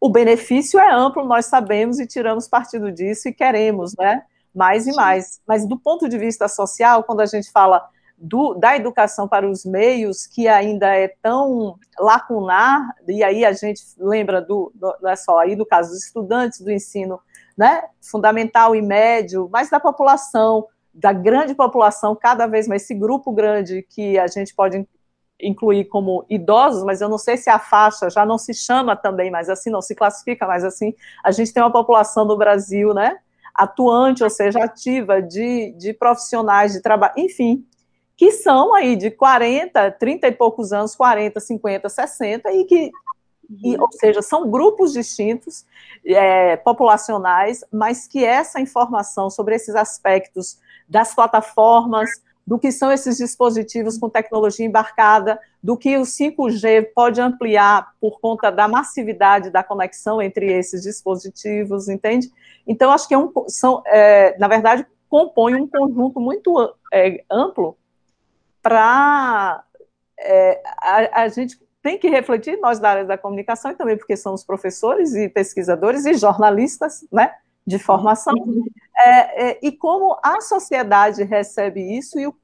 O 0.00 0.10
benefício 0.10 0.78
é 0.78 0.92
amplo, 0.92 1.24
nós 1.24 1.46
sabemos 1.46 1.98
e 1.98 2.06
tiramos 2.06 2.46
partido 2.46 2.92
disso 2.92 3.28
e 3.28 3.32
queremos, 3.32 3.94
né? 3.96 4.22
Mais 4.54 4.86
e 4.86 4.94
mais. 4.94 5.40
Mas 5.46 5.66
do 5.66 5.78
ponto 5.78 6.08
de 6.08 6.18
vista 6.18 6.46
social, 6.46 7.02
quando 7.04 7.20
a 7.20 7.26
gente 7.26 7.50
fala 7.50 7.88
do, 8.20 8.54
da 8.54 8.76
educação 8.76 9.28
para 9.28 9.48
os 9.48 9.64
meios, 9.64 10.26
que 10.26 10.48
ainda 10.48 10.88
é 10.94 11.08
tão 11.22 11.78
lacunar, 11.98 12.94
e 13.06 13.22
aí 13.22 13.44
a 13.44 13.52
gente 13.52 13.82
lembra 13.96 14.42
do, 14.42 14.72
do 14.74 14.94
não 15.00 15.10
é 15.10 15.16
só 15.16 15.38
aí 15.38 15.54
do 15.54 15.64
caso 15.64 15.90
dos 15.90 16.04
estudantes 16.04 16.60
do 16.60 16.70
ensino 16.70 17.20
né, 17.56 17.82
fundamental 18.00 18.74
e 18.74 18.82
médio, 18.82 19.48
mas 19.52 19.70
da 19.70 19.80
população, 19.80 20.66
da 20.92 21.12
grande 21.12 21.54
população, 21.54 22.14
cada 22.14 22.46
vez 22.46 22.66
mais 22.66 22.82
esse 22.82 22.94
grupo 22.94 23.32
grande 23.32 23.86
que 23.88 24.18
a 24.18 24.26
gente 24.26 24.54
pode 24.54 24.86
incluir 25.40 25.84
como 25.84 26.24
idosos, 26.28 26.82
mas 26.82 27.00
eu 27.00 27.08
não 27.08 27.18
sei 27.18 27.36
se 27.36 27.48
a 27.48 27.58
faixa 27.58 28.10
já 28.10 28.26
não 28.26 28.38
se 28.38 28.52
chama 28.52 28.96
também 28.96 29.30
mais 29.30 29.48
assim, 29.48 29.70
não 29.70 29.80
se 29.80 29.94
classifica 29.94 30.46
mais 30.46 30.64
assim. 30.64 30.94
A 31.24 31.30
gente 31.30 31.52
tem 31.52 31.62
uma 31.62 31.72
população 31.72 32.24
no 32.24 32.36
Brasil, 32.36 32.92
né, 32.92 33.18
atuante, 33.54 34.24
ou 34.24 34.30
seja, 34.30 34.62
ativa, 34.62 35.22
de, 35.22 35.72
de 35.72 35.92
profissionais 35.92 36.72
de 36.72 36.82
trabalho, 36.82 37.14
enfim, 37.16 37.64
que 38.18 38.32
são 38.32 38.74
aí 38.74 38.96
de 38.96 39.12
40, 39.12 39.92
30 39.92 40.26
e 40.26 40.32
poucos 40.32 40.72
anos, 40.72 40.96
40, 40.96 41.38
50, 41.38 41.88
60, 41.88 42.52
e 42.52 42.64
que 42.64 42.90
e, 43.62 43.80
ou 43.80 43.90
seja, 43.92 44.20
são 44.20 44.50
grupos 44.50 44.92
distintos, 44.92 45.64
é, 46.04 46.56
populacionais, 46.56 47.64
mas 47.72 48.06
que 48.06 48.22
essa 48.22 48.60
informação 48.60 49.30
sobre 49.30 49.54
esses 49.54 49.74
aspectos 49.74 50.58
das 50.86 51.14
plataformas, 51.14 52.10
do 52.46 52.58
que 52.58 52.70
são 52.70 52.92
esses 52.92 53.16
dispositivos 53.16 53.96
com 53.96 54.10
tecnologia 54.10 54.66
embarcada, 54.66 55.40
do 55.62 55.76
que 55.76 55.96
o 55.96 56.02
5G 56.02 56.88
pode 56.94 57.20
ampliar 57.20 57.94
por 58.00 58.20
conta 58.20 58.50
da 58.50 58.68
massividade 58.68 59.48
da 59.48 59.62
conexão 59.62 60.20
entre 60.20 60.52
esses 60.52 60.82
dispositivos, 60.82 61.88
entende? 61.88 62.30
Então, 62.66 62.90
acho 62.90 63.06
que 63.08 63.14
é 63.14 63.18
um, 63.18 63.32
são, 63.46 63.82
é, 63.86 64.36
na 64.38 64.48
verdade, 64.48 64.86
compõe 65.08 65.54
um 65.54 65.66
conjunto 65.66 66.20
muito 66.20 66.74
é, 66.92 67.24
amplo 67.30 67.78
para 68.62 69.64
é, 70.18 70.60
a, 70.78 71.22
a 71.22 71.28
gente 71.28 71.58
tem 71.82 71.98
que 71.98 72.08
refletir, 72.08 72.58
nós 72.58 72.78
da 72.78 72.90
área 72.90 73.04
da 73.04 73.16
comunicação, 73.16 73.70
e 73.70 73.74
também 73.74 73.96
porque 73.96 74.16
somos 74.16 74.44
professores 74.44 75.14
e 75.14 75.28
pesquisadores 75.28 76.04
e 76.04 76.14
jornalistas, 76.14 77.06
né, 77.10 77.34
de 77.66 77.78
formação, 77.78 78.34
é, 78.96 79.50
é, 79.50 79.58
e 79.62 79.70
como 79.70 80.18
a 80.22 80.40
sociedade 80.40 81.22
recebe 81.22 81.80
isso 81.96 82.18
e 82.18 82.26
o, 82.26 82.34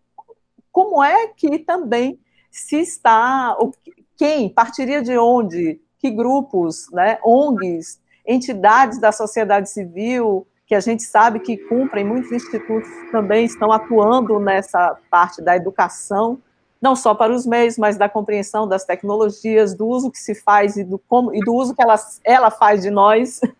como 0.71 1.03
é 1.03 1.29
que 1.29 1.59
também 1.59 2.21
se 2.51 2.77
está, 2.77 3.57
o, 3.59 3.73
quem, 4.17 4.49
partiria 4.49 5.03
de 5.03 5.19
onde, 5.19 5.81
que 5.99 6.11
grupos, 6.11 6.91
né, 6.93 7.19
ONGs, 7.25 8.01
entidades 8.27 8.99
da 8.99 9.11
sociedade 9.11 9.69
civil, 9.71 10.47
que 10.75 10.77
a 10.77 10.81
gente 10.81 11.05
sabe 11.05 11.39
que 11.39 11.57
cumprem, 11.57 12.05
muitos 12.05 12.33
institutos 12.33 12.91
também 13.13 13.45
estão 13.45 13.71
atuando 13.71 14.41
nessa 14.41 14.99
parte 15.09 15.41
da 15.41 15.55
educação, 15.55 16.43
não 16.83 16.97
só 16.97 17.15
para 17.15 17.33
os 17.33 17.47
meios, 17.47 17.79
mas 17.79 17.97
da 17.97 18.09
compreensão 18.09 18.67
das 18.67 18.85
tecnologias, 18.85 19.73
do 19.73 19.87
uso 19.87 20.11
que 20.11 20.19
se 20.19 20.35
faz 20.35 20.77
e 20.77 20.83
do, 20.83 20.99
como, 20.99 21.33
e 21.33 21.39
do 21.39 21.55
uso 21.55 21.77
que 21.77 21.83
ela, 21.83 21.95
ela 22.25 22.51
faz 22.51 22.83
de 22.83 22.91
nós. 22.91 23.41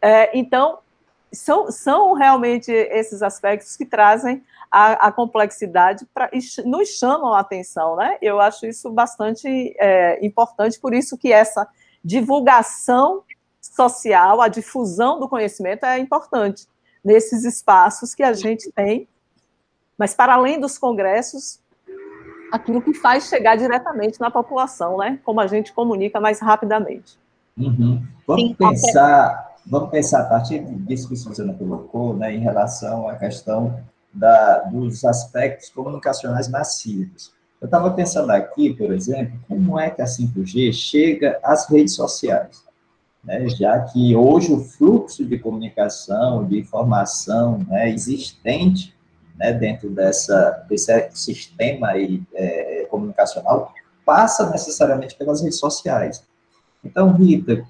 É, 0.00 0.30
então, 0.38 0.78
são, 1.30 1.70
são 1.70 2.14
realmente 2.14 2.72
esses 2.72 3.20
aspectos 3.22 3.76
que 3.76 3.84
trazem 3.84 4.42
a, 4.70 5.08
a 5.08 5.12
complexidade 5.12 6.06
pra, 6.14 6.30
e 6.32 6.38
nos 6.64 6.90
chamam 6.90 7.34
a 7.34 7.40
atenção, 7.40 7.94
né? 7.96 8.16
Eu 8.22 8.40
acho 8.40 8.64
isso 8.64 8.88
bastante 8.90 9.74
é, 9.78 10.24
importante, 10.24 10.80
por 10.80 10.94
isso 10.94 11.18
que 11.18 11.30
essa 11.30 11.68
divulgação 12.02 13.22
social, 13.74 14.40
a 14.40 14.48
difusão 14.48 15.18
do 15.18 15.28
conhecimento 15.28 15.84
é 15.84 15.98
importante 15.98 16.66
nesses 17.04 17.44
espaços 17.44 18.14
que 18.14 18.22
a 18.22 18.32
gente 18.32 18.70
tem, 18.72 19.08
mas 19.96 20.14
para 20.14 20.34
além 20.34 20.58
dos 20.58 20.76
congressos, 20.76 21.60
aquilo 22.50 22.82
que 22.82 22.92
faz 22.94 23.28
chegar 23.28 23.56
diretamente 23.56 24.20
na 24.20 24.30
população, 24.30 24.98
né? 24.98 25.18
Como 25.24 25.40
a 25.40 25.46
gente 25.46 25.72
comunica 25.72 26.20
mais 26.20 26.40
rapidamente. 26.40 27.18
Uhum. 27.56 28.04
Vamos 28.26 28.42
Sim, 28.42 28.54
pensar, 28.54 29.56
vamos 29.64 29.90
pensar 29.90 30.22
a 30.22 30.24
partir 30.24 30.60
disso 30.60 31.08
que 31.08 31.16
Suzana 31.16 31.54
colocou, 31.54 32.14
né, 32.14 32.34
em 32.34 32.40
relação 32.40 33.08
à 33.08 33.16
questão 33.16 33.80
da, 34.12 34.60
dos 34.60 35.04
aspectos 35.04 35.70
comunicacionais 35.70 36.48
massivos. 36.48 37.32
Eu 37.60 37.66
estava 37.66 37.90
pensando 37.90 38.30
aqui, 38.30 38.74
por 38.74 38.92
exemplo, 38.92 39.38
como 39.48 39.78
é 39.78 39.90
que 39.90 40.02
a 40.02 40.04
5G 40.04 40.72
chega 40.72 41.38
às 41.42 41.68
redes 41.70 41.94
sociais. 41.94 42.65
Né, 43.26 43.48
já 43.48 43.80
que 43.80 44.14
hoje 44.14 44.52
o 44.52 44.60
fluxo 44.60 45.24
de 45.24 45.36
comunicação, 45.38 46.44
de 46.46 46.58
informação 46.58 47.58
né, 47.68 47.90
existente 47.90 48.94
né, 49.36 49.52
dentro 49.52 49.90
dessa, 49.90 50.64
desse 50.68 51.10
sistema 51.12 51.88
aí, 51.88 52.22
é, 52.32 52.86
comunicacional 52.88 53.74
passa 54.04 54.48
necessariamente 54.50 55.16
pelas 55.16 55.42
redes 55.42 55.58
sociais. 55.58 56.24
Então, 56.84 57.12
Rita, 57.12 57.64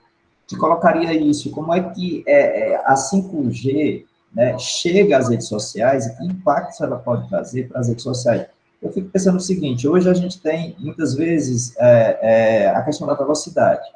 te 0.47 0.57
colocaria 0.57 1.15
isso, 1.15 1.51
como 1.51 1.73
é 1.73 1.83
que 1.91 2.23
é, 2.27 2.73
é, 2.73 2.77
a 2.85 2.95
5G 2.95 4.05
né, 4.35 4.59
chega 4.59 5.17
às 5.17 5.31
redes 5.31 5.49
sociais 5.49 6.07
e 6.07 6.17
que 6.17 6.25
impactos 6.27 6.81
ela 6.83 6.99
pode 6.99 7.27
trazer 7.31 7.69
para 7.69 7.81
as 7.81 7.89
redes 7.89 8.05
sociais? 8.05 8.47
Eu 8.83 8.93
fico 8.93 9.09
pensando 9.09 9.37
o 9.37 9.41
seguinte, 9.41 9.89
hoje 9.89 10.09
a 10.09 10.15
gente 10.15 10.41
tem, 10.41 10.77
muitas 10.79 11.15
vezes, 11.15 11.75
é, 11.79 12.19
é, 12.21 12.69
a 12.69 12.83
questão 12.83 13.07
da 13.07 13.15
velocidade. 13.15 13.89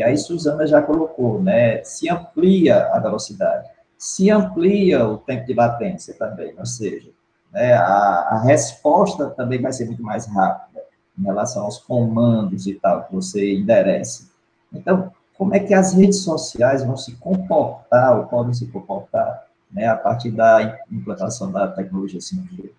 E 0.00 0.02
aí 0.02 0.16
Suzana 0.16 0.66
já 0.66 0.80
colocou, 0.80 1.42
né? 1.42 1.84
Se 1.84 2.08
amplia 2.08 2.86
a 2.86 2.98
velocidade, 2.98 3.68
se 3.98 4.30
amplia 4.30 5.06
o 5.06 5.18
tempo 5.18 5.44
de 5.44 5.52
latência 5.52 6.14
também, 6.14 6.54
ou 6.58 6.64
seja, 6.64 7.10
né, 7.52 7.74
a, 7.74 8.30
a 8.30 8.42
resposta 8.44 9.28
também 9.28 9.60
vai 9.60 9.74
ser 9.74 9.84
muito 9.84 10.02
mais 10.02 10.26
rápida 10.26 10.80
em 11.18 11.22
relação 11.22 11.64
aos 11.64 11.76
comandos 11.76 12.66
e 12.66 12.76
tal 12.76 13.04
que 13.04 13.14
você 13.14 13.52
endereça. 13.52 14.30
Então, 14.72 15.12
como 15.36 15.54
é 15.54 15.60
que 15.60 15.74
as 15.74 15.92
redes 15.92 16.24
sociais 16.24 16.82
vão 16.82 16.96
se 16.96 17.14
comportar 17.16 18.16
ou 18.16 18.24
podem 18.24 18.54
se 18.54 18.66
comportar 18.68 19.48
né, 19.70 19.86
a 19.86 19.96
partir 19.96 20.30
da 20.30 20.80
implantação 20.90 21.52
da 21.52 21.68
tecnologia 21.68 22.20
5G? 22.20 22.70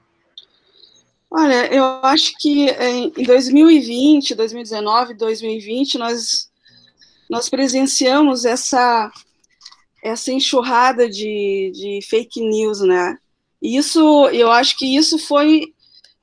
Olha, 1.30 1.72
eu 1.72 1.84
acho 2.02 2.34
que 2.40 2.68
em 2.72 3.12
2020, 3.12 4.34
2019, 4.34 5.14
2020, 5.14 6.00
nós 6.00 6.51
nós 7.32 7.48
presenciamos 7.48 8.44
essa, 8.44 9.10
essa 10.04 10.34
enxurrada 10.34 11.10
de, 11.10 11.72
de 11.74 12.00
fake 12.10 12.42
news, 12.42 12.82
né? 12.82 13.18
E 13.62 13.78
isso, 13.78 14.28
eu 14.32 14.52
acho 14.52 14.78
que 14.78 14.98
isso 14.98 15.18
foi, 15.18 15.74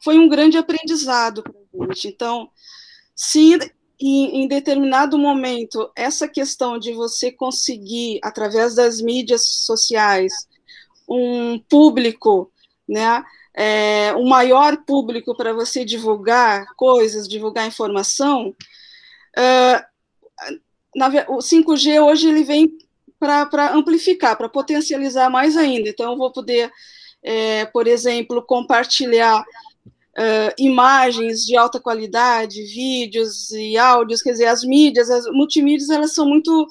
foi 0.05 0.19
um 0.19 0.29
grande 0.29 0.59
aprendizado 0.59 1.43
para 1.43 1.55
a 1.55 1.87
gente. 1.87 2.09
Então, 2.09 2.51
se 3.17 3.59
em, 3.99 4.43
em, 4.43 4.49
determinado 4.49 5.19
momento 5.19 5.91
essa 5.97 6.29
questão 6.29 6.79
de 6.79 6.93
você 6.93 7.33
conseguir, 7.33 8.21
através 8.23 8.75
das 8.75 9.01
mídias 9.01 9.47
sociais, 9.65 10.31
um 11.09 11.59
público, 11.59 12.53
né? 12.87 13.25
É, 13.57 14.15
um 14.15 14.29
maior 14.29 14.77
público 14.85 15.35
para 15.35 15.55
você 15.55 15.87
divulgar 15.87 16.67
coisas, 16.77 17.27
divulgar 17.27 17.67
informação, 17.67 18.55
uh, 19.37 19.89
na, 20.99 21.09
o 21.28 21.38
5G 21.38 22.03
hoje 22.03 22.28
ele 22.28 22.44
vem 22.44 22.76
para 23.18 23.72
amplificar, 23.74 24.36
para 24.36 24.49
potencializar 24.49 25.30
mais 25.30 25.57
ainda. 25.57 25.88
Então, 25.88 26.12
eu 26.12 26.18
vou 26.18 26.32
poder, 26.32 26.70
é, 27.22 27.64
por 27.66 27.86
exemplo, 27.86 28.44
compartilhar 28.44 29.40
uh, 29.40 30.55
imagens 30.59 31.44
de 31.44 31.57
alta 31.57 31.80
qualidade, 31.80 32.62
vídeos 32.62 33.51
e 33.51 33.76
áudios, 33.76 34.22
quer 34.22 34.32
dizer, 34.32 34.46
as 34.46 34.62
mídias, 34.62 35.11
as 35.11 35.24
multimídias, 35.26 35.90
elas 35.90 36.12
são 36.12 36.26
muito 36.26 36.66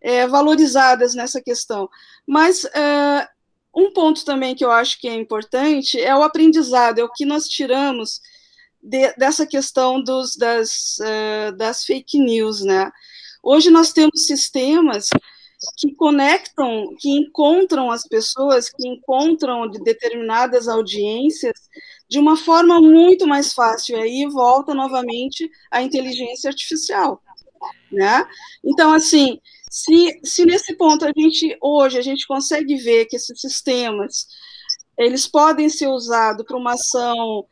é, 0.00 0.26
valorizadas 0.26 1.14
nessa 1.14 1.40
questão. 1.40 1.88
Mas 2.26 2.64
uh, 2.64 3.28
um 3.74 3.92
ponto 3.92 4.24
também 4.24 4.54
que 4.54 4.64
eu 4.64 4.70
acho 4.70 4.98
que 5.00 5.08
é 5.08 5.14
importante 5.14 6.00
é 6.00 6.14
o 6.14 6.22
aprendizado, 6.22 6.98
é 6.98 7.04
o 7.04 7.12
que 7.12 7.24
nós 7.24 7.46
tiramos 7.46 8.20
de, 8.82 9.12
dessa 9.16 9.46
questão 9.46 10.02
dos, 10.02 10.36
das, 10.36 10.98
uh, 11.00 11.56
das 11.56 11.84
fake 11.84 12.18
news, 12.18 12.62
né? 12.62 12.90
Hoje 13.42 13.70
nós 13.70 13.92
temos 13.92 14.26
sistemas 14.26 15.08
que 15.76 15.94
conectam, 15.94 16.94
que 16.98 17.10
encontram 17.10 17.90
as 17.90 18.06
pessoas, 18.06 18.70
que 18.70 18.88
encontram 18.88 19.68
de 19.68 19.78
determinadas 19.82 20.68
audiências 20.68 21.52
de 22.08 22.18
uma 22.18 22.36
forma 22.36 22.80
muito 22.80 23.26
mais 23.26 23.52
fácil. 23.52 23.96
E 23.96 24.00
aí 24.00 24.26
volta 24.26 24.74
novamente 24.74 25.50
a 25.70 25.82
inteligência 25.82 26.48
artificial, 26.48 27.22
né? 27.92 28.26
Então, 28.64 28.92
assim, 28.92 29.38
se, 29.70 30.20
se 30.24 30.44
nesse 30.44 30.74
ponto 30.76 31.04
a 31.04 31.12
gente 31.16 31.56
hoje 31.60 31.98
a 31.98 32.02
gente 32.02 32.26
consegue 32.26 32.76
ver 32.76 33.06
que 33.06 33.16
esses 33.16 33.40
sistemas 33.40 34.26
eles 34.98 35.26
podem 35.26 35.68
ser 35.68 35.88
usados 35.88 36.44
para 36.44 36.56
uma 36.56 36.74
ação 36.74 37.46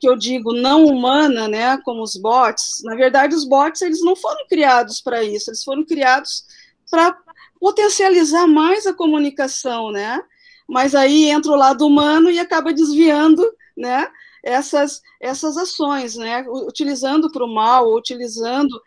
que 0.00 0.08
eu 0.08 0.16
digo 0.16 0.52
não 0.52 0.84
humana, 0.84 1.48
né, 1.48 1.76
como 1.78 2.02
os 2.02 2.16
bots, 2.16 2.82
na 2.84 2.94
verdade 2.94 3.34
os 3.34 3.44
bots 3.44 3.82
eles 3.82 4.00
não 4.02 4.14
foram 4.14 4.46
criados 4.48 5.00
para 5.00 5.22
isso, 5.22 5.50
eles 5.50 5.64
foram 5.64 5.84
criados 5.84 6.44
para 6.90 7.16
potencializar 7.58 8.46
mais 8.46 8.86
a 8.86 8.94
comunicação, 8.94 9.90
né? 9.90 10.22
Mas 10.68 10.94
aí 10.94 11.30
entra 11.30 11.50
o 11.50 11.56
lado 11.56 11.86
humano 11.86 12.30
e 12.30 12.38
acaba 12.38 12.72
desviando, 12.72 13.42
né? 13.76 14.08
Essas 14.42 15.00
essas 15.20 15.56
ações, 15.56 16.14
né? 16.16 16.44
Utilizando 16.48 17.32
para 17.32 17.44
o 17.44 17.52
mal, 17.52 17.92
utilizando 17.94 18.80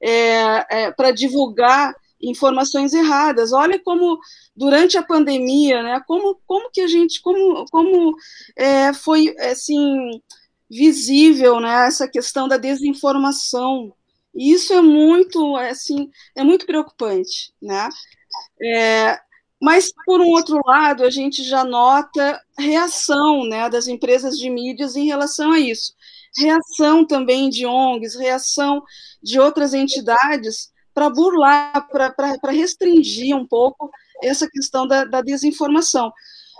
é, 0.00 0.84
é, 0.84 0.92
para 0.92 1.10
divulgar 1.10 1.94
informações 2.20 2.92
erradas. 2.92 3.52
Olha 3.52 3.78
como 3.82 4.18
durante 4.54 4.98
a 4.98 5.02
pandemia, 5.02 5.82
né, 5.82 6.00
como, 6.06 6.40
como 6.46 6.70
que 6.70 6.80
a 6.80 6.86
gente, 6.86 7.20
como, 7.20 7.64
como 7.70 8.16
é, 8.56 8.92
foi 8.92 9.34
assim 9.38 10.20
visível, 10.68 11.60
né, 11.60 11.86
essa 11.86 12.08
questão 12.08 12.46
da 12.46 12.56
desinformação. 12.56 13.92
E 14.34 14.52
isso 14.52 14.72
é 14.72 14.80
muito, 14.80 15.56
assim, 15.56 16.10
é 16.36 16.44
muito 16.44 16.66
preocupante, 16.66 17.52
né? 17.60 17.88
É, 18.62 19.18
mas 19.60 19.92
por 20.06 20.20
um 20.20 20.28
outro 20.28 20.60
lado, 20.64 21.04
a 21.04 21.10
gente 21.10 21.42
já 21.42 21.64
nota 21.64 22.40
reação, 22.58 23.44
né, 23.44 23.68
das 23.68 23.88
empresas 23.88 24.38
de 24.38 24.48
mídias 24.48 24.96
em 24.96 25.06
relação 25.06 25.52
a 25.52 25.58
isso. 25.58 25.94
Reação 26.36 27.04
também 27.04 27.50
de 27.50 27.66
ONGs, 27.66 28.14
reação 28.14 28.82
de 29.22 29.40
outras 29.40 29.74
entidades 29.74 30.70
para 31.00 31.08
burlar, 31.08 31.88
para 31.88 32.52
restringir 32.52 33.34
um 33.34 33.46
pouco 33.46 33.90
essa 34.22 34.46
questão 34.50 34.86
da, 34.86 35.06
da, 35.06 35.22
desinformação. 35.22 36.12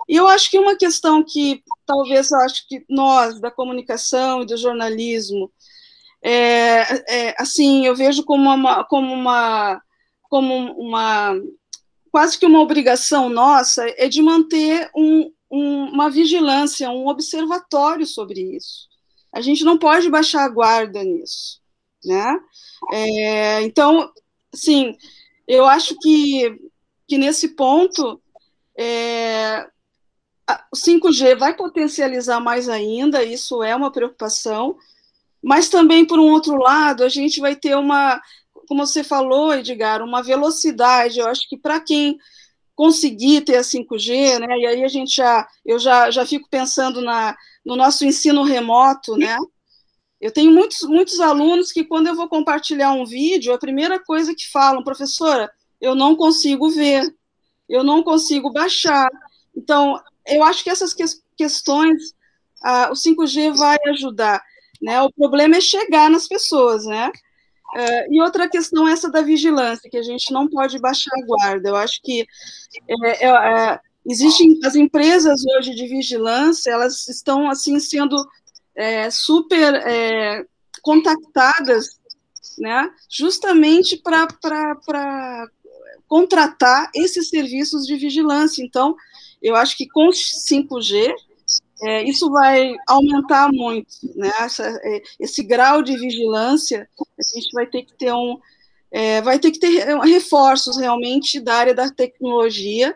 E 0.09 0.17
eu 0.17 0.27
acho 0.27 0.51
que 0.51 0.59
uma 0.59 0.75
questão 0.75 1.23
que 1.23 1.63
talvez 1.85 2.33
acho 2.33 2.67
que 2.67 2.83
nós 2.89 3.39
da 3.39 3.51
comunicação 3.51 4.41
e 4.41 4.47
do 4.47 4.57
jornalismo, 4.57 5.53
é, 6.23 7.29
é, 7.29 7.35
assim, 7.39 7.85
eu 7.85 7.95
vejo 7.95 8.25
como 8.25 8.49
uma, 8.49 8.83
como 8.85 9.13
uma, 9.13 9.83
como 10.23 10.73
uma, 10.73 11.39
quase 12.11 12.39
que 12.39 12.47
uma 12.47 12.61
obrigação 12.61 13.29
nossa 13.29 13.85
é 13.99 14.09
de 14.09 14.23
manter 14.23 14.91
um, 14.97 15.31
um, 15.51 15.85
uma 15.91 16.09
vigilância, 16.09 16.91
um 16.91 17.09
observatório 17.09 18.07
sobre 18.07 18.57
isso. 18.57 18.89
A 19.35 19.43
gente 19.43 19.65
não 19.65 19.77
pode 19.77 20.09
baixar 20.09 20.45
a 20.45 20.49
guarda 20.49 21.05
nisso, 21.05 21.61
né? 22.03 22.41
É, 22.91 23.63
então, 23.63 24.11
sim, 24.55 24.97
eu 25.47 25.67
acho 25.67 25.97
que, 26.01 26.59
que 27.09 27.19
nesse 27.19 27.49
ponto 27.49 28.21
é, 28.79 29.67
o 30.73 30.77
5G 30.77 31.37
vai 31.37 31.55
potencializar 31.55 32.41
mais 32.41 32.69
ainda, 32.69 33.23
isso 33.23 33.63
é 33.63 33.75
uma 33.75 33.93
preocupação, 33.93 34.77
mas 35.43 35.69
também, 35.69 36.05
por 36.05 36.19
um 36.19 36.31
outro 36.31 36.57
lado, 36.57 37.03
a 37.03 37.09
gente 37.09 37.41
vai 37.41 37.57
ter 37.57 37.77
uma, 37.77 38.21
como 38.69 38.87
você 38.87 39.03
falou, 39.03 39.55
Edgar, 39.55 40.03
uma 40.03 40.23
velocidade, 40.23 41.19
eu 41.19 41.27
acho 41.27 41.49
que 41.49 41.57
para 41.57 41.81
quem 41.81 42.19
conseguir 42.75 43.43
ter 43.43 43.57
a 43.57 43.63
5G, 43.63 44.39
né, 44.39 44.59
e 44.59 44.67
aí 44.67 44.85
a 44.85 44.89
gente 44.89 45.17
já, 45.17 45.47
eu 45.65 45.79
já, 45.79 46.11
já 46.11 46.25
fico 46.25 46.49
pensando 46.49 47.03
na, 47.03 47.37
no 47.65 47.77
nosso 47.77 48.05
ensino 48.05 48.43
remoto, 48.43 49.17
né, 49.17 49.37
eu 50.21 50.31
tenho 50.31 50.53
muitos, 50.53 50.81
muitos 50.83 51.19
alunos 51.19 51.73
que, 51.73 51.85
quando 51.85 52.09
eu 52.09 52.15
vou 52.15 52.29
compartilhar 52.29 52.93
um 52.93 53.07
vídeo, 53.07 53.55
a 53.55 53.59
primeira 53.59 53.99
coisa 53.99 54.35
que 54.35 54.51
falam, 54.51 54.85
professora, 54.85 55.51
eu 55.81 55.95
não 55.95 56.15
consigo 56.15 56.69
ver, 56.71 57.03
eu 57.69 57.83
não 57.83 58.03
consigo 58.03 58.53
baixar. 58.53 59.09
Então, 59.57 59.99
eu 60.27 60.43
acho 60.45 60.63
que 60.63 60.71
essas 60.71 60.93
que 60.93 61.05
questões, 61.37 62.15
o 62.91 62.95
5G 62.95 63.57
vai 63.57 63.79
ajudar. 63.89 64.43
Né? 64.81 65.01
O 65.01 65.11
problema 65.11 65.57
é 65.57 65.61
chegar 65.61 66.11
nas 66.11 66.29
pessoas, 66.29 66.85
né? 66.85 67.11
Uh, 67.75 68.13
e 68.13 68.21
outra 68.21 68.49
questão 68.49 68.89
é 68.89 68.93
essa 68.93 69.09
da 69.09 69.23
vigilância, 69.23 69.89
que 69.89 69.97
a 69.97 70.03
gente 70.03 70.33
não 70.33 70.49
pode 70.49 70.79
baixar 70.81 71.13
a 71.15 71.25
guarda. 71.25 71.69
Eu 71.69 71.77
acho 71.77 72.01
que 72.03 72.27
é, 72.89 73.27
é, 73.27 73.29
é, 73.29 73.81
existem 74.05 74.59
as 74.65 74.75
empresas 74.75 75.41
hoje 75.57 75.75
de 75.75 75.87
vigilância, 75.87 76.71
elas 76.71 77.07
estão 77.09 77.49
assim 77.49 77.79
sendo 77.79 78.17
é, 78.75 79.11
super 79.11 79.75
é, 79.75 80.45
contactadas, 80.83 82.01
né, 82.59 82.91
justamente 83.09 83.97
para 83.97 84.29
contratar 86.07 86.91
esses 86.95 87.29
serviços 87.29 87.87
de 87.87 87.97
vigilância. 87.97 88.63
Então, 88.63 88.97
eu 89.41 89.55
acho 89.57 89.77
que 89.77 89.89
com 89.89 90.11
5G, 90.11 91.15
é, 91.83 92.03
isso 92.05 92.31
vai 92.31 92.75
aumentar 92.87 93.51
muito, 93.51 93.89
né? 94.15 94.31
Essa, 94.41 94.69
é, 94.83 95.03
esse 95.19 95.43
grau 95.43 95.83
de 95.83 95.97
vigilância, 95.97 96.89
a 96.99 97.39
gente 97.39 97.53
vai 97.53 97.67
ter 97.67 97.85
que 97.85 97.95
ter 97.95 98.13
um, 98.13 98.39
é, 98.91 99.23
vai 99.23 99.39
ter 99.39 99.51
que 99.51 99.59
ter 99.59 99.87
reforços 100.01 100.77
realmente 100.77 101.41
da 101.41 101.55
área 101.55 101.75
da 101.75 101.91
tecnologia, 101.91 102.95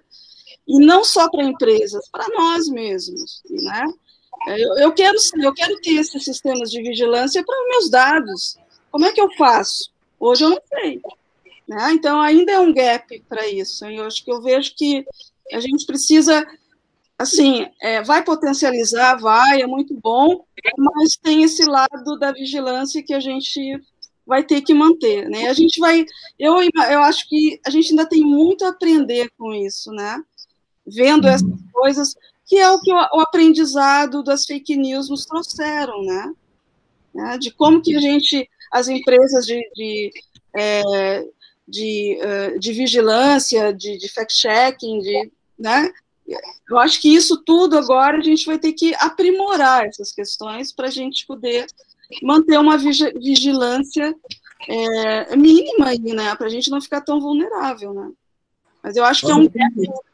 e 0.67 0.79
não 0.79 1.05
só 1.05 1.31
para 1.31 1.45
empresas, 1.45 2.09
para 2.11 2.27
nós 2.37 2.69
mesmos, 2.69 3.43
né? 3.49 3.85
Eu, 4.47 4.79
eu, 4.79 4.93
quero 4.93 5.17
eu 5.43 5.55
quero 5.55 5.81
ter 5.81 5.95
esses 5.95 6.25
sistemas 6.25 6.71
de 6.71 6.83
vigilância 6.83 7.45
para 7.45 7.69
meus 7.69 7.91
dados. 7.91 8.59
Como 8.91 9.05
é 9.05 9.13
que 9.13 9.21
eu 9.21 9.31
faço? 9.37 9.91
Hoje 10.21 10.45
eu 10.45 10.51
não 10.51 10.61
sei. 10.69 11.01
Né? 11.67 11.93
Então 11.93 12.21
ainda 12.21 12.53
é 12.53 12.59
um 12.59 12.73
gap 12.73 13.21
para 13.29 13.49
isso. 13.49 13.85
Eu 13.87 14.05
acho 14.05 14.25
que 14.25 14.31
eu 14.31 14.43
vejo 14.43 14.75
que 14.77 15.07
a 15.53 15.61
gente 15.61 15.87
precisa 15.87 16.47
assim, 17.19 17.67
é, 17.81 18.03
vai 18.03 18.25
potencializar, 18.25 19.17
vai, 19.17 19.63
é 19.63 19.67
muito 19.67 19.95
bom, 19.95 20.45
mas 20.77 21.17
tem 21.17 21.43
esse 21.45 21.65
lado 21.65 22.19
da 22.19 22.33
vigilância 22.33 23.03
que 23.03 23.15
a 23.15 23.21
gente 23.21 23.81
vai 24.27 24.43
ter 24.43 24.63
que 24.63 24.75
manter, 24.75 25.29
né? 25.29 25.49
A 25.49 25.53
gente 25.53 25.79
vai, 25.79 26.05
eu, 26.39 26.57
eu 26.63 27.03
acho 27.03 27.29
que 27.29 27.61
a 27.65 27.71
gente 27.71 27.91
ainda 27.91 28.07
tem 28.07 28.23
muito 28.23 28.65
a 28.65 28.71
aprender 28.71 29.31
com 29.39 29.53
isso, 29.53 29.91
né? 29.93 30.23
Vendo 30.87 31.29
essas 31.29 31.43
uhum. 31.43 31.59
coisas, 31.73 32.15
que 32.47 32.57
é 32.57 32.71
o 32.71 32.81
que 32.81 32.93
o, 32.93 33.21
aprendizado 33.21 34.23
das 34.23 34.45
fake 34.45 34.77
news 34.77 35.09
nos 35.09 35.25
trouxeram, 35.25 36.03
né? 36.05 36.33
né? 37.15 37.39
De 37.39 37.51
como 37.51 37.81
que 37.81 37.97
a 37.97 38.01
gente, 38.01 38.49
as 38.73 38.89
empresas 38.89 39.47
de, 39.47 39.61
de, 39.75 40.11
é, 40.55 41.25
de, 41.67 42.19
de 42.59 42.73
vigilância, 42.73 43.73
de, 43.73 43.97
de 43.99 44.09
fact-checking, 44.09 45.01
de, 45.01 45.33
né? 45.59 45.91
Eu 46.69 46.79
acho 46.79 47.01
que 47.01 47.15
isso 47.15 47.43
tudo 47.45 47.77
agora 47.77 48.19
a 48.19 48.23
gente 48.23 48.47
vai 48.47 48.59
ter 48.59 48.73
que 48.73 48.95
aprimorar 48.95 49.85
essas 49.85 50.11
questões 50.11 50.73
para 50.73 50.89
a 50.89 50.91
gente 50.91 51.27
poder 51.27 51.67
manter 52.23 52.59
uma 52.59 52.79
vigilância 52.79 54.15
é, 54.69 55.37
mínima 55.37 55.89
aí, 55.89 55.99
né? 55.99 56.35
Para 56.35 56.47
a 56.47 56.51
gente 56.51 56.71
não 56.71 56.81
ficar 56.81 57.03
tão 57.03 57.21
vulnerável, 57.21 57.93
né? 57.93 58.11
Mas 58.83 58.97
eu 58.97 59.05
acho 59.05 59.25
que 59.25 59.33
é 59.33 59.35
um 59.35 59.49
que 59.49 59.59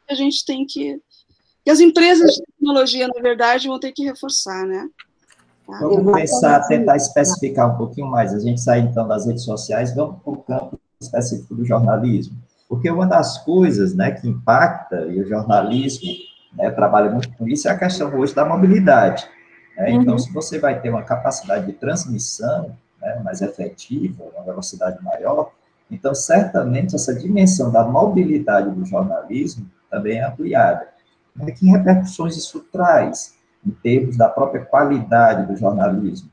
a 0.09 0.15
gente 0.15 0.45
tem 0.45 0.65
que. 0.65 1.01
Que 1.63 1.69
as 1.69 1.79
empresas 1.79 2.31
de 2.31 2.43
tecnologia, 2.43 3.07
na 3.07 3.21
verdade, 3.21 3.67
vão 3.67 3.79
ter 3.79 3.91
que 3.91 4.03
reforçar, 4.03 4.65
né? 4.65 4.87
Tá? 5.67 5.79
Vamos 5.79 6.13
pensar, 6.13 6.67
tentar 6.67 6.97
especificar 6.97 7.73
um 7.73 7.77
pouquinho 7.77 8.07
mais. 8.07 8.33
A 8.33 8.39
gente 8.39 8.59
sai 8.59 8.79
então 8.79 9.07
das 9.07 9.25
redes 9.25 9.43
sociais, 9.43 9.95
vamos 9.95 10.21
para 10.21 10.33
o 10.33 10.37
campo 10.37 10.79
específico 10.99 11.55
do 11.55 11.65
jornalismo. 11.65 12.35
Porque 12.67 12.89
uma 12.89 13.05
das 13.05 13.39
coisas 13.43 13.93
né, 13.93 14.11
que 14.11 14.27
impacta, 14.27 15.01
e 15.07 15.21
o 15.21 15.27
jornalismo 15.27 16.09
né, 16.53 16.69
trabalha 16.71 17.11
muito 17.11 17.31
com 17.33 17.47
isso, 17.47 17.67
é 17.67 17.71
a 17.71 17.77
questão 17.77 18.13
hoje 18.17 18.33
da 18.33 18.45
mobilidade. 18.45 19.27
Né? 19.77 19.91
Então, 19.91 20.13
uhum. 20.13 20.19
se 20.19 20.31
você 20.31 20.57
vai 20.57 20.79
ter 20.79 20.89
uma 20.89 21.03
capacidade 21.03 21.65
de 21.65 21.73
transmissão 21.73 22.75
né, 23.01 23.21
mais 23.23 23.41
efetiva, 23.41 24.23
uma 24.35 24.43
velocidade 24.43 25.03
maior, 25.03 25.51
então, 25.91 26.15
certamente, 26.15 26.95
essa 26.95 27.13
dimensão 27.13 27.69
da 27.69 27.83
mobilidade 27.83 28.71
do 28.71 28.85
jornalismo 28.85 29.69
também 29.89 30.19
é 30.19 30.25
ampliada. 30.25 30.87
Né? 31.35 31.51
Que 31.51 31.65
repercussões 31.67 32.35
isso 32.37 32.59
traz 32.71 33.35
em 33.65 33.71
termos 33.71 34.17
da 34.17 34.29
própria 34.29 34.65
qualidade 34.65 35.47
do 35.47 35.57
jornalismo? 35.57 36.29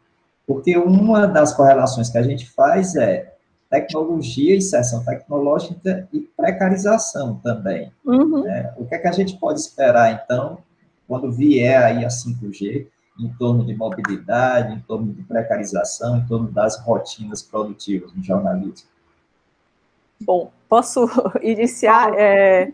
Porque 0.47 0.77
uma 0.77 1.27
das 1.27 1.53
correlações 1.53 2.09
que 2.09 2.19
a 2.19 2.23
gente 2.23 2.51
faz 2.51 2.97
é 2.97 3.35
tecnologia, 3.69 4.57
inserção 4.57 5.05
tecnológica 5.05 6.09
e 6.13 6.21
precarização 6.21 7.37
também. 7.37 7.93
Uhum. 8.05 8.45
Né? 8.45 8.73
O 8.79 8.87
que 8.87 8.95
é 8.95 8.99
que 8.99 9.09
a 9.09 9.13
gente 9.13 9.37
pode 9.37 9.61
esperar, 9.61 10.13
então, 10.13 10.59
quando 11.07 11.31
vier 11.31 11.83
aí 11.83 12.05
a 12.05 12.09
5G, 12.09 12.87
em 13.19 13.29
torno 13.35 13.65
de 13.67 13.75
mobilidade, 13.75 14.75
em 14.75 14.81
torno 14.81 15.13
de 15.13 15.23
precarização, 15.23 16.17
em 16.17 16.27
torno 16.27 16.51
das 16.51 16.81
rotinas 16.81 17.43
produtivas 17.43 18.13
no 18.15 18.23
jornalismo? 18.23 18.89
Bom, 20.21 20.51
posso 20.69 21.09
iniciar 21.43 22.13
é, 22.17 22.71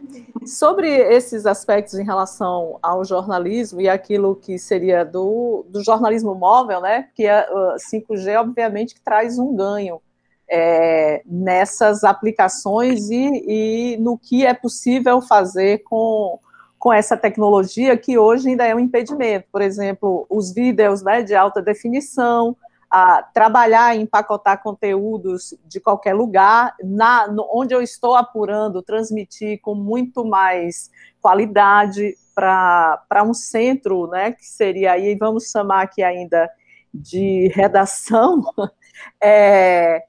sobre 0.47 0.89
esses 0.89 1.47
aspectos 1.47 1.95
em 1.95 2.05
relação 2.05 2.79
ao 2.83 3.05
jornalismo 3.05 3.81
e 3.81 3.89
aquilo 3.89 4.35
que 4.37 4.59
seria 4.59 5.05
do, 5.05 5.65
do 5.69 5.83
jornalismo 5.83 6.35
móvel, 6.35 6.81
né? 6.81 7.09
Que 7.15 7.27
a 7.27 7.47
5G, 7.77 8.39
obviamente, 8.41 8.95
que 8.95 9.01
traz 9.01 9.39
um 9.39 9.55
ganho 9.55 10.01
é, 10.49 11.23
nessas 11.25 12.05
aplicações 12.05 13.11
e, 13.11 13.45
e, 13.47 13.97
no 13.99 14.19
que 14.19 14.45
é 14.45 14.53
possível 14.53 15.21
fazer 15.23 15.79
com, 15.85 16.39
com 16.79 16.93
essa 16.93 17.17
tecnologia 17.17 17.97
que 17.97 18.19
hoje 18.19 18.49
ainda 18.49 18.67
é 18.67 18.75
um 18.75 18.81
impedimento. 18.81 19.47
Por 19.51 19.63
exemplo, 19.63 20.27
os 20.29 20.53
vídeos 20.53 21.03
né, 21.03 21.23
de 21.23 21.35
alta 21.35 21.63
definição, 21.63 22.57
a 22.97 23.25
trabalhar 23.25 23.97
em 23.97 24.03
empacotar 24.03 24.63
conteúdos 24.63 25.53
de 25.67 25.81
qualquer 25.81 26.15
lugar, 26.15 26.77
na, 26.81 27.27
no, 27.27 27.45
onde 27.53 27.75
eu 27.75 27.83
estou 27.83 28.15
apurando, 28.15 28.85
transmitir 28.85 29.61
com 29.61 29.75
muito 29.75 30.25
mais 30.25 30.93
qualidade 31.21 32.15
para 32.33 33.25
um 33.27 33.35
centro, 33.35 34.07
né, 34.07 34.31
que 34.31 34.47
seria 34.47 34.93
aí, 34.93 35.17
vamos 35.17 35.51
chamar 35.51 35.83
aqui 35.83 36.05
ainda 36.05 36.49
de 36.95 37.49
redação, 37.49 38.45
é, 39.21 40.05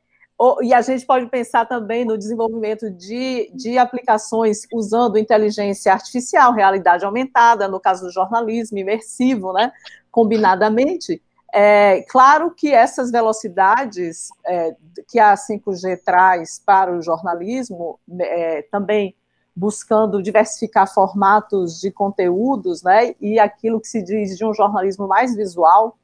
e 0.61 0.71
a 0.71 0.81
gente 0.81 1.07
pode 1.07 1.25
pensar 1.25 1.65
também 1.65 2.05
no 2.05 2.15
desenvolvimento 2.15 2.91
de, 2.91 3.51
de 3.55 3.79
aplicações 3.79 4.59
usando 4.71 5.17
inteligência 5.17 5.91
artificial, 5.91 6.53
realidade 6.53 7.03
aumentada, 7.03 7.67
no 7.67 7.79
caso 7.79 8.05
do 8.05 8.11
jornalismo 8.11 8.77
imersivo, 8.77 9.53
né, 9.53 9.71
combinadamente. 10.11 11.19
É, 11.57 12.01
claro 12.09 12.51
que 12.51 12.73
essas 12.73 13.09
velocidades 13.09 14.27
é, 14.45 14.75
que 15.07 15.17
a 15.17 15.35
5G 15.35 16.01
traz 16.03 16.59
para 16.59 16.91
o 16.91 17.01
jornalismo, 17.01 17.97
é, 18.19 18.63
também 18.63 19.15
buscando 19.55 20.21
diversificar 20.21 20.93
formatos 20.93 21.79
de 21.79 21.91
conteúdos, 21.91 22.83
né, 22.83 23.15
e 23.21 23.39
aquilo 23.39 23.79
que 23.79 23.87
se 23.87 24.03
diz 24.03 24.37
de 24.37 24.43
um 24.43 24.53
jornalismo 24.53 25.07
mais 25.07 25.33
visual, 25.33 25.97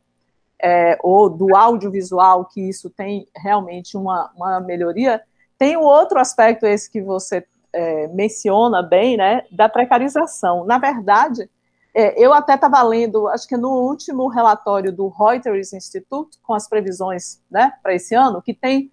é, 0.57 0.97
ou 1.03 1.29
do 1.29 1.53
audiovisual, 1.53 2.45
que 2.45 2.61
isso 2.61 2.89
tem 2.89 3.27
realmente 3.35 3.97
uma, 3.97 4.31
uma 4.33 4.61
melhoria, 4.61 5.21
tem 5.57 5.75
um 5.75 5.83
outro 5.83 6.17
aspecto, 6.17 6.65
esse 6.65 6.89
que 6.89 7.01
você 7.01 7.45
é, 7.73 8.07
menciona 8.07 8.81
bem, 8.81 9.17
né, 9.17 9.43
da 9.51 9.67
precarização. 9.67 10.63
Na 10.63 10.77
verdade, 10.77 11.49
é, 11.93 12.23
eu 12.23 12.33
até 12.33 12.55
estava 12.55 12.81
lendo, 12.83 13.27
acho 13.27 13.47
que 13.47 13.57
no 13.57 13.69
último 13.69 14.27
relatório 14.27 14.93
do 14.93 15.09
Reuters 15.09 15.73
Institute, 15.73 16.37
com 16.41 16.53
as 16.53 16.67
previsões 16.67 17.41
né, 17.49 17.73
para 17.83 17.93
esse 17.93 18.15
ano, 18.15 18.41
que 18.41 18.53
tem, 18.53 18.91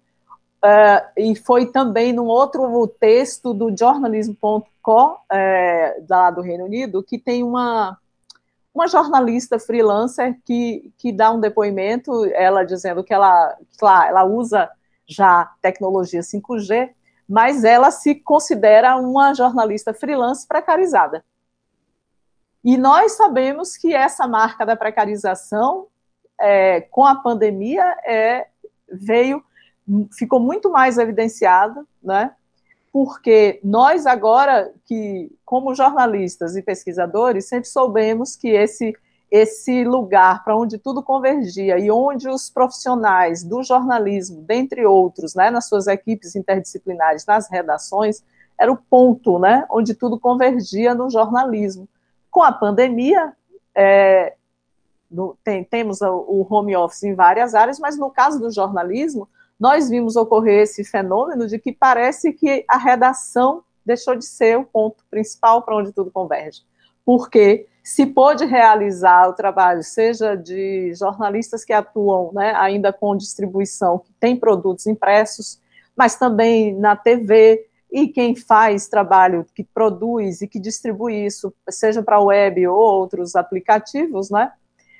uh, 0.63 1.07
e 1.17 1.35
foi 1.35 1.67
também 1.71 2.11
num 2.11 2.25
outro 2.25 2.87
texto 2.99 3.53
do 3.53 3.75
jornalismo.com, 3.75 5.17
é, 5.31 6.01
lá 6.09 6.29
do 6.29 6.41
Reino 6.41 6.65
Unido, 6.65 7.01
que 7.01 7.17
tem 7.17 7.41
uma, 7.41 7.97
uma 8.73 8.87
jornalista 8.87 9.57
freelancer 9.57 10.37
que, 10.45 10.91
que 10.97 11.13
dá 11.13 11.31
um 11.31 11.39
depoimento, 11.39 12.25
ela 12.33 12.65
dizendo 12.65 13.03
que 13.03 13.13
ela, 13.13 13.55
claro, 13.77 14.09
ela 14.09 14.23
usa 14.25 14.69
já 15.07 15.49
tecnologia 15.61 16.19
5G, 16.19 16.89
mas 17.27 17.63
ela 17.63 17.91
se 17.91 18.15
considera 18.15 18.97
uma 18.97 19.33
jornalista 19.33 19.93
freelance 19.93 20.45
precarizada. 20.45 21.23
E 22.63 22.77
nós 22.77 23.13
sabemos 23.13 23.77
que 23.77 23.93
essa 23.93 24.27
marca 24.27 24.65
da 24.65 24.75
precarização, 24.75 25.87
é, 26.39 26.81
com 26.81 27.05
a 27.05 27.15
pandemia, 27.15 27.83
é, 28.05 28.47
veio, 28.91 29.43
ficou 30.17 30.39
muito 30.39 30.69
mais 30.69 30.97
evidenciada, 30.97 31.85
né? 32.03 32.31
porque 32.91 33.59
nós 33.63 34.05
agora, 34.05 34.71
que 34.85 35.31
como 35.45 35.75
jornalistas 35.75 36.55
e 36.55 36.61
pesquisadores, 36.61 37.47
sempre 37.47 37.69
soubemos 37.69 38.35
que 38.35 38.49
esse 38.49 38.93
esse 39.31 39.83
lugar 39.83 40.43
para 40.43 40.57
onde 40.57 40.79
tudo 40.79 41.03
convergia 41.03 41.77
e 41.77 41.91
onde 41.91 42.27
os 42.27 42.49
profissionais 42.49 43.43
do 43.43 43.61
jornalismo, 43.61 44.41
dentre 44.41 44.83
outros, 44.87 45.35
né, 45.35 45.51
nas 45.51 45.67
suas 45.67 45.85
equipes 45.85 46.35
interdisciplinares, 46.35 47.27
nas 47.27 47.47
redações, 47.47 48.23
era 48.57 48.71
o 48.71 48.75
ponto, 48.75 49.37
né, 49.37 49.67
onde 49.69 49.93
tudo 49.93 50.19
convergia 50.19 50.95
no 50.95 51.11
jornalismo. 51.11 51.87
Com 52.29 52.43
a 52.43 52.51
pandemia, 52.51 53.33
é, 53.75 54.35
no, 55.09 55.37
tem, 55.43 55.63
temos 55.63 56.01
o 56.01 56.45
home 56.49 56.75
office 56.75 57.03
em 57.03 57.15
várias 57.15 57.55
áreas, 57.55 57.79
mas 57.79 57.97
no 57.97 58.09
caso 58.09 58.39
do 58.39 58.51
jornalismo, 58.51 59.27
nós 59.59 59.89
vimos 59.89 60.15
ocorrer 60.15 60.63
esse 60.63 60.83
fenômeno 60.83 61.47
de 61.47 61.59
que 61.59 61.71
parece 61.71 62.31
que 62.31 62.63
a 62.67 62.77
redação 62.77 63.63
deixou 63.85 64.15
de 64.15 64.25
ser 64.25 64.57
o 64.57 64.63
ponto 64.63 65.03
principal 65.09 65.63
para 65.63 65.75
onde 65.75 65.91
tudo 65.91 66.11
converge. 66.11 66.61
Porque 67.03 67.67
se 67.83 68.05
pôde 68.05 68.45
realizar 68.45 69.27
o 69.27 69.33
trabalho, 69.33 69.83
seja 69.83 70.35
de 70.35 70.93
jornalistas 70.93 71.65
que 71.65 71.73
atuam 71.73 72.31
né, 72.33 72.53
ainda 72.55 72.93
com 72.93 73.17
distribuição, 73.17 73.99
que 73.99 74.13
tem 74.19 74.37
produtos 74.37 74.85
impressos, 74.85 75.59
mas 75.95 76.15
também 76.15 76.73
na 76.75 76.95
TV, 76.95 77.67
e 77.91 78.07
quem 78.07 78.35
faz 78.35 78.87
trabalho, 78.87 79.45
que 79.55 79.63
produz 79.63 80.41
e 80.41 80.47
que 80.47 80.59
distribui 80.59 81.25
isso, 81.25 81.53
seja 81.69 82.03
para 82.03 82.17
a 82.17 82.23
web 82.23 82.67
ou 82.67 82.77
outros 82.77 83.35
aplicativos, 83.35 84.29
né, 84.29 84.51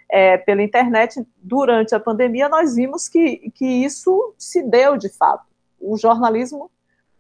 é, 0.10 0.38
pela 0.38 0.64
internet, 0.64 1.24
durante 1.38 1.94
a 1.94 2.00
pandemia, 2.00 2.50
nós 2.50 2.76
vimos 2.76 3.08
que, 3.08 3.52
que 3.52 3.66
isso 3.66 4.34
se 4.38 4.64
deu 4.64 4.98
de 4.98 5.10
fato. 5.10 5.46
o 5.80 5.96
jornalismo, 5.98 6.70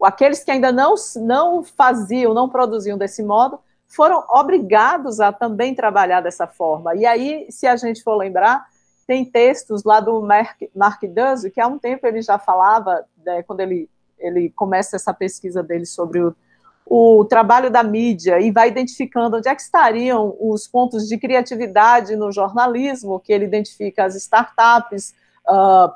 aqueles 0.01 0.43
que 0.43 0.51
ainda 0.51 0.72
não, 0.72 0.95
não 1.17 1.63
faziam, 1.63 2.34
não 2.34 2.49
produziam 2.49 2.97
desse 2.97 3.24
modo, 3.24 3.59
foram 3.88 4.24
obrigados 4.30 5.20
a 5.20 5.32
também 5.32 5.74
trabalhar 5.74 6.22
dessa 6.22 6.45
forma. 6.45 6.95
E 6.95 7.05
aí, 7.05 7.47
se 7.49 7.65
a 7.67 7.76
gente 7.76 8.03
for 8.03 8.15
lembrar, 8.15 8.65
tem 9.07 9.26
textos 9.26 9.84
lá 9.84 9.99
do 9.99 10.22
Mark, 10.22 10.61
Mark 10.76 11.01
Duzzy, 11.03 11.49
que 11.49 11.59
há 11.59 11.67
um 11.67 11.80
tempo 11.80 12.05
ele 12.05 12.22
já 12.22 12.38
falava, 12.38 13.03
né, 13.26 13.41
quando 13.43 13.61
ele, 13.61 13.89
ele 14.20 14.49
começa 14.49 14.95
essa 14.95 15.13
pesquisa 15.13 15.63
dele 15.63 15.86
sobre 15.86 16.22
o, 16.22 16.36
o 16.86 17.26
trabalho 17.26 17.70
da 17.70 17.84
mídia 17.84 18.39
e 18.39 18.51
vai 18.51 18.70
identificando 18.70 19.38
onde 19.38 19.47
é 19.47 19.55
que 19.55 19.61
estariam 19.61 20.36
os 20.39 20.67
pontos 20.67 21.07
de 21.07 21.17
criatividade 21.17 22.15
no 22.15 22.32
jornalismo, 22.32 23.20
que 23.20 23.32
ele 23.32 23.45
identifica 23.45 24.05
as 24.05 24.15
startups, 24.15 25.13
uh, 25.47 25.91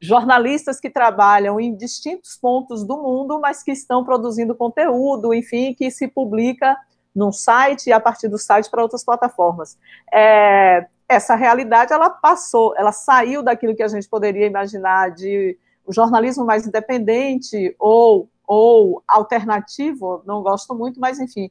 jornalistas 0.00 0.80
que 0.80 0.88
trabalham 0.88 1.60
em 1.60 1.74
distintos 1.74 2.36
pontos 2.36 2.84
do 2.84 2.96
mundo, 2.96 3.38
mas 3.38 3.62
que 3.62 3.70
estão 3.70 4.02
produzindo 4.02 4.54
conteúdo, 4.54 5.34
enfim, 5.34 5.74
que 5.74 5.90
se 5.90 6.08
publica 6.08 6.76
num 7.14 7.32
site 7.32 7.88
e 7.88 7.92
a 7.92 8.00
partir 8.00 8.28
do 8.28 8.38
site 8.38 8.70
para 8.70 8.82
outras 8.82 9.04
plataformas. 9.04 9.76
É, 10.12 10.86
essa 11.08 11.34
realidade 11.34 11.92
ela 11.92 12.08
passou, 12.08 12.72
ela 12.78 12.92
saiu 12.92 13.42
daquilo 13.42 13.74
que 13.74 13.82
a 13.82 13.88
gente 13.88 14.08
poderia 14.08 14.46
imaginar 14.46 15.10
de 15.10 15.58
o 15.90 15.92
jornalismo 15.92 16.44
mais 16.44 16.64
independente 16.68 17.74
ou, 17.76 18.28
ou 18.46 19.02
alternativo, 19.08 20.22
não 20.24 20.40
gosto 20.40 20.72
muito, 20.72 21.00
mas 21.00 21.18
enfim, 21.18 21.50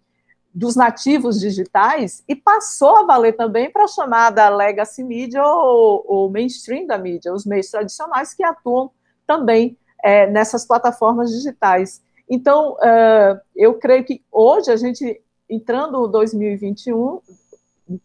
dos 0.53 0.77
nativos 0.77 1.41
digitais, 1.41 2.23
e 2.25 2.33
passou 2.33 2.95
a 2.95 3.03
valer 3.03 3.35
também 3.35 3.69
para 3.69 3.83
a 3.83 3.87
chamada 3.89 4.47
legacy 4.47 5.03
media 5.03 5.45
ou, 5.45 6.05
ou, 6.07 6.29
mainstream 6.29 6.87
da 6.87 6.97
mídia, 6.97 7.33
os 7.33 7.45
meios 7.45 7.69
tradicionais 7.69 8.33
que 8.33 8.41
atuam 8.41 8.89
também 9.27 9.77
é, 10.01 10.25
nessas 10.25 10.65
plataformas 10.65 11.31
digitais. 11.31 12.01
Então, 12.29 12.75
uh, 12.75 13.37
eu 13.53 13.73
creio 13.73 14.05
que 14.05 14.23
hoje 14.31 14.71
a 14.71 14.77
gente, 14.77 15.21
entrando 15.49 16.07
em 16.07 16.11
2021, 16.11 17.19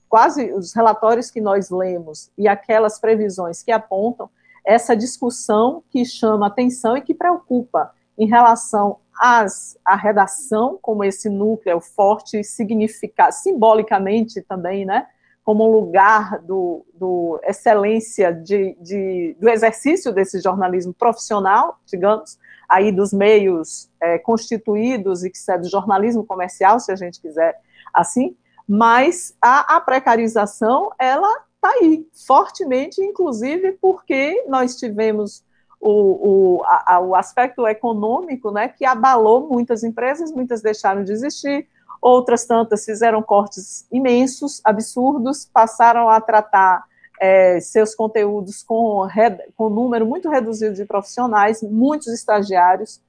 quase 0.09 0.53
os 0.53 0.75
relatórios 0.75 1.31
que 1.31 1.41
nós 1.41 1.71
lemos 1.71 2.29
e 2.37 2.49
aquelas 2.49 2.99
previsões 2.99 3.63
que 3.63 3.71
apontam 3.71 4.29
essa 4.65 4.97
discussão 4.97 5.83
que 5.91 6.05
chama 6.05 6.47
atenção 6.47 6.97
e 6.97 7.03
que 7.03 7.15
preocupa 7.15 7.93
em 8.17 8.27
relação 8.27 8.99
às, 9.21 9.77
à 9.85 9.95
redação 9.95 10.79
como 10.81 11.05
esse 11.05 11.29
núcleo 11.29 11.81
forte 11.81 12.43
significa 12.43 13.31
simbolicamente 13.31 14.41
também, 14.43 14.85
né, 14.85 15.07
como 15.45 15.69
um 15.69 15.71
lugar 15.71 16.39
do, 16.41 16.85
do 16.95 17.39
excelência 17.45 18.33
de, 18.33 18.75
de, 18.81 19.37
do 19.39 19.49
exercício 19.49 20.13
desse 20.13 20.41
jornalismo 20.41 20.95
profissional, 20.95 21.79
digamos, 21.85 22.39
aí 22.69 22.91
dos 22.91 23.13
meios 23.13 23.91
é, 24.01 24.19
constituídos 24.19 25.23
e 25.23 25.31
que 25.31 25.39
é 25.51 25.59
do 25.59 25.69
jornalismo 25.69 26.25
comercial, 26.25 26.81
se 26.81 26.91
a 26.91 26.97
gente 26.97 27.21
quiser 27.21 27.61
assim, 27.93 28.35
mas 28.67 29.37
a, 29.41 29.77
a 29.77 29.81
precarização, 29.81 30.91
ela 30.99 31.44
está 31.65 31.71
aí, 31.81 32.07
fortemente, 32.27 33.01
inclusive 33.01 33.73
porque 33.81 34.45
nós 34.47 34.77
tivemos 34.77 35.43
o, 35.81 36.59
o, 36.59 36.63
a, 36.65 37.01
o 37.01 37.15
aspecto 37.15 37.67
econômico, 37.67 38.51
né, 38.51 38.69
que 38.69 38.85
abalou 38.85 39.49
muitas 39.49 39.83
empresas, 39.83 40.31
muitas 40.31 40.61
deixaram 40.61 41.03
de 41.03 41.13
existir, 41.13 41.67
outras 42.01 42.45
tantas 42.45 42.85
fizeram 42.85 43.23
cortes 43.23 43.87
imensos, 43.91 44.61
absurdos, 44.65 45.47
passaram 45.47 46.09
a 46.09 46.21
tratar 46.21 46.85
é, 47.21 47.59
seus 47.61 47.95
conteúdos 47.95 48.63
com, 48.63 49.09
com 49.57 49.67
um 49.67 49.71
número 49.71 50.05
muito 50.05 50.29
reduzido 50.29 50.75
de 50.75 50.85
profissionais, 50.85 51.63
muitos 51.63 52.09
estagiários, 52.09 53.01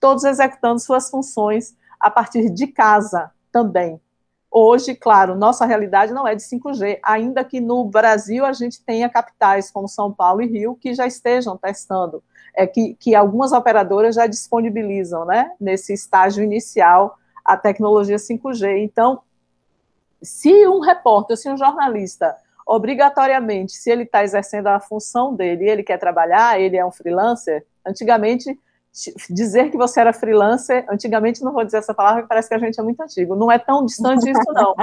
todos 0.00 0.24
executando 0.24 0.80
suas 0.80 1.10
funções 1.10 1.76
a 1.98 2.10
partir 2.10 2.50
de 2.50 2.66
casa 2.66 3.30
também. 3.52 4.00
Hoje, 4.52 4.96
claro, 4.96 5.36
nossa 5.36 5.64
realidade 5.64 6.12
não 6.12 6.26
é 6.26 6.34
de 6.34 6.42
5G, 6.42 6.98
ainda 7.04 7.44
que 7.44 7.60
no 7.60 7.84
Brasil 7.84 8.44
a 8.44 8.52
gente 8.52 8.82
tenha 8.82 9.08
capitais 9.08 9.70
como 9.70 9.86
São 9.86 10.12
Paulo 10.12 10.42
e 10.42 10.46
Rio 10.46 10.74
que 10.74 10.92
já 10.92 11.06
estejam 11.06 11.56
testando, 11.56 12.20
é, 12.56 12.66
que, 12.66 12.94
que 12.94 13.14
algumas 13.14 13.52
operadoras 13.52 14.16
já 14.16 14.26
disponibilizam, 14.26 15.24
né, 15.24 15.52
nesse 15.60 15.92
estágio 15.92 16.42
inicial, 16.42 17.16
a 17.44 17.56
tecnologia 17.56 18.16
5G. 18.16 18.78
Então, 18.78 19.20
se 20.20 20.66
um 20.66 20.80
repórter, 20.80 21.36
se 21.36 21.48
um 21.48 21.56
jornalista, 21.56 22.36
obrigatoriamente, 22.66 23.72
se 23.72 23.88
ele 23.88 24.02
está 24.02 24.24
exercendo 24.24 24.66
a 24.66 24.80
função 24.80 25.34
dele 25.34 25.68
ele 25.68 25.82
quer 25.84 25.98
trabalhar, 25.98 26.60
ele 26.60 26.76
é 26.76 26.84
um 26.84 26.90
freelancer, 26.90 27.64
antigamente 27.86 28.58
dizer 29.30 29.70
que 29.70 29.76
você 29.76 30.00
era 30.00 30.12
freelancer, 30.12 30.84
antigamente 30.90 31.42
não 31.42 31.52
vou 31.52 31.64
dizer 31.64 31.78
essa 31.78 31.94
palavra, 31.94 32.26
parece 32.28 32.48
que 32.48 32.54
a 32.54 32.58
gente 32.58 32.78
é 32.78 32.82
muito 32.82 33.00
antigo, 33.00 33.36
não 33.36 33.50
é 33.50 33.58
tão 33.58 33.84
distante 33.84 34.28
isso 34.28 34.52
não, 34.52 34.74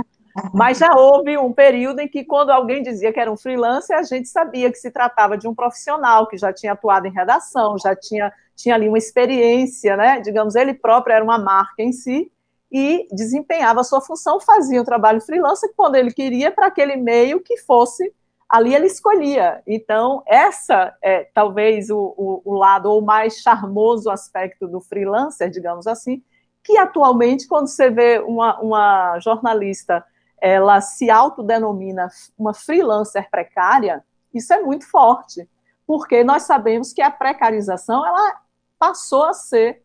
mas 0.53 0.77
já 0.77 0.95
houve 0.95 1.37
um 1.37 1.51
período 1.51 1.99
em 1.99 2.07
que 2.07 2.23
quando 2.23 2.51
alguém 2.51 2.81
dizia 2.81 3.11
que 3.11 3.19
era 3.19 3.31
um 3.31 3.37
freelancer, 3.37 3.97
a 3.97 4.03
gente 4.03 4.29
sabia 4.29 4.71
que 4.71 4.77
se 4.77 4.91
tratava 4.91 5.37
de 5.37 5.47
um 5.47 5.53
profissional 5.53 6.27
que 6.27 6.37
já 6.37 6.53
tinha 6.53 6.71
atuado 6.71 7.07
em 7.07 7.11
redação, 7.11 7.77
já 7.77 7.95
tinha, 7.95 8.31
tinha 8.55 8.75
ali 8.75 8.87
uma 8.87 8.97
experiência, 8.97 9.97
né, 9.97 10.21
digamos, 10.21 10.55
ele 10.55 10.73
próprio 10.73 11.13
era 11.13 11.23
uma 11.23 11.37
marca 11.37 11.83
em 11.83 11.91
si, 11.91 12.31
e 12.71 13.07
desempenhava 13.11 13.81
a 13.81 13.83
sua 13.83 14.01
função, 14.01 14.39
fazia 14.39 14.81
o 14.81 14.85
trabalho 14.85 15.21
freelancer 15.21 15.71
quando 15.75 15.95
ele 15.95 16.11
queria 16.11 16.51
para 16.51 16.67
aquele 16.67 16.97
meio 16.97 17.39
que 17.39 17.57
fosse 17.57 18.13
ali 18.49 18.73
ele 18.73 18.87
escolhia. 18.87 19.61
Então, 19.67 20.23
essa 20.25 20.95
é 21.01 21.25
talvez 21.33 21.89
o, 21.89 22.13
o, 22.17 22.41
o, 22.45 22.53
lado 22.53 22.89
ou 22.89 23.01
mais 23.01 23.37
charmoso 23.39 24.09
aspecto 24.09 24.67
do 24.67 24.79
freelancer, 24.79 25.49
digamos 25.49 25.87
assim, 25.87 26.23
que 26.63 26.77
atualmente, 26.77 27.47
quando 27.47 27.67
você 27.67 27.89
vê 27.89 28.19
uma, 28.19 28.59
uma 28.59 29.19
jornalista, 29.19 30.03
ela 30.39 30.81
se 30.81 31.09
autodenomina 31.09 32.09
uma 32.37 32.53
freelancer 32.53 33.29
precária, 33.29 34.03
isso 34.33 34.53
é 34.53 34.61
muito 34.61 34.89
forte, 34.89 35.47
porque 35.85 36.23
nós 36.23 36.43
sabemos 36.43 36.93
que 36.93 37.01
a 37.01 37.09
precarização, 37.09 38.05
ela 38.05 38.41
passou 38.77 39.23
a 39.23 39.33
ser 39.33 39.81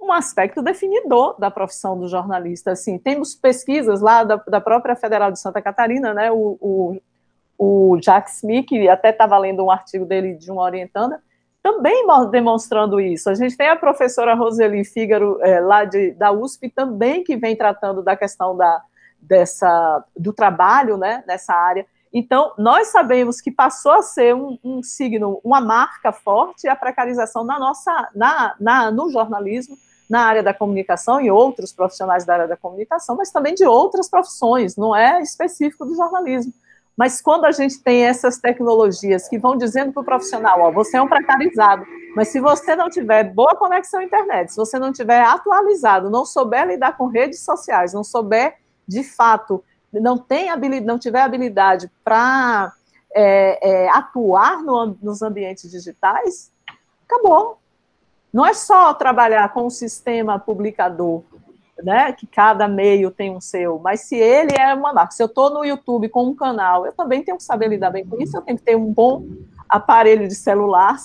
um 0.00 0.12
aspecto 0.12 0.60
definidor 0.60 1.38
da 1.38 1.50
profissão 1.50 1.96
do 1.96 2.08
jornalista. 2.08 2.72
Assim, 2.72 2.98
temos 2.98 3.36
pesquisas 3.36 4.00
lá 4.00 4.24
da, 4.24 4.36
da 4.36 4.60
própria 4.60 4.96
Federal 4.96 5.30
de 5.30 5.38
Santa 5.38 5.62
Catarina, 5.62 6.12
né, 6.12 6.30
o, 6.30 6.58
o 6.60 7.00
o 7.64 7.96
Jack 7.98 8.28
Smith, 8.28 8.66
que 8.66 8.88
até 8.88 9.10
estava 9.10 9.38
lendo 9.38 9.64
um 9.64 9.70
artigo 9.70 10.04
dele 10.04 10.34
de 10.34 10.50
uma 10.50 10.62
orientanda, 10.62 11.22
também 11.62 12.04
demonstrando 12.28 13.00
isso. 13.00 13.30
A 13.30 13.34
gente 13.34 13.56
tem 13.56 13.68
a 13.68 13.76
professora 13.76 14.34
Roseli 14.34 14.84
Fígaro, 14.84 15.38
é, 15.40 15.60
lá 15.60 15.84
de, 15.84 16.10
da 16.10 16.32
USP, 16.32 16.68
também 16.68 17.22
que 17.22 17.36
vem 17.36 17.54
tratando 17.54 18.02
da 18.02 18.16
questão 18.16 18.56
da, 18.56 18.82
dessa, 19.20 20.04
do 20.16 20.32
trabalho 20.32 20.96
né, 20.96 21.22
nessa 21.24 21.54
área. 21.54 21.86
Então, 22.12 22.52
nós 22.58 22.88
sabemos 22.88 23.40
que 23.40 23.52
passou 23.52 23.92
a 23.92 24.02
ser 24.02 24.34
um, 24.34 24.58
um 24.64 24.82
signo, 24.82 25.40
uma 25.44 25.60
marca 25.60 26.10
forte 26.10 26.66
a 26.66 26.74
precarização 26.74 27.44
na 27.44 27.60
nossa, 27.60 28.10
na, 28.12 28.56
na, 28.58 28.90
no 28.90 29.08
jornalismo, 29.08 29.78
na 30.10 30.22
área 30.24 30.42
da 30.42 30.52
comunicação 30.52 31.20
e 31.20 31.30
outros 31.30 31.72
profissionais 31.72 32.24
da 32.24 32.34
área 32.34 32.48
da 32.48 32.56
comunicação, 32.56 33.14
mas 33.16 33.30
também 33.30 33.54
de 33.54 33.64
outras 33.64 34.10
profissões, 34.10 34.76
não 34.76 34.96
é 34.96 35.22
específico 35.22 35.86
do 35.86 35.94
jornalismo. 35.94 36.52
Mas 36.96 37.22
quando 37.22 37.46
a 37.46 37.52
gente 37.52 37.82
tem 37.82 38.04
essas 38.04 38.38
tecnologias 38.38 39.28
que 39.28 39.38
vão 39.38 39.56
dizendo 39.56 39.92
para 39.92 40.02
o 40.02 40.04
profissional, 40.04 40.60
ó, 40.60 40.70
você 40.70 40.96
é 40.96 41.02
um 41.02 41.08
precarizado, 41.08 41.86
mas 42.14 42.28
se 42.28 42.38
você 42.40 42.76
não 42.76 42.90
tiver 42.90 43.24
boa 43.24 43.56
conexão 43.56 44.00
à 44.00 44.04
internet, 44.04 44.50
se 44.50 44.56
você 44.56 44.78
não 44.78 44.92
tiver 44.92 45.22
atualizado, 45.22 46.10
não 46.10 46.26
souber 46.26 46.66
lidar 46.66 46.96
com 46.96 47.06
redes 47.06 47.40
sociais, 47.40 47.94
não 47.94 48.04
souber 48.04 48.56
de 48.86 49.02
fato, 49.02 49.64
não 49.92 50.18
tem 50.18 50.50
habilidade, 50.50 50.86
não 50.86 50.98
tiver 50.98 51.22
habilidade 51.22 51.90
para 52.04 52.72
é, 53.14 53.84
é, 53.84 53.90
atuar 53.90 54.62
no, 54.62 54.96
nos 55.02 55.22
ambientes 55.22 55.70
digitais, 55.70 56.50
acabou. 57.06 57.58
Não 58.32 58.46
é 58.46 58.54
só 58.54 58.94
trabalhar 58.94 59.52
com 59.52 59.66
o 59.66 59.70
sistema 59.70 60.38
publicador, 60.38 61.22
né, 61.82 62.12
que 62.12 62.26
cada 62.26 62.68
meio 62.68 63.10
tem 63.10 63.30
um 63.34 63.40
seu, 63.40 63.78
mas 63.78 64.02
se 64.02 64.16
ele 64.16 64.54
é 64.58 64.74
uma 64.74 64.92
marca, 64.92 65.12
se 65.12 65.22
eu 65.22 65.26
estou 65.26 65.50
no 65.50 65.64
YouTube 65.64 66.08
com 66.08 66.24
um 66.24 66.34
canal, 66.34 66.84
eu 66.84 66.92
também 66.92 67.22
tenho 67.22 67.36
que 67.36 67.42
saber 67.42 67.68
lidar 67.68 67.90
bem 67.90 68.06
com 68.06 68.20
isso, 68.20 68.36
eu 68.36 68.42
tenho 68.42 68.58
que 68.58 68.64
ter 68.64 68.76
um 68.76 68.92
bom 68.92 69.26
aparelho 69.68 70.28
de 70.28 70.34
celular, 70.34 70.98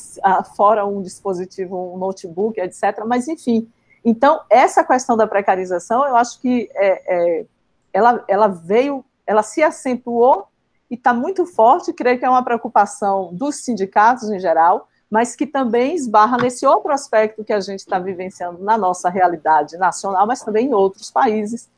fora 0.56 0.86
um 0.86 1.02
dispositivo, 1.02 1.94
um 1.94 1.98
notebook, 1.98 2.60
etc. 2.60 3.04
Mas, 3.06 3.28
enfim, 3.28 3.70
então, 4.04 4.42
essa 4.50 4.84
questão 4.84 5.16
da 5.16 5.26
precarização, 5.26 6.06
eu 6.06 6.16
acho 6.16 6.40
que 6.42 6.70
é, 6.76 7.02
é, 7.08 7.46
ela, 7.94 8.24
ela 8.28 8.48
veio, 8.48 9.04
ela 9.26 9.42
se 9.42 9.64
acentuou 9.64 10.48
e 10.92 10.96
está 10.96 11.14
muito 11.14 11.46
forte, 11.46 11.94
creio 11.94 12.20
que 12.20 12.26
é 12.26 12.30
uma 12.30 12.44
preocupação 12.44 13.34
dos 13.34 13.64
sindicatos 13.64 14.30
em 14.30 14.40
geral, 14.40 14.88
mas 15.10 15.36
que 15.36 15.48
também 15.48 15.96
esbarra 15.96 16.38
nesse 16.38 16.66
outro 16.66 16.92
aspecto 16.92 17.44
que 17.44 17.54
a 17.54 17.60
gente 17.60 17.80
está 17.80 17.98
vivenciando 17.98 18.62
na 18.64 18.78
nossa 18.78 19.10
realidade 19.10 19.78
nacional, 19.78 20.28
mas 20.28 20.44
também 20.44 20.68
em 20.68 20.74
outros 20.74 21.10
países, 21.10 21.70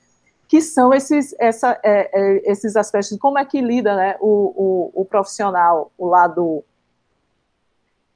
que 0.47 0.61
são 0.61 0.91
esses, 0.91 1.35
essa, 1.39 1.79
é, 1.83 2.09
é, 2.11 2.51
esses 2.51 2.75
aspectos 2.75 3.11
de 3.11 3.19
como 3.19 3.37
é 3.37 3.45
que 3.45 3.61
lida 3.61 3.95
né, 3.95 4.17
o, 4.19 4.91
o, 4.95 5.01
o, 5.01 5.05
profissional, 5.05 5.91
o 5.95 6.07
lado 6.07 6.63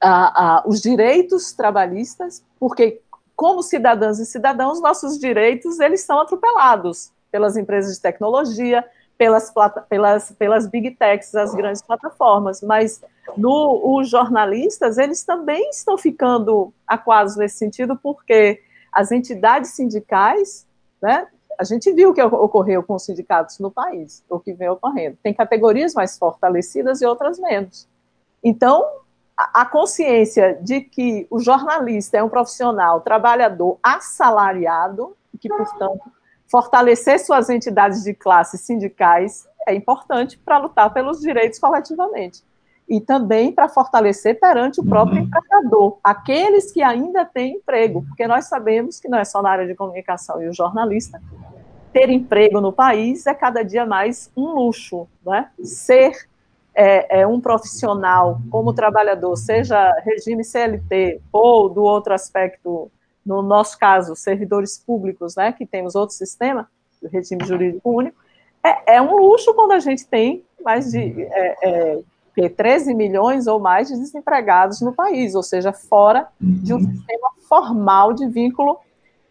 a, 0.00 0.56
a, 0.58 0.64
os 0.66 0.80
direitos 0.82 1.52
trabalhistas, 1.52 2.42
porque 2.58 3.00
como 3.36 3.62
cidadãs 3.62 4.18
e 4.18 4.26
cidadãos, 4.26 4.80
nossos 4.80 5.18
direitos 5.18 5.78
eles 5.78 6.00
são 6.02 6.20
atropelados 6.20 7.12
pelas 7.30 7.56
empresas 7.56 7.94
de 7.94 8.00
tecnologia, 8.00 8.84
pelas, 9.16 9.52
pelas, 9.88 10.32
pelas 10.32 10.66
big 10.66 10.90
techs, 10.92 11.34
as 11.34 11.54
grandes 11.54 11.82
plataformas, 11.82 12.60
mas 12.62 13.02
no, 13.36 13.98
os 13.98 14.08
jornalistas, 14.08 14.98
eles 14.98 15.24
também 15.24 15.70
estão 15.70 15.96
ficando 15.96 16.72
aquados 16.86 17.36
nesse 17.36 17.56
sentido, 17.56 17.96
porque 17.96 18.60
as 18.92 19.12
entidades 19.12 19.70
sindicais, 19.70 20.66
né, 21.00 21.26
a 21.58 21.64
gente 21.64 21.92
viu 21.92 22.10
o 22.10 22.14
que 22.14 22.22
ocorreu 22.22 22.82
com 22.82 22.94
os 22.94 23.04
sindicatos 23.04 23.58
no 23.58 23.70
país, 23.70 24.24
o 24.28 24.40
que 24.40 24.52
vem 24.52 24.68
ocorrendo. 24.68 25.16
Tem 25.22 25.32
categorias 25.32 25.94
mais 25.94 26.18
fortalecidas 26.18 27.00
e 27.00 27.06
outras 27.06 27.38
menos. 27.38 27.88
Então, 28.42 28.84
a 29.36 29.64
consciência 29.64 30.58
de 30.60 30.80
que 30.80 31.26
o 31.30 31.40
jornalista 31.40 32.16
é 32.16 32.22
um 32.22 32.28
profissional 32.28 33.00
trabalhador 33.00 33.78
assalariado, 33.82 35.16
que, 35.40 35.48
portanto, 35.48 36.02
fortalecer 36.54 37.18
suas 37.18 37.50
entidades 37.50 38.04
de 38.04 38.14
classe 38.14 38.56
sindicais 38.56 39.44
é 39.66 39.74
importante 39.74 40.38
para 40.38 40.56
lutar 40.58 40.94
pelos 40.94 41.20
direitos 41.20 41.58
coletivamente. 41.58 42.44
E 42.88 43.00
também 43.00 43.50
para 43.50 43.68
fortalecer 43.68 44.38
perante 44.38 44.80
o 44.80 44.84
próprio 44.84 45.18
uhum. 45.18 45.24
empregador, 45.24 45.98
aqueles 46.04 46.70
que 46.70 46.80
ainda 46.80 47.24
têm 47.24 47.56
emprego, 47.56 48.04
porque 48.06 48.28
nós 48.28 48.44
sabemos 48.44 49.00
que 49.00 49.08
não 49.08 49.18
é 49.18 49.24
só 49.24 49.42
na 49.42 49.50
área 49.50 49.66
de 49.66 49.74
comunicação 49.74 50.40
e 50.40 50.46
o 50.46 50.52
jornalista, 50.52 51.20
ter 51.92 52.08
emprego 52.08 52.60
no 52.60 52.72
país 52.72 53.26
é 53.26 53.34
cada 53.34 53.64
dia 53.64 53.84
mais 53.84 54.30
um 54.36 54.54
luxo, 54.54 55.08
né? 55.26 55.50
Ser 55.60 56.12
é, 56.72 57.22
é, 57.22 57.26
um 57.26 57.40
profissional 57.40 58.40
como 58.48 58.72
trabalhador, 58.72 59.34
seja 59.34 59.90
regime 60.04 60.44
CLT 60.44 61.20
ou 61.32 61.68
do 61.68 61.82
outro 61.82 62.14
aspecto, 62.14 62.92
no 63.24 63.42
nosso 63.42 63.78
caso, 63.78 64.14
servidores 64.14 64.78
públicos, 64.78 65.36
né, 65.36 65.52
que 65.52 65.66
temos 65.66 65.94
outro 65.94 66.14
sistema, 66.14 66.68
o 67.02 67.08
regime 67.08 67.44
jurídico 67.44 67.90
único, 67.90 68.16
é, 68.62 68.96
é, 68.96 69.02
um 69.02 69.16
luxo 69.16 69.54
quando 69.54 69.72
a 69.72 69.78
gente 69.78 70.06
tem 70.06 70.42
mais 70.64 70.90
de 70.90 71.22
é, 71.22 72.02
é, 72.42 72.48
13 72.48 72.94
milhões 72.94 73.46
ou 73.46 73.60
mais 73.60 73.88
de 73.88 73.94
desempregados 73.94 74.80
no 74.80 74.92
país, 74.92 75.34
ou 75.34 75.42
seja, 75.42 75.72
fora 75.72 76.28
de 76.40 76.72
um 76.74 76.80
sistema 76.80 77.30
formal 77.48 78.12
de 78.12 78.26
vínculo 78.26 78.78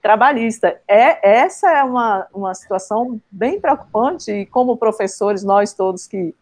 trabalhista. 0.02 0.80
É, 0.88 1.42
essa 1.42 1.72
é 1.72 1.84
uma, 1.84 2.28
uma 2.34 2.54
situação 2.54 3.20
bem 3.32 3.60
preocupante, 3.60 4.32
e 4.32 4.46
como 4.46 4.78
professores, 4.78 5.44
nós 5.44 5.74
todos 5.74 6.06
que 6.06 6.36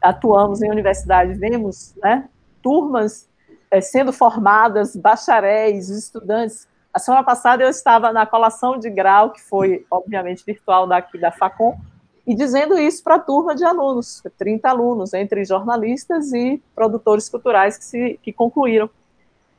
atuamos 0.00 0.62
em 0.62 0.70
universidade, 0.70 1.34
vemos 1.34 1.94
né, 2.02 2.28
turmas 2.62 3.28
é, 3.70 3.80
sendo 3.80 4.12
formadas, 4.12 4.94
bacharéis, 4.94 5.88
estudantes. 5.88 6.68
A 6.98 7.00
semana 7.00 7.22
passada 7.22 7.62
eu 7.62 7.68
estava 7.68 8.12
na 8.12 8.26
colação 8.26 8.76
de 8.76 8.90
grau, 8.90 9.30
que 9.30 9.40
foi, 9.40 9.86
obviamente, 9.88 10.44
virtual 10.44 10.84
daqui 10.84 11.16
da 11.16 11.30
FACOM, 11.30 11.78
e 12.26 12.34
dizendo 12.34 12.76
isso 12.76 13.04
para 13.04 13.14
a 13.14 13.20
turma 13.20 13.54
de 13.54 13.64
alunos, 13.64 14.20
30 14.36 14.68
alunos, 14.68 15.14
entre 15.14 15.44
jornalistas 15.44 16.32
e 16.32 16.60
produtores 16.74 17.28
culturais 17.28 17.78
que, 17.78 17.84
se, 17.84 18.20
que 18.20 18.32
concluíram 18.32 18.90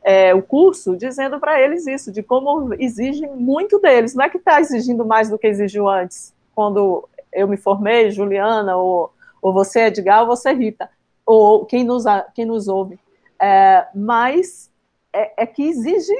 é, 0.03 0.35
o 0.35 0.43
curso, 0.43 0.97
dizendo 0.97 1.39
para 1.39 1.61
eles 1.61 1.87
isso, 1.87 2.11
de 2.11 2.21
como 2.21 2.73
exige 2.73 3.25
muito 3.27 3.79
deles. 3.79 4.13
Não 4.13 4.25
é 4.25 4.29
que 4.29 4.37
está 4.37 4.59
exigindo 4.59 5.05
mais 5.05 5.29
do 5.29 5.39
que 5.39 5.47
exigiu 5.47 5.87
antes, 5.87 6.33
quando 6.53 7.07
eu 7.31 7.47
me 7.47 7.55
formei, 7.55 8.11
Juliana, 8.11 8.75
ou 8.75 9.13
ou 9.41 9.53
você, 9.53 9.85
Edgar, 9.85 10.23
ou 10.23 10.27
você, 10.27 10.51
Rita, 10.51 10.89
ou 11.25 11.65
quem 11.65 11.85
nos, 11.85 12.03
quem 12.35 12.43
nos 12.43 12.67
ouve. 12.67 12.99
É, 13.41 13.87
mas 13.95 14.69
é, 15.13 15.43
é, 15.43 15.45
que 15.45 15.63
exige, 15.63 16.13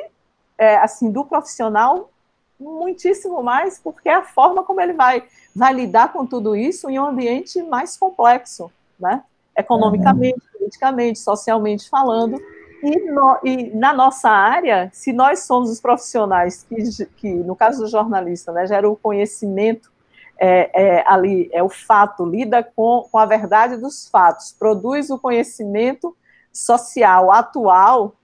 é, 0.60 0.76
assim, 0.78 1.10
do 1.10 1.24
profissional 1.24 2.12
muitíssimo 2.60 3.42
mais, 3.42 3.80
porque 3.80 4.10
é 4.10 4.16
a 4.16 4.24
forma 4.24 4.64
como 4.64 4.82
ele 4.82 4.92
vai, 4.92 5.24
vai 5.56 5.74
lidar 5.74 6.12
com 6.12 6.26
tudo 6.26 6.56
isso 6.56 6.90
em 6.90 7.00
um 7.00 7.06
ambiente 7.06 7.64
mais 7.64 7.96
complexo, 7.96 8.70
né? 9.00 9.24
Economicamente, 9.58 10.36
uhum. 10.36 10.60
politicamente, 10.60 11.20
socialmente 11.20 11.90
falando. 11.90 12.38
E, 12.84 13.12
no, 13.12 13.40
e, 13.44 13.70
na 13.76 13.94
nossa 13.94 14.30
área, 14.30 14.90
se 14.94 15.14
nós 15.14 15.44
somos 15.44 15.70
os 15.70 15.80
profissionais 15.80 16.64
que, 16.64 17.06
que 17.18 17.34
no 17.34 17.56
caso 17.56 17.84
do 17.84 17.88
jornalista, 17.88 18.52
né, 18.52 18.68
gera 18.68 18.90
o 18.90 18.96
conhecimento 18.96 19.90
é, 20.38 20.72
é, 20.74 21.04
ali 21.06 21.50
é 21.52 21.62
o 21.62 21.70
fato, 21.70 22.26
lida 22.26 22.64
com, 22.64 23.08
com 23.12 23.18
a 23.18 23.26
verdade 23.26 23.76
dos 23.76 24.08
fatos, 24.08 24.56
produz 24.58 25.10
o 25.10 25.20
conhecimento 25.20 26.16
social 26.54 27.32
atual 27.32 28.16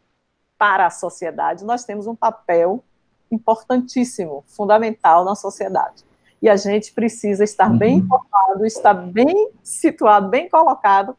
para 0.58 0.86
a 0.86 0.90
sociedade, 0.90 1.66
nós 1.66 1.84
temos 1.84 2.08
um 2.08 2.16
papel 2.16 2.84
importantíssimo, 3.32 4.44
fundamental 4.48 5.26
na 5.26 5.36
sociedade. 5.36 6.04
E 6.42 6.50
a 6.50 6.56
gente 6.56 6.94
precisa 6.94 7.44
estar 7.44 7.70
uhum. 7.70 7.78
bem 7.78 7.98
informado, 7.98 8.66
estar 8.66 8.94
bem 8.94 9.50
situado, 9.64 10.30
bem 10.30 10.50
colocado 10.50 11.16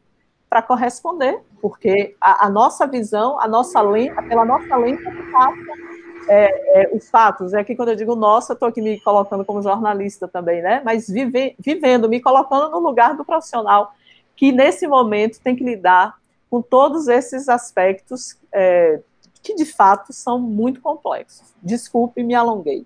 para 0.49 0.61
corresponder, 0.61 1.41
porque 1.61 2.15
a, 2.21 2.45
a, 2.45 2.49
nossa 2.49 2.87
visão, 2.87 3.39
a 3.39 3.47
nossa 3.47 3.81
lente, 3.81 4.15
pela 4.27 4.45
nossa 4.45 4.75
lente, 4.77 5.03
passa 5.31 5.57
é, 6.29 6.83
é, 6.83 6.95
os 6.95 7.09
fatos. 7.09 7.53
É 7.53 7.63
que 7.63 7.75
quando 7.75 7.89
eu 7.89 7.95
digo 7.95 8.15
nossa, 8.15 8.53
eu 8.53 8.55
estou 8.55 8.69
aqui 8.69 8.81
me 8.81 8.99
colocando 9.01 9.43
como 9.43 9.61
jornalista 9.61 10.27
também, 10.27 10.61
né? 10.61 10.81
Mas 10.85 11.07
vive, 11.07 11.55
vivendo, 11.59 12.07
me 12.07 12.21
colocando 12.21 12.69
no 12.69 12.79
lugar 12.79 13.15
do 13.15 13.25
profissional 13.25 13.93
que 14.35 14.51
nesse 14.51 14.87
momento 14.87 15.41
tem 15.41 15.55
que 15.55 15.63
lidar 15.63 16.15
com 16.49 16.61
todos 16.61 17.07
esses 17.07 17.49
aspectos 17.49 18.37
é, 18.53 19.01
que 19.41 19.55
de 19.55 19.65
fato 19.65 20.13
são 20.13 20.39
muito 20.39 20.81
complexos. 20.81 21.53
Desculpe, 21.61 22.23
me 22.23 22.33
alonguei. 22.33 22.85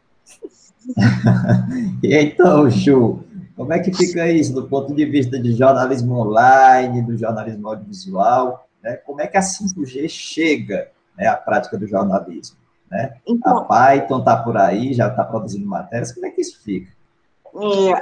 e 2.03 2.15
então, 2.15 2.69
Chu, 2.69 3.23
como 3.55 3.73
é 3.73 3.79
que 3.79 3.93
fica 3.93 4.27
isso 4.29 4.53
do 4.53 4.67
ponto 4.67 4.93
de 4.93 5.05
vista 5.05 5.39
de 5.39 5.53
jornalismo 5.53 6.17
online, 6.17 7.01
do 7.01 7.17
jornalismo 7.17 7.69
audiovisual? 7.69 8.67
Né? 8.81 8.95
Como 8.97 9.21
é 9.21 9.27
que 9.27 9.37
a 9.37 9.41
5G 9.41 10.09
chega 10.09 10.89
né, 11.17 11.27
à 11.27 11.35
prática 11.35 11.77
do 11.77 11.87
jornalismo? 11.87 12.57
Né? 12.89 13.15
Então, 13.25 13.59
a 13.59 13.63
Python 13.65 14.19
está 14.19 14.37
por 14.37 14.57
aí, 14.57 14.93
já 14.93 15.07
está 15.07 15.23
produzindo 15.23 15.65
matérias, 15.65 16.11
como 16.11 16.25
é 16.25 16.31
que 16.31 16.41
isso 16.41 16.61
fica? 16.61 16.91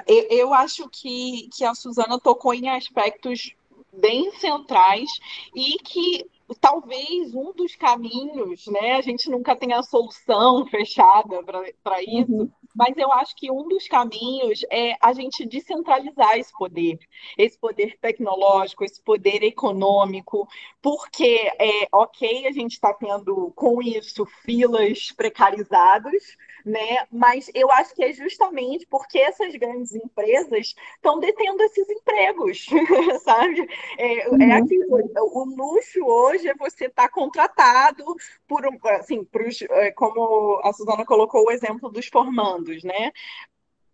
É, 0.08 0.34
eu 0.34 0.54
acho 0.54 0.88
que, 0.90 1.50
que 1.56 1.66
a 1.66 1.74
Suzana 1.74 2.20
tocou 2.20 2.54
em 2.54 2.70
aspectos 2.70 3.54
bem 3.92 4.32
centrais 4.40 5.10
e 5.56 5.78
que 5.84 6.26
talvez 6.60 7.34
um 7.34 7.54
dos 7.54 7.76
caminhos, 7.76 8.66
né? 8.68 8.94
A 8.94 9.02
gente 9.02 9.30
nunca 9.30 9.56
tem 9.56 9.74
a 9.74 9.84
solução 9.84 10.66
fechada 10.66 11.44
para 11.84 12.02
isso, 12.02 12.32
uhum. 12.32 12.52
mas 12.76 12.98
eu 12.98 13.12
acho 13.12 13.36
que 13.36 13.52
um 13.52 13.68
dos 13.68 13.88
caminhos 13.88 14.66
é 14.72 14.96
a 15.02 15.14
gente 15.14 15.46
descentralizar 15.46 16.38
esse 16.38 16.52
poder, 16.58 16.98
esse 17.38 17.58
poder 17.58 17.98
tecnológico, 18.00 18.84
esse 18.84 19.02
poder 19.02 19.44
econômico, 19.44 20.48
porque 20.82 21.52
é 21.60 21.88
ok, 21.92 22.48
a 22.48 22.52
gente 22.52 22.74
está 22.74 22.94
tendo 22.94 23.52
com 23.56 23.82
isso 23.82 24.26
filas 24.44 25.12
precarizadas, 25.12 26.38
né? 26.66 27.06
Mas 27.12 27.50
eu 27.54 27.72
acho 27.72 27.94
que 27.94 28.04
é 28.04 28.14
justamente 28.14 28.86
porque 28.88 29.18
essas 29.20 29.56
grandes 29.56 29.94
empresas 29.94 30.76
estão 30.96 31.20
detendo 31.20 31.64
esses 31.64 31.90
empregos, 31.90 32.66
sabe? 33.24 33.68
É, 33.98 34.22
é 34.22 34.30
uhum. 34.30 34.54
aquilo, 34.54 35.12
o 35.18 35.44
luxo 35.46 36.04
hoje 36.04 36.48
é 36.48 36.56
você 36.56 36.86
estar 36.86 37.08
tá 37.08 37.10
contratado 37.10 38.04
por 38.48 38.66
um, 38.66 38.78
assim, 38.90 39.24
pros, 39.24 39.62
é, 39.62 39.92
como 39.92 40.60
a 40.64 40.74
Suzana 40.74 41.06
colocou 41.06 41.46
o 41.46 41.52
exemplo 41.52 41.90
dos 41.90 42.08
formandos, 42.08 42.84
né? 42.84 43.12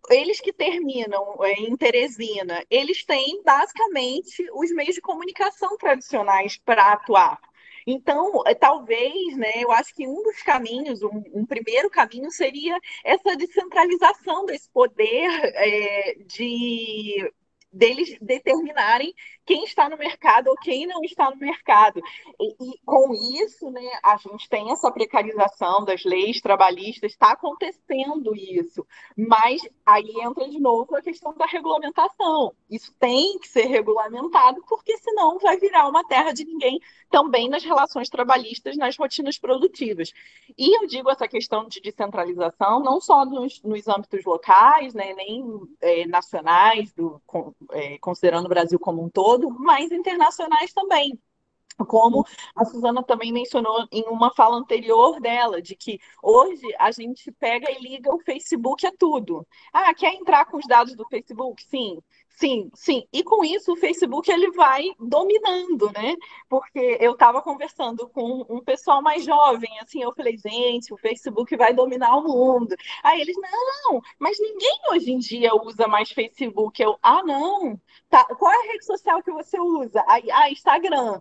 eles 0.10 0.40
que 0.40 0.54
terminam 0.54 1.36
é, 1.44 1.54
em 1.54 1.76
Teresina, 1.76 2.64
eles 2.70 3.04
têm 3.04 3.42
basicamente 3.44 4.48
os 4.54 4.72
meios 4.72 4.96
de 4.96 5.02
comunicação 5.02 5.78
tradicionais 5.78 6.58
para 6.58 6.94
atuar. 6.94 7.40
Então, 7.86 8.42
é, 8.48 8.56
talvez, 8.56 9.38
né, 9.38 9.52
eu 9.58 9.72
acho 9.72 9.94
que 9.94 10.08
um 10.08 10.24
dos 10.24 10.42
caminhos, 10.42 11.04
um, 11.04 11.24
um 11.34 11.46
primeiro 11.46 11.90
caminho 11.90 12.32
seria 12.32 12.80
essa 13.04 13.36
descentralização 13.36 14.46
desse 14.46 14.70
poder 14.72 15.30
é, 15.56 16.16
de 16.26 17.32
deles 17.72 18.18
determinarem 18.22 19.14
quem 19.46 19.64
está 19.64 19.90
no 19.90 19.98
mercado 19.98 20.48
ou 20.48 20.56
quem 20.56 20.88
não 20.88 21.04
está 21.04 21.30
no 21.30 21.38
mercado. 21.38 22.02
E, 22.40 22.72
e, 22.72 22.80
com 22.86 23.14
isso, 23.14 23.70
né, 23.70 23.88
a 24.04 24.18
gente 24.18 24.50
tem 24.50 24.72
essa 24.72 24.92
precarização 24.92 25.86
das 25.86 26.04
leis 26.04 26.42
trabalhistas, 26.42 27.12
está 27.12 27.32
acontecendo 27.32 28.36
isso. 28.36 28.86
Mas 29.16 29.62
aí 29.86 30.12
entra 30.22 30.48
de 30.50 30.60
novo 30.60 30.96
a 30.96 31.02
questão 31.02 31.34
da 31.36 31.46
regulamentação. 31.46 32.54
Isso 32.70 32.94
tem 33.00 33.38
que 33.40 33.48
ser 33.48 33.66
regulamentado, 33.66 34.64
porque 34.68 34.98
senão 34.98 35.38
vai 35.40 35.58
virar 35.58 35.88
uma 35.88 36.04
terra 36.04 36.32
de 36.32 36.44
ninguém 36.46 36.80
também 37.10 37.48
nas 37.50 37.64
relações 37.64 38.10
trabalhistas, 38.10 38.76
nas 38.78 38.98
rotinas 38.98 39.38
produtivas. 39.38 40.12
E 40.58 40.78
eu 40.78 40.88
digo 40.88 41.10
essa 41.10 41.28
questão 41.28 41.68
de 41.68 41.80
descentralização 41.80 42.80
não 42.80 43.00
só 43.00 43.26
nos, 43.26 43.62
nos 43.64 43.88
âmbitos 43.88 44.24
locais, 44.26 44.94
né, 44.94 45.14
nem 45.14 45.46
é, 45.82 46.06
nacionais, 46.08 46.94
do, 46.94 47.22
é, 47.72 47.98
considerando 48.00 48.46
o 48.46 48.50
Brasil 48.50 48.80
como 48.80 49.04
um 49.04 49.10
todo, 49.10 49.35
todo, 49.38 49.50
mas 49.60 49.92
internacionais 49.92 50.74
também. 50.74 51.20
como 51.88 52.26
a 52.56 52.66
Suzana 52.66 53.04
também 53.04 53.34
mencionou 53.34 53.86
em 53.92 54.04
uma 54.08 54.34
fala 54.34 54.56
anterior 54.58 55.20
dela, 55.20 55.62
de 55.62 55.76
que 55.76 56.00
hoje 56.24 56.66
a 56.80 56.92
gente 56.92 57.32
pega 57.34 57.70
e 57.72 57.82
liga 57.82 58.14
o 58.14 58.20
Facebook 58.22 58.86
a 58.88 58.92
tudo. 58.98 59.46
Ah, 59.74 59.94
quer 59.94 60.14
entrar 60.14 60.46
com 60.46 60.58
os 60.58 60.68
dados 60.68 60.96
do 60.96 61.06
Facebook? 61.10 61.64
Sim. 61.64 62.00
Sim, 62.38 62.70
sim. 62.74 63.08
E 63.14 63.24
com 63.24 63.46
isso 63.46 63.72
o 63.72 63.76
Facebook 63.78 64.30
ele 64.30 64.52
vai 64.52 64.84
dominando, 65.00 65.90
né? 65.94 66.16
Porque 66.50 66.98
eu 67.00 67.14
estava 67.14 67.42
conversando 67.42 68.10
com 68.10 68.46
um 68.50 68.62
pessoal 68.62 69.02
mais 69.02 69.24
jovem, 69.24 69.70
assim, 69.80 70.02
eu 70.04 70.14
falei, 70.14 70.38
gente, 70.38 70.94
o 70.94 70.98
Facebook 70.98 71.56
vai 71.56 71.74
dominar 71.74 72.16
o 72.18 72.24
mundo. 72.24 72.76
Aí 73.04 73.22
eles, 73.22 73.38
não, 73.38 74.02
mas 74.20 74.38
ninguém 74.40 74.80
hoje 74.92 75.12
em 75.12 75.18
dia 75.18 75.56
usa 75.56 75.88
mais 75.88 76.12
Facebook. 76.12 76.82
Eu, 76.82 76.98
ah, 77.02 77.24
não. 77.24 77.80
Tá. 78.10 78.26
Qual 78.26 78.52
é 78.52 78.56
a 78.56 78.72
rede 78.72 78.86
social 78.86 79.24
que 79.24 79.32
você 79.32 79.60
usa? 79.60 80.04
Aí, 80.08 80.30
ah, 80.32 80.50
Instagram. 80.52 81.20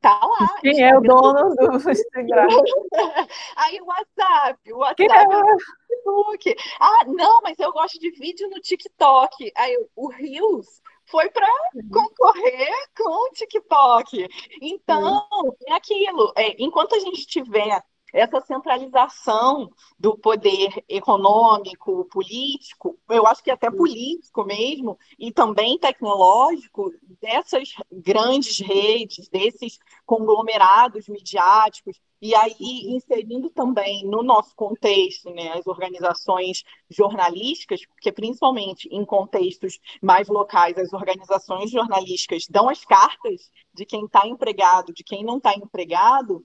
Tá 0.00 0.18
lá. 0.22 0.48
Quem 0.60 0.70
Instagram. 0.70 0.94
é 0.94 0.98
o 0.98 1.00
dono 1.02 1.54
do 1.54 1.90
Instagram? 1.90 2.48
Aí 3.56 3.80
o 3.80 3.84
WhatsApp, 3.84 4.72
o 4.72 4.78
WhatsApp. 4.78 5.34
É? 5.34 5.90
Facebook. 6.00 6.56
Ah, 6.80 7.04
não, 7.06 7.42
mas 7.42 7.58
eu 7.58 7.70
gosto 7.72 7.98
de 7.98 8.10
vídeo 8.10 8.48
no 8.48 8.60
TikTok. 8.60 9.52
Aí 9.56 9.76
o 9.94 10.08
Reels 10.08 10.80
foi 11.04 11.28
para 11.30 11.48
concorrer 11.92 12.72
com 12.96 13.28
o 13.28 13.30
TikTok. 13.32 14.26
Então, 14.62 15.28
é 15.66 15.74
aquilo. 15.74 16.32
É, 16.36 16.54
enquanto 16.62 16.94
a 16.94 16.98
gente 16.98 17.26
tiver 17.26 17.82
essa 18.12 18.40
centralização 18.40 19.70
do 19.98 20.16
poder 20.16 20.84
econômico, 20.88 22.04
político, 22.06 22.98
eu 23.08 23.26
acho 23.26 23.42
que 23.42 23.50
até 23.50 23.70
político 23.70 24.44
mesmo, 24.44 24.98
e 25.18 25.32
também 25.32 25.78
tecnológico, 25.78 26.92
dessas 27.20 27.70
grandes 27.90 28.58
redes, 28.58 29.28
desses 29.28 29.78
conglomerados 30.04 31.08
midiáticos, 31.08 32.00
e 32.20 32.34
aí 32.34 32.54
inserindo 32.60 33.48
também 33.50 34.04
no 34.04 34.22
nosso 34.22 34.54
contexto 34.54 35.30
né, 35.30 35.52
as 35.52 35.66
organizações 35.66 36.62
jornalísticas, 36.90 37.86
porque 37.86 38.12
principalmente 38.12 38.88
em 38.92 39.04
contextos 39.04 39.78
mais 40.02 40.28
locais, 40.28 40.76
as 40.76 40.92
organizações 40.92 41.70
jornalísticas 41.70 42.46
dão 42.48 42.68
as 42.68 42.84
cartas 42.84 43.50
de 43.72 43.86
quem 43.86 44.04
está 44.04 44.26
empregado, 44.26 44.92
de 44.92 45.02
quem 45.02 45.24
não 45.24 45.38
está 45.38 45.54
empregado, 45.54 46.44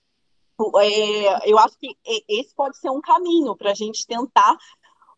é, 0.81 1.51
eu 1.51 1.59
acho 1.59 1.77
que 1.77 1.95
esse 2.27 2.53
pode 2.55 2.77
ser 2.77 2.89
um 2.89 3.01
caminho 3.01 3.55
para 3.55 3.71
a 3.71 3.75
gente 3.75 4.05
tentar 4.05 4.57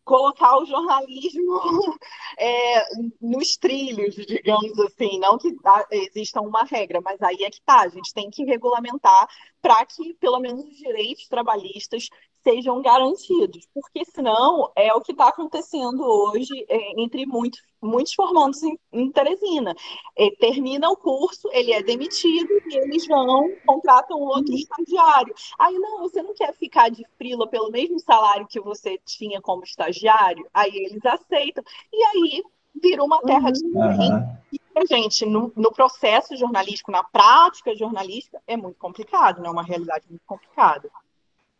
colocar 0.08 0.56
o 0.56 0.64
jornalismo 0.64 1.60
é, 2.38 2.82
nos 3.20 3.58
trilhos, 3.58 4.14
digamos 4.14 4.78
assim, 4.80 5.18
não 5.18 5.36
que 5.36 5.54
exista 5.90 6.40
uma 6.40 6.64
regra, 6.64 7.00
mas 7.02 7.20
aí 7.20 7.44
é 7.44 7.50
que 7.50 7.60
tá, 7.60 7.82
a 7.82 7.88
gente 7.88 8.14
tem 8.14 8.30
que 8.30 8.42
regulamentar 8.44 9.28
para 9.60 9.84
que 9.84 10.14
pelo 10.14 10.40
menos 10.40 10.64
os 10.64 10.76
direitos 10.76 11.28
trabalhistas 11.28 12.08
sejam 12.42 12.80
garantidos, 12.80 13.66
porque 13.74 14.04
senão 14.04 14.70
é 14.76 14.92
o 14.94 15.00
que 15.00 15.12
está 15.12 15.28
acontecendo 15.28 16.02
hoje 16.02 16.64
é, 16.68 17.00
entre 17.00 17.26
muitos, 17.26 17.60
muitos 17.82 18.14
formandos 18.14 18.62
em, 18.62 18.78
em 18.92 19.10
Teresina. 19.10 19.74
É, 20.16 20.30
termina 20.36 20.88
o 20.88 20.96
curso, 20.96 21.48
ele 21.52 21.72
é 21.72 21.82
demitido 21.82 22.50
e 22.66 22.76
eles 22.76 23.06
vão, 23.06 23.50
contratam 23.66 24.18
outro 24.20 24.54
estagiário. 24.54 25.34
Aí, 25.58 25.74
não, 25.78 26.00
você 26.00 26.22
não 26.22 26.34
quer 26.34 26.54
ficar 26.54 26.90
de 26.90 27.04
frila 27.16 27.46
pelo 27.46 27.70
mesmo 27.70 27.98
salário 27.98 28.46
que 28.46 28.60
você 28.60 28.98
tinha 29.04 29.40
como 29.40 29.64
estagiário? 29.64 30.46
Aí 30.52 30.74
eles 30.74 31.04
aceitam. 31.04 31.64
E 31.92 32.04
aí 32.04 32.42
vira 32.80 33.02
uma 33.02 33.20
terra 33.22 33.50
de 33.50 33.64
uhum. 33.64 34.38
E, 34.52 34.86
gente, 34.86 35.26
no, 35.26 35.52
no, 35.56 35.72
processo 35.72 36.36
jornalístico, 36.36 36.92
na 36.92 37.02
prática 37.02 37.74
jornalística, 37.74 38.40
é 38.46 38.56
muito 38.56 38.78
complicado, 38.78 39.40
não 39.40 39.48
é 39.48 39.50
uma 39.50 39.62
realidade 39.62 40.06
muito 40.08 40.22
complicada. 40.24 40.88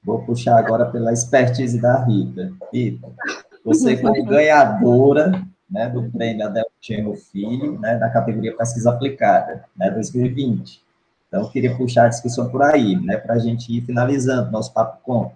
Vou 0.09 0.23
puxar 0.23 0.59
agora 0.59 0.87
pela 0.87 1.13
expertise 1.13 1.79
da 1.79 2.03
Rita. 2.03 2.51
Rita, 2.73 3.11
você 3.63 3.95
foi 3.95 4.23
ganhadora 4.23 5.47
né, 5.71 5.87
do 5.91 6.11
prêmio 6.11 6.47
Adelmo 6.47 6.71
Genro 6.81 7.15
Filho, 7.15 7.79
né, 7.79 7.99
da 7.99 8.09
categoria 8.09 8.57
Pesquisa 8.57 8.89
Aplicada, 8.89 9.67
né, 9.77 9.91
2020. 9.91 10.83
Então, 11.29 11.47
queria 11.51 11.77
puxar 11.77 12.07
a 12.07 12.09
discussão 12.09 12.49
por 12.49 12.63
aí, 12.63 12.97
né, 12.97 13.19
para 13.19 13.35
a 13.35 13.39
gente 13.39 13.71
ir 13.71 13.85
finalizando 13.85 14.51
nosso 14.51 14.73
papo 14.73 14.99
com. 15.03 15.31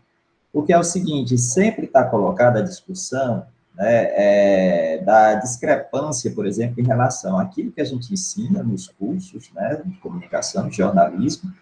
Porque 0.50 0.72
é 0.72 0.78
o 0.78 0.82
seguinte, 0.82 1.36
sempre 1.36 1.84
está 1.84 2.04
colocada 2.04 2.60
a 2.60 2.62
discussão 2.62 3.44
né, 3.74 4.06
é, 4.14 5.02
da 5.04 5.34
discrepância, 5.34 6.30
por 6.30 6.46
exemplo, 6.46 6.80
em 6.80 6.86
relação 6.86 7.38
àquilo 7.38 7.72
que 7.72 7.82
a 7.82 7.84
gente 7.84 8.10
ensina 8.10 8.62
nos 8.62 8.88
cursos 8.88 9.50
né, 9.52 9.82
de 9.84 9.98
comunicação, 9.98 10.70
de 10.70 10.78
jornalismo, 10.78 11.52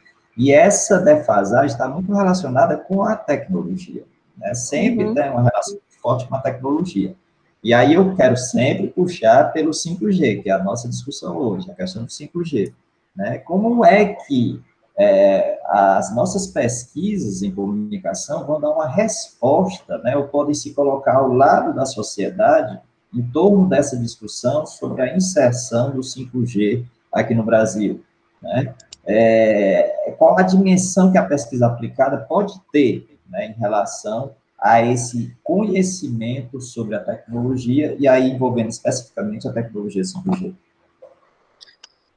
e 0.40 0.50
essa 0.50 0.98
defasagem 0.98 1.66
está 1.66 1.86
muito 1.86 2.14
relacionada 2.14 2.74
com 2.74 3.02
a 3.02 3.14
tecnologia. 3.14 4.04
Né? 4.38 4.54
Sempre 4.54 5.04
uhum. 5.04 5.14
tem 5.14 5.28
uma 5.28 5.42
relação 5.42 5.78
forte 6.00 6.26
com 6.26 6.34
a 6.34 6.40
tecnologia. 6.40 7.14
E 7.62 7.74
aí 7.74 7.92
eu 7.92 8.16
quero 8.16 8.38
sempre 8.38 8.86
puxar 8.86 9.52
pelo 9.52 9.72
5G, 9.72 10.42
que 10.42 10.48
é 10.48 10.54
a 10.54 10.64
nossa 10.64 10.88
discussão 10.88 11.36
hoje, 11.36 11.70
a 11.70 11.74
questão 11.74 12.04
do 12.04 12.08
5G. 12.08 12.72
Né? 13.14 13.36
Como 13.36 13.84
é 13.84 14.14
que 14.14 14.58
é, 14.98 15.60
as 15.66 16.14
nossas 16.16 16.46
pesquisas 16.46 17.42
em 17.42 17.50
comunicação 17.50 18.46
vão 18.46 18.58
dar 18.58 18.70
uma 18.70 18.88
resposta, 18.88 19.98
né, 19.98 20.16
ou 20.16 20.26
podem 20.28 20.54
se 20.54 20.72
colocar 20.72 21.16
ao 21.16 21.34
lado 21.34 21.74
da 21.74 21.84
sociedade 21.84 22.80
em 23.14 23.22
torno 23.22 23.68
dessa 23.68 23.94
discussão 23.94 24.64
sobre 24.64 25.02
a 25.02 25.14
inserção 25.14 25.90
do 25.90 26.00
5G 26.00 26.82
aqui 27.12 27.34
no 27.34 27.42
Brasil. 27.42 28.02
Né? 28.40 28.74
é, 29.06 29.94
qual 30.20 30.38
a 30.38 30.42
dimensão 30.42 31.10
que 31.10 31.16
a 31.16 31.24
pesquisa 31.24 31.66
aplicada 31.66 32.18
pode 32.18 32.52
ter 32.70 33.18
né, 33.26 33.46
em 33.46 33.58
relação 33.58 34.36
a 34.58 34.82
esse 34.82 35.34
conhecimento 35.42 36.60
sobre 36.60 36.94
a 36.94 37.00
tecnologia, 37.02 37.96
e 37.98 38.06
aí 38.06 38.28
envolvendo 38.28 38.68
especificamente 38.68 39.48
a 39.48 39.52
tecnologia 39.52 40.02
5G? 40.02 40.54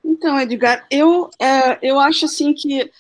Então, 0.03 0.37
Edgar, 0.37 0.85
eu, 0.91 1.29
é, 1.39 1.79
eu 1.81 1.97
acho 1.97 2.25
assim 2.25 2.53
que 2.53 2.91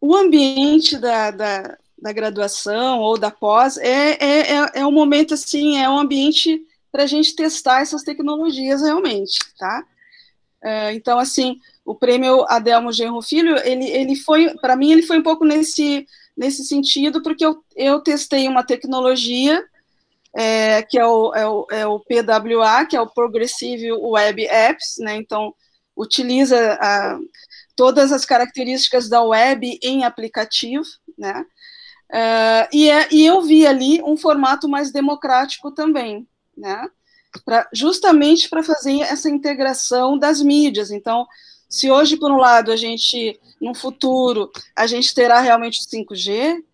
o 0.00 0.16
ambiente 0.16 0.98
da, 0.98 1.30
da, 1.30 1.78
da 1.96 2.12
graduação 2.12 2.98
ou 2.98 3.16
da 3.16 3.30
pós 3.30 3.76
é, 3.76 4.14
é, 4.14 4.56
é, 4.56 4.70
é 4.74 4.84
um 4.84 4.90
momento 4.90 5.34
assim, 5.34 5.78
é 5.78 5.88
um 5.88 6.00
ambiente 6.00 6.60
para 6.90 7.04
a 7.04 7.06
gente 7.06 7.36
testar 7.36 7.82
essas 7.82 8.02
tecnologias 8.02 8.82
realmente, 8.82 9.38
tá? 9.56 9.84
É, 10.60 10.92
então, 10.94 11.20
assim, 11.20 11.60
o 11.84 11.94
prêmio 11.94 12.44
Adelmo 12.48 12.92
Genro 12.92 13.20
Filho, 13.22 13.56
ele, 13.64 13.88
ele 13.88 14.16
foi, 14.16 14.54
para 14.58 14.76
mim, 14.76 14.92
ele 14.92 15.02
foi 15.02 15.18
um 15.18 15.22
pouco 15.22 15.44
nesse, 15.44 16.06
nesse 16.36 16.64
sentido, 16.64 17.22
porque 17.22 17.44
eu, 17.44 17.62
eu 17.76 18.00
testei 18.00 18.48
uma 18.48 18.64
tecnologia 18.64 19.64
é, 20.34 20.82
que 20.82 20.98
é 20.98 21.06
o, 21.06 21.34
é, 21.34 21.46
o, 21.46 21.66
é 21.70 21.86
o 21.86 22.00
PWA, 22.00 22.86
que 22.86 22.96
é 22.96 23.00
o 23.00 23.10
Progressive 23.10 23.92
Web 23.92 24.46
Apps, 24.46 24.96
né, 24.98 25.16
então 25.16 25.54
utiliza 25.96 26.78
a, 26.80 27.18
todas 27.76 28.12
as 28.12 28.24
características 28.24 29.08
da 29.08 29.22
web 29.22 29.78
em 29.82 30.04
aplicativo, 30.04 30.84
né, 31.18 31.44
uh, 32.10 32.68
e, 32.72 32.90
é, 32.90 33.08
e 33.10 33.26
eu 33.26 33.42
vi 33.42 33.66
ali 33.66 34.02
um 34.02 34.16
formato 34.16 34.68
mais 34.68 34.90
democrático 34.90 35.70
também, 35.70 36.26
né, 36.56 36.88
pra, 37.44 37.68
justamente 37.72 38.48
para 38.48 38.62
fazer 38.62 39.00
essa 39.00 39.28
integração 39.28 40.18
das 40.18 40.40
mídias, 40.40 40.90
então 40.90 41.26
se 41.72 41.90
hoje, 41.90 42.18
por 42.18 42.30
um 42.30 42.36
lado, 42.36 42.70
a 42.70 42.76
gente, 42.76 43.40
no 43.58 43.74
futuro, 43.74 44.50
a 44.76 44.86
gente 44.86 45.14
terá 45.14 45.40
realmente 45.40 45.80
o 45.80 45.88
5G, 45.88 46.58
uh, 46.58 46.64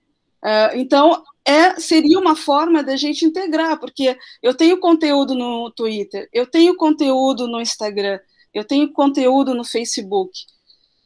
eh, 0.42 0.72
então 0.74 1.22
é, 1.46 1.78
seria 1.78 2.18
uma 2.18 2.34
forma 2.34 2.82
da 2.82 2.96
gente 2.96 3.24
integrar, 3.24 3.78
porque 3.78 4.18
eu 4.42 4.52
tenho 4.54 4.80
conteúdo 4.80 5.36
no 5.36 5.70
Twitter, 5.70 6.28
eu 6.32 6.44
tenho 6.44 6.74
conteúdo 6.74 7.46
no 7.46 7.60
Instagram, 7.60 8.18
eu 8.52 8.64
tenho 8.64 8.92
conteúdo 8.92 9.54
no 9.54 9.62
Facebook, 9.62 10.32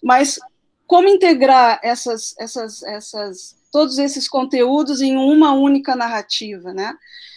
mas 0.03 0.39
como 0.87 1.07
integrar 1.07 1.79
essas, 1.83 2.35
essas, 2.39 2.83
essas, 2.85 3.57
todos 3.71 3.99
esses 3.99 4.27
conteúdos 4.27 5.03
em 5.03 5.19
uma 5.19 5.53
única 5.53 5.95
narrativa, 5.95 6.73
né? 6.73 6.95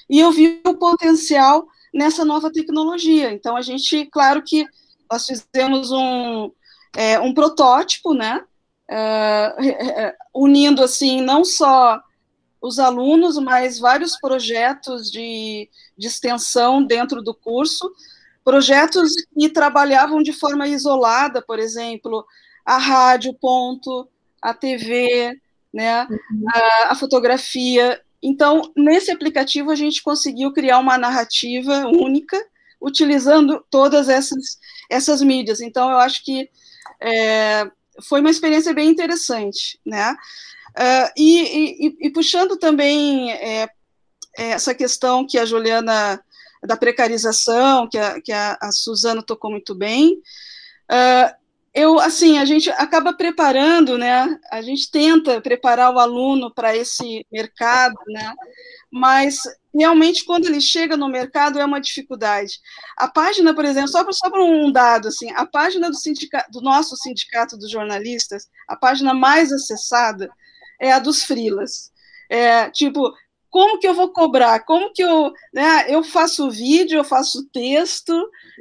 E 0.10 0.22
eu 0.22 0.32
vi 0.32 0.62
o 0.66 0.74
potencial 0.76 1.68
nessa 1.94 2.24
nova 2.24 2.50
tecnologia. 2.50 3.34
Então, 3.34 3.58
a 3.58 3.62
gente, 3.62 4.06
claro 4.06 4.42
que 4.42 4.66
nós 5.12 5.26
fizemos 5.26 5.92
um, 5.92 6.52
é, 6.96 7.20
um 7.20 7.34
protótipo, 7.34 8.14
né, 8.14 8.44
é, 8.90 10.16
unindo, 10.34 10.84
assim, 10.84 11.22
não 11.22 11.44
só 11.44 12.00
os 12.62 12.80
alunos, 12.80 13.38
mas 13.38 13.80
vários 13.80 14.18
projetos 14.20 15.12
de, 15.12 15.70
de 15.98 16.08
extensão 16.08 16.84
dentro 16.84 17.22
do 17.22 17.34
curso, 17.34 17.92
projetos 18.44 19.12
que 19.38 19.50
trabalhavam 19.50 20.22
de 20.22 20.34
forma 20.34 20.68
isolada, 20.68 21.42
por 21.42 21.60
exemplo, 21.60 22.26
a 22.66 22.78
rádio, 22.78 23.34
ponto, 23.34 24.08
a 24.42 24.54
TV, 24.54 25.40
né, 25.74 26.08
uhum. 26.10 26.46
a, 26.54 26.92
a, 26.92 26.96
fotografia. 26.96 28.02
Então, 28.22 28.72
nesse 28.76 29.12
aplicativo, 29.12 29.72
a 29.72 29.76
gente 29.76 30.02
conseguiu 30.02 30.52
criar 30.52 30.80
uma 30.80 30.98
narrativa 30.98 31.88
única, 31.88 32.38
utilizando 32.82 33.64
todas 33.70 34.10
essas, 34.10 34.58
essas 34.90 35.22
mídias. 35.22 35.62
Então, 35.62 35.90
eu 35.90 35.98
acho 35.98 36.24
que 36.24 36.50
é, 37.02 37.70
foi 38.08 38.22
uma 38.22 38.30
experiência 38.30 38.74
bem 38.74 38.90
interessante, 38.90 39.80
né? 39.86 40.16
Uh, 40.78 41.10
e, 41.16 41.88
e, 41.88 41.98
e, 42.08 42.10
puxando 42.10 42.58
também 42.58 43.32
é, 43.32 43.70
essa 44.38 44.76
questão 44.76 45.26
que 45.26 45.38
a 45.38 45.46
Juliana 45.46 46.22
da 46.66 46.76
precarização, 46.76 47.88
que 47.88 47.98
a, 47.98 48.20
que 48.20 48.32
a, 48.32 48.58
a 48.62 48.72
Suzana 48.72 49.24
tocou 49.24 49.52
muito 49.52 49.74
bem, 49.74 50.22
uh, 50.92 51.45
eu, 51.76 52.00
assim, 52.00 52.38
a 52.38 52.46
gente 52.46 52.70
acaba 52.70 53.12
preparando, 53.12 53.98
né? 53.98 54.40
A 54.50 54.62
gente 54.62 54.90
tenta 54.90 55.42
preparar 55.42 55.94
o 55.94 56.00
aluno 56.00 56.50
para 56.50 56.74
esse 56.74 57.28
mercado, 57.30 57.98
né? 58.08 58.34
Mas 58.90 59.42
realmente 59.78 60.24
quando 60.24 60.46
ele 60.46 60.62
chega 60.62 60.96
no 60.96 61.10
mercado 61.10 61.60
é 61.60 61.66
uma 61.66 61.82
dificuldade. 61.82 62.62
A 62.96 63.10
página, 63.10 63.54
por 63.54 63.66
exemplo, 63.66 63.90
só 63.90 64.06
para 64.06 64.14
só 64.14 64.30
um 64.34 64.72
dado, 64.72 65.10
assim, 65.10 65.30
a 65.32 65.46
página 65.46 65.90
do, 65.90 65.98
sindicato, 65.98 66.50
do 66.50 66.62
nosso 66.62 66.96
sindicato 66.96 67.58
dos 67.58 67.70
jornalistas, 67.70 68.48
a 68.70 68.78
página 68.78 69.14
mais 69.14 69.52
acessada 69.52 70.30
é 70.80 70.94
a 70.94 71.00
dos 71.00 71.26
frilas. 71.26 71.92
É, 72.30 72.70
tipo, 72.70 73.14
como 73.50 73.80
que 73.80 73.88
eu 73.88 73.94
vou 73.94 74.14
cobrar? 74.14 74.62
Como 74.62 74.94
que 74.94 75.04
eu, 75.04 75.34
né, 75.54 75.94
eu 75.94 76.06
faço 76.06 76.50
vídeo, 76.50 77.00
eu 77.00 77.04
faço 77.04 77.50
texto, 77.52 78.14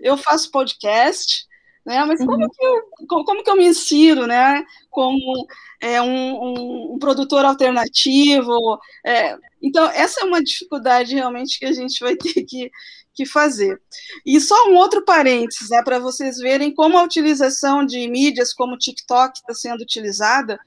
eu 0.03 0.17
faço 0.17 0.51
podcast, 0.51 1.47
né? 1.85 2.05
Mas 2.05 2.19
como, 2.19 2.43
uhum. 2.43 2.49
que, 2.49 2.65
eu, 2.65 3.25
como, 3.25 3.43
que 3.43 3.51
eu 3.51 3.57
me 3.57 3.67
insiro, 3.67 4.27
né? 4.27 4.65
Como 4.91 5.47
é, 5.81 6.01
um, 6.01 6.43
um, 6.43 6.95
um 6.95 6.99
produtor 6.99 7.45
alternativo. 7.45 8.79
É, 9.05 9.37
então, 9.63 9.87
essa 9.91 10.21
é 10.21 10.25
uma 10.25 10.43
dificuldade 10.43 11.15
realmente 11.15 11.59
que 11.59 11.67
a 11.67 11.73
gente 11.73 12.01
vai 12.01 12.17
ter 12.17 12.43
que, 12.45 12.71
que 13.13 13.27
fazer. 13.27 13.81
E 14.25 14.41
só 14.41 14.69
um 14.69 14.77
outro 14.77 15.05
parênteses, 15.05 15.71
né, 15.71 15.83
para 15.83 15.99
vocês 15.99 16.39
verem 16.39 16.75
como 16.75 16.99
a 16.99 17.03
utilização 17.03 17.85
de 17.85 18.09
mídias 18.09 18.53
como 18.53 18.75
o 18.75 18.79
TikTok 18.79 19.39
está 19.39 19.55
sendo 19.55 19.83
utilizada. 19.83 20.59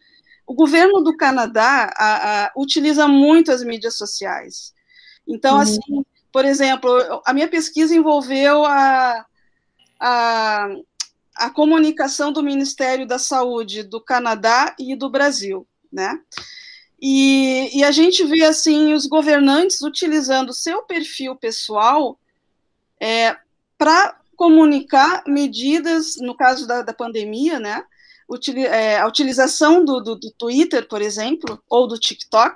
O 0.46 0.54
governo 0.54 1.04
do 1.04 1.18
Canadá 1.18 1.92
a, 1.98 2.46
a, 2.46 2.52
utiliza 2.56 3.08
muito 3.08 3.52
as 3.52 3.64
mídias 3.64 3.98
sociais. 3.98 4.74
Então, 5.28 5.56
uhum. 5.56 5.62
assim, 5.62 6.06
por 6.32 6.46
exemplo, 6.46 7.22
a 7.26 7.34
minha 7.34 7.48
pesquisa 7.48 7.96
envolveu 7.96 8.64
a, 8.64 9.26
a, 10.00 10.70
a 11.38 11.50
comunicação 11.50 12.32
do 12.32 12.44
Ministério 12.44 13.08
da 13.08 13.20
Saúde 13.20 13.84
do 13.84 14.02
Canadá 14.02 14.76
e 14.80 14.96
do 14.96 15.10
Brasil, 15.10 15.68
né? 15.92 16.20
E, 17.00 17.78
e 17.78 17.84
a 17.84 17.92
gente 17.92 18.24
vê 18.24 18.44
assim 18.44 18.94
os 18.94 19.06
governantes 19.06 19.82
utilizando 19.82 20.54
seu 20.54 20.82
perfil 20.84 21.36
pessoal 21.36 22.20
é, 23.00 23.38
para 23.78 24.20
comunicar 24.36 25.24
medidas, 25.28 26.16
no 26.18 26.36
caso 26.36 26.68
da, 26.68 26.82
da 26.82 26.94
pandemia, 26.94 27.60
né? 27.60 27.84
Util, 28.28 28.58
é, 28.58 28.98
a 28.98 29.08
utilização 29.08 29.86
do, 29.86 30.02
do, 30.02 30.16
do 30.16 30.32
Twitter, 30.32 30.88
por 30.88 31.02
exemplo, 31.02 31.62
ou 31.70 31.88
do 31.88 31.98
TikTok, 31.98 32.56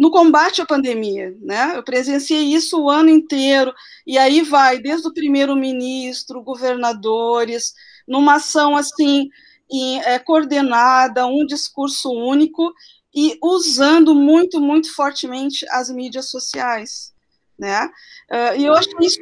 no 0.00 0.10
combate 0.10 0.62
à 0.62 0.66
pandemia, 0.66 1.36
né? 1.42 1.74
Eu 1.76 1.82
presenciei 1.82 2.54
isso 2.54 2.80
o 2.80 2.88
ano 2.88 3.10
inteiro, 3.10 3.70
e 4.06 4.16
aí 4.16 4.40
vai 4.40 4.78
desde 4.78 5.06
o 5.06 5.12
primeiro-ministro, 5.12 6.42
governadores, 6.42 7.74
numa 8.08 8.36
ação 8.36 8.74
assim 8.74 9.28
em, 9.70 10.00
é, 10.00 10.18
coordenada, 10.18 11.26
um 11.26 11.44
discurso 11.44 12.10
único 12.10 12.72
e 13.14 13.36
usando 13.42 14.14
muito, 14.14 14.58
muito 14.58 14.90
fortemente 14.94 15.66
as 15.68 15.90
mídias 15.90 16.30
sociais, 16.30 17.12
né? 17.58 17.84
Uh, 18.30 18.58
e 18.58 18.64
eu 18.64 18.72
acho 18.72 18.88
isso 19.02 19.20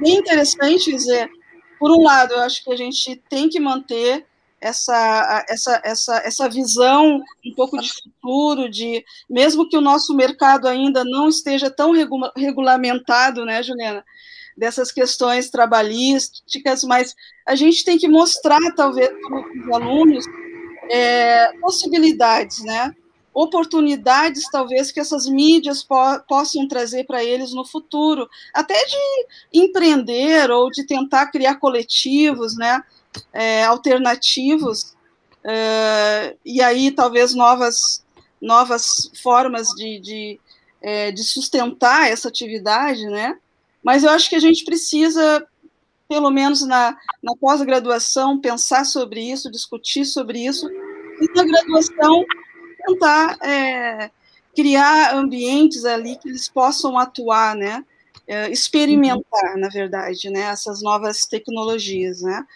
bem 0.00 0.16
interessante 0.16 0.90
dizer, 0.90 1.30
por 1.78 1.92
um 1.92 2.02
lado, 2.02 2.34
eu 2.34 2.40
acho 2.40 2.64
que 2.64 2.72
a 2.72 2.76
gente 2.76 3.22
tem 3.30 3.48
que 3.48 3.60
manter 3.60 4.26
essa, 4.62 5.44
essa, 5.48 5.80
essa, 5.84 6.16
essa 6.24 6.48
visão 6.48 7.20
um 7.44 7.54
pouco 7.54 7.78
de 7.80 7.92
futuro, 7.92 8.70
de 8.70 9.04
mesmo 9.28 9.68
que 9.68 9.76
o 9.76 9.80
nosso 9.80 10.14
mercado 10.14 10.68
ainda 10.68 11.04
não 11.04 11.28
esteja 11.28 11.68
tão 11.68 11.90
regula 11.90 12.32
regulamentado, 12.36 13.44
né, 13.44 13.60
Juliana, 13.60 14.04
dessas 14.56 14.92
questões 14.92 15.50
trabalhísticas, 15.50 16.84
mas 16.84 17.14
a 17.44 17.56
gente 17.56 17.84
tem 17.84 17.98
que 17.98 18.06
mostrar, 18.06 18.60
talvez, 18.76 19.08
para 19.08 19.40
os 19.40 19.74
alunos, 19.74 20.24
é, 20.88 21.52
possibilidades, 21.60 22.62
né, 22.62 22.94
oportunidades, 23.34 24.44
talvez, 24.48 24.92
que 24.92 25.00
essas 25.00 25.26
mídias 25.26 25.82
po 25.82 25.96
possam 26.28 26.68
trazer 26.68 27.04
para 27.04 27.24
eles 27.24 27.52
no 27.52 27.64
futuro, 27.64 28.28
até 28.54 28.76
de 28.84 29.26
empreender 29.52 30.50
ou 30.52 30.70
de 30.70 30.86
tentar 30.86 31.32
criar 31.32 31.56
coletivos, 31.56 32.56
né, 32.56 32.80
é, 33.32 33.64
alternativos, 33.64 34.94
é, 35.44 36.36
e 36.44 36.62
aí 36.62 36.90
talvez 36.90 37.34
novas, 37.34 38.04
novas 38.40 39.10
formas 39.22 39.68
de, 39.68 39.98
de, 40.00 40.40
é, 40.80 41.10
de 41.10 41.24
sustentar 41.24 42.10
essa 42.10 42.28
atividade, 42.28 43.04
né? 43.06 43.38
Mas 43.82 44.04
eu 44.04 44.10
acho 44.10 44.28
que 44.28 44.36
a 44.36 44.40
gente 44.40 44.64
precisa, 44.64 45.44
pelo 46.08 46.30
menos 46.30 46.64
na, 46.64 46.96
na 47.22 47.34
pós-graduação, 47.40 48.40
pensar 48.40 48.84
sobre 48.84 49.20
isso, 49.20 49.50
discutir 49.50 50.04
sobre 50.04 50.44
isso, 50.44 50.68
e 51.20 51.26
na 51.34 51.44
graduação 51.44 52.24
tentar 52.86 53.38
é, 53.42 54.10
criar 54.54 55.14
ambientes 55.14 55.84
ali 55.84 56.16
que 56.16 56.28
eles 56.28 56.48
possam 56.48 56.98
atuar, 56.98 57.56
né? 57.56 57.84
É, 58.24 58.48
experimentar, 58.50 59.56
na 59.56 59.68
verdade, 59.68 60.30
né? 60.30 60.42
Essas 60.42 60.80
novas 60.80 61.26
tecnologias, 61.26 62.22
né? 62.22 62.46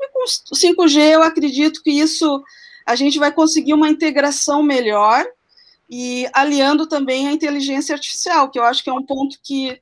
E 0.00 0.08
com 0.10 0.24
o 0.24 0.56
5G, 0.56 1.14
eu 1.14 1.22
acredito 1.22 1.82
que 1.82 1.90
isso 1.90 2.42
a 2.86 2.94
gente 2.94 3.18
vai 3.18 3.32
conseguir 3.32 3.74
uma 3.74 3.88
integração 3.88 4.62
melhor 4.62 5.26
e 5.90 6.28
aliando 6.32 6.86
também 6.86 7.28
a 7.28 7.32
inteligência 7.32 7.94
artificial, 7.94 8.50
que 8.50 8.58
eu 8.58 8.64
acho 8.64 8.82
que 8.82 8.90
é 8.90 8.92
um 8.92 9.04
ponto 9.04 9.38
que 9.42 9.80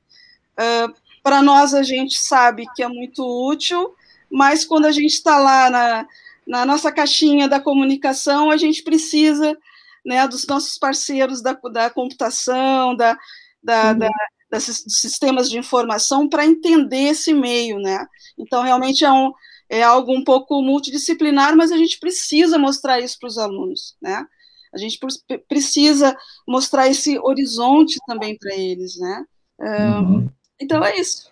uh, 0.59 0.93
para 1.21 1.41
nós 1.41 1.73
a 1.73 1.83
gente 1.83 2.17
sabe 2.17 2.65
que 2.75 2.81
é 2.81 2.87
muito 2.87 3.23
útil, 3.49 3.93
mas 4.29 4.65
quando 4.65 4.85
a 4.85 4.91
gente 4.91 5.13
está 5.13 5.37
lá 5.37 5.69
na, 5.69 6.07
na 6.47 6.65
nossa 6.65 6.91
caixinha 6.91 7.47
da 7.47 7.59
comunicação, 7.59 8.49
a 8.49 8.57
gente 8.57 8.81
precisa 8.83 9.57
né, 10.05 10.25
dos 10.27 10.47
nossos 10.47 10.77
parceiros 10.77 11.41
da, 11.41 11.53
da 11.71 11.89
computação, 11.89 12.95
da, 12.95 13.17
da, 13.61 13.91
uhum. 13.91 13.99
da, 13.99 14.09
dos 14.51 14.83
sistemas 14.87 15.49
de 15.49 15.57
informação 15.57 16.29
para 16.29 16.45
entender 16.45 17.09
esse 17.09 17.33
meio, 17.33 17.77
né? 17.79 18.07
Então, 18.37 18.63
realmente 18.63 19.03
é 19.03 19.11
um, 19.11 19.33
é 19.69 19.83
algo 19.83 20.13
um 20.13 20.23
pouco 20.23 20.61
multidisciplinar, 20.61 21.55
mas 21.55 21.71
a 21.71 21.77
gente 21.77 21.99
precisa 21.99 22.57
mostrar 22.57 22.99
isso 22.99 23.17
para 23.19 23.27
os 23.27 23.37
alunos, 23.37 23.95
né? 24.01 24.25
A 24.73 24.77
gente 24.77 24.99
precisa 25.47 26.15
mostrar 26.47 26.87
esse 26.87 27.17
horizonte 27.19 27.97
também 28.05 28.37
para 28.37 28.55
eles, 28.55 28.97
né? 28.97 29.25
Uhum. 29.59 30.29
Então 30.59 30.83
é 30.83 30.97
isso. 30.97 31.31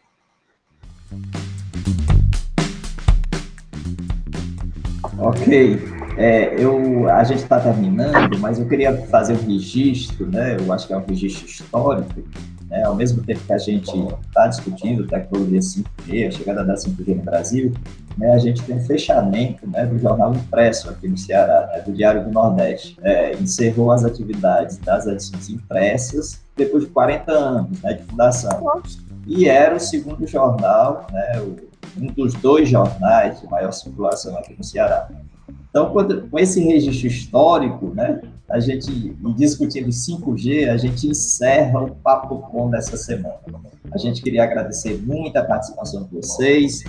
Ok. 5.17 5.77
É, 6.17 6.55
eu, 6.57 7.09
a 7.09 7.23
gente 7.23 7.43
está 7.43 7.59
terminando, 7.59 8.39
mas 8.39 8.57
eu 8.57 8.67
queria 8.67 8.95
fazer 9.07 9.33
um 9.33 9.45
registro, 9.45 10.25
né? 10.25 10.57
Eu 10.59 10.71
acho 10.71 10.87
que 10.87 10.93
é 10.93 10.97
um 10.97 11.05
registro 11.05 11.45
histórico 11.45 12.23
né? 12.69 12.83
Ao 12.83 12.95
mesmo 12.95 13.23
tempo 13.23 13.41
que 13.45 13.53
a 13.53 13.57
gente 13.57 13.91
está 14.27 14.47
discutindo 14.47 15.07
tecnologia 15.07 15.59
5G, 15.59 16.27
a 16.27 16.31
chegada 16.31 16.63
da 16.63 16.75
5G 16.75 17.15
no 17.15 17.23
Brasil, 17.23 17.73
né, 18.17 18.31
a 18.31 18.37
gente 18.37 18.61
tem 18.63 18.75
um 18.75 18.85
fechamento 18.85 19.67
né, 19.69 19.85
do 19.85 19.99
jornal 19.99 20.33
impresso 20.33 20.89
aqui 20.89 21.07
no 21.07 21.17
Ceará, 21.17 21.67
né, 21.73 21.81
do 21.81 21.91
Diário 21.91 22.23
do 22.23 22.31
Nordeste. 22.31 22.97
É, 23.01 23.33
encerrou 23.33 23.91
as 23.91 24.05
atividades 24.05 24.77
das 24.77 25.05
edições 25.05 25.49
impressas 25.49 26.41
depois 26.55 26.83
de 26.83 26.89
40 26.89 27.31
anos 27.31 27.81
né, 27.81 27.93
de 27.93 28.03
fundação. 28.03 28.81
E 29.27 29.47
era 29.47 29.75
o 29.75 29.79
segundo 29.79 30.25
jornal, 30.27 31.07
né, 31.11 31.41
um 31.97 32.07
dos 32.07 32.33
dois 32.35 32.69
jornais 32.69 33.41
de 33.41 33.47
maior 33.47 33.71
circulação 33.71 34.37
aqui 34.37 34.55
no 34.57 34.63
Ceará. 34.63 35.09
Então, 35.69 35.91
quando, 35.91 36.29
com 36.29 36.39
esse 36.39 36.63
registro 36.63 37.07
histórico, 37.07 37.91
né, 37.93 38.21
a 38.49 38.59
gente, 38.59 38.91
discutindo 39.35 39.89
5G, 39.89 40.69
a 40.69 40.77
gente 40.77 41.07
encerra 41.07 41.81
o 41.81 41.95
Papo 41.95 42.39
Com 42.39 42.69
dessa 42.69 42.95
semana. 42.95 43.39
A 43.91 43.97
gente 43.97 44.21
queria 44.21 44.43
agradecer 44.43 45.01
muito 45.01 45.35
a 45.37 45.43
participação 45.43 46.03
de 46.03 46.11
vocês, 46.11 46.83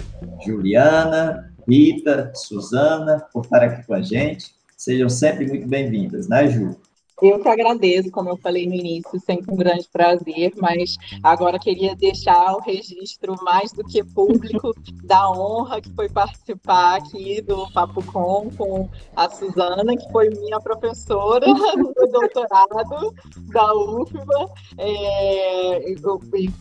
Juliana, 0.44 1.52
Rita, 1.68 2.30
Suzana, 2.34 3.20
por 3.32 3.44
estar 3.44 3.62
aqui 3.62 3.86
com 3.86 3.94
a 3.94 4.02
gente. 4.02 4.54
Sejam 4.76 5.08
sempre 5.08 5.46
muito 5.46 5.66
bem-vindas, 5.66 6.28
né, 6.28 6.48
Ju? 6.48 6.76
Eu 7.22 7.40
que 7.40 7.48
agradeço, 7.48 8.10
como 8.10 8.28
eu 8.28 8.36
falei 8.36 8.66
no 8.66 8.74
início, 8.74 9.18
sempre 9.20 9.50
um 9.50 9.56
grande 9.56 9.88
prazer, 9.88 10.52
mas 10.56 10.96
agora 11.22 11.58
queria 11.58 11.96
deixar 11.96 12.54
o 12.54 12.60
registro 12.60 13.34
mais 13.42 13.72
do 13.72 13.82
que 13.84 14.04
público 14.04 14.74
da 15.04 15.30
honra 15.30 15.80
que 15.80 15.90
foi 15.94 16.10
participar 16.10 16.96
aqui 16.96 17.40
do 17.40 17.70
Papo 17.72 18.04
Com 18.04 18.50
com 18.50 18.90
a 19.14 19.30
Suzana, 19.30 19.96
que 19.96 20.12
foi 20.12 20.28
minha 20.28 20.60
professora 20.60 21.46
do 21.74 22.06
doutorado 22.06 23.14
da 23.48 23.74
UFBA, 23.74 24.52
é, 24.76 25.90
e 25.90 25.96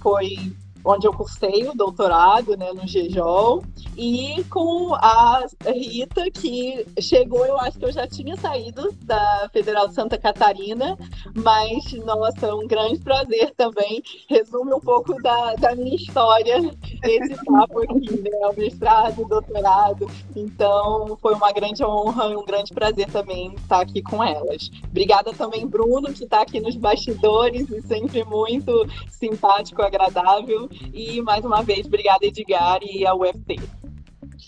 foi 0.01 0.37
onde 0.85 1.07
eu 1.07 1.13
cursei 1.13 1.67
o 1.67 1.73
doutorado, 1.73 2.55
né, 2.55 2.71
no 2.71 2.87
GEJOL, 2.87 3.63
e 3.97 4.43
com 4.49 4.93
a 4.93 5.45
Rita, 5.65 6.29
que 6.29 6.85
chegou, 7.01 7.45
eu 7.45 7.59
acho 7.59 7.79
que 7.79 7.85
eu 7.85 7.91
já 7.91 8.07
tinha 8.07 8.35
saído 8.35 8.93
da 9.01 9.49
Federal 9.51 9.87
de 9.87 9.95
Santa 9.95 10.17
Catarina, 10.17 10.97
mas, 11.33 11.91
nossa, 12.05 12.53
um 12.53 12.67
grande 12.67 12.99
prazer 12.99 13.53
também. 13.55 14.03
Resume 14.29 14.73
um 14.73 14.79
pouco 14.79 15.21
da, 15.21 15.55
da 15.55 15.75
minha 15.75 15.95
história, 15.95 16.57
esse 17.03 17.35
papo 17.45 17.81
aqui, 17.83 18.21
né? 18.21 18.47
O 18.51 18.59
mestrado, 18.59 19.21
o 19.21 19.27
doutorado. 19.27 20.07
Então, 20.35 21.17
foi 21.21 21.33
uma 21.33 21.51
grande 21.51 21.83
honra 21.83 22.27
e 22.27 22.35
um 22.35 22.45
grande 22.45 22.73
prazer 22.73 23.09
também 23.09 23.53
estar 23.55 23.81
aqui 23.81 24.01
com 24.01 24.23
elas. 24.23 24.69
Obrigada 24.89 25.33
também, 25.33 25.65
Bruno, 25.65 26.13
que 26.13 26.25
está 26.25 26.41
aqui 26.41 26.59
nos 26.59 26.75
bastidores 26.75 27.69
e 27.69 27.81
sempre 27.81 28.23
muito 28.25 28.85
simpático, 29.09 29.81
agradável. 29.81 30.69
E, 30.93 31.21
mais 31.21 31.43
uma 31.43 31.61
vez, 31.63 31.85
obrigada, 31.85 32.25
Edgar 32.25 32.79
e 32.81 33.05
a 33.05 33.13
UFT. 33.13 33.59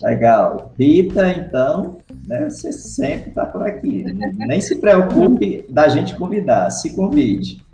Legal. 0.02 0.74
Rita, 0.78 1.30
então, 1.32 1.98
né, 2.26 2.50
você 2.50 2.72
sempre 2.72 3.30
está 3.30 3.46
por 3.46 3.64
aqui. 3.64 4.04
Nem 4.36 4.62
se 4.62 4.76
preocupe 4.76 5.66
da 5.70 5.88
gente 5.88 6.16
convidar, 6.16 6.70
se 6.70 6.96
convide. 6.96 7.66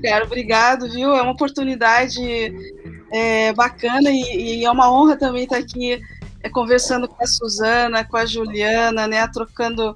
Quero, 0.00 0.26
obrigado, 0.26 0.90
viu? 0.90 1.14
É 1.14 1.22
uma 1.22 1.32
oportunidade 1.32 2.52
é, 3.10 3.52
bacana 3.52 4.10
e, 4.10 4.60
e, 4.60 4.64
é 4.64 4.70
uma 4.70 4.92
honra 4.92 5.16
também 5.16 5.44
estar 5.44 5.58
aqui 5.58 6.00
é, 6.42 6.48
conversando 6.48 7.08
com 7.08 7.22
a 7.22 7.26
Suzana, 7.26 8.04
com 8.04 8.16
a 8.16 8.26
Juliana, 8.26 9.06
né, 9.06 9.26
trocando 9.28 9.94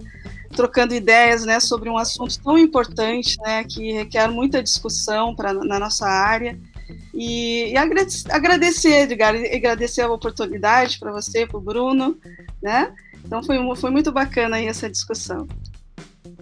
trocando 0.54 0.94
ideias, 0.94 1.46
né, 1.46 1.58
sobre 1.60 1.88
um 1.88 1.96
assunto 1.96 2.38
tão 2.42 2.58
importante, 2.58 3.38
né, 3.40 3.64
que 3.64 3.90
requer 3.92 4.28
muita 4.28 4.62
discussão 4.62 5.34
para 5.34 5.54
na 5.54 5.78
nossa 5.78 6.06
área. 6.06 6.58
E, 7.14 7.72
e 7.72 7.76
agradecer, 7.76 9.02
Edgar, 9.02 9.34
e 9.34 9.56
agradecer 9.56 10.02
a 10.02 10.12
oportunidade 10.12 10.98
para 10.98 11.12
você, 11.12 11.46
para 11.46 11.58
o 11.58 11.60
Bruno, 11.60 12.16
né? 12.62 12.92
Então 13.24 13.42
foi, 13.42 13.58
foi 13.76 13.90
muito 13.90 14.10
bacana 14.10 14.56
aí 14.56 14.66
essa 14.66 14.88
discussão. 14.88 15.46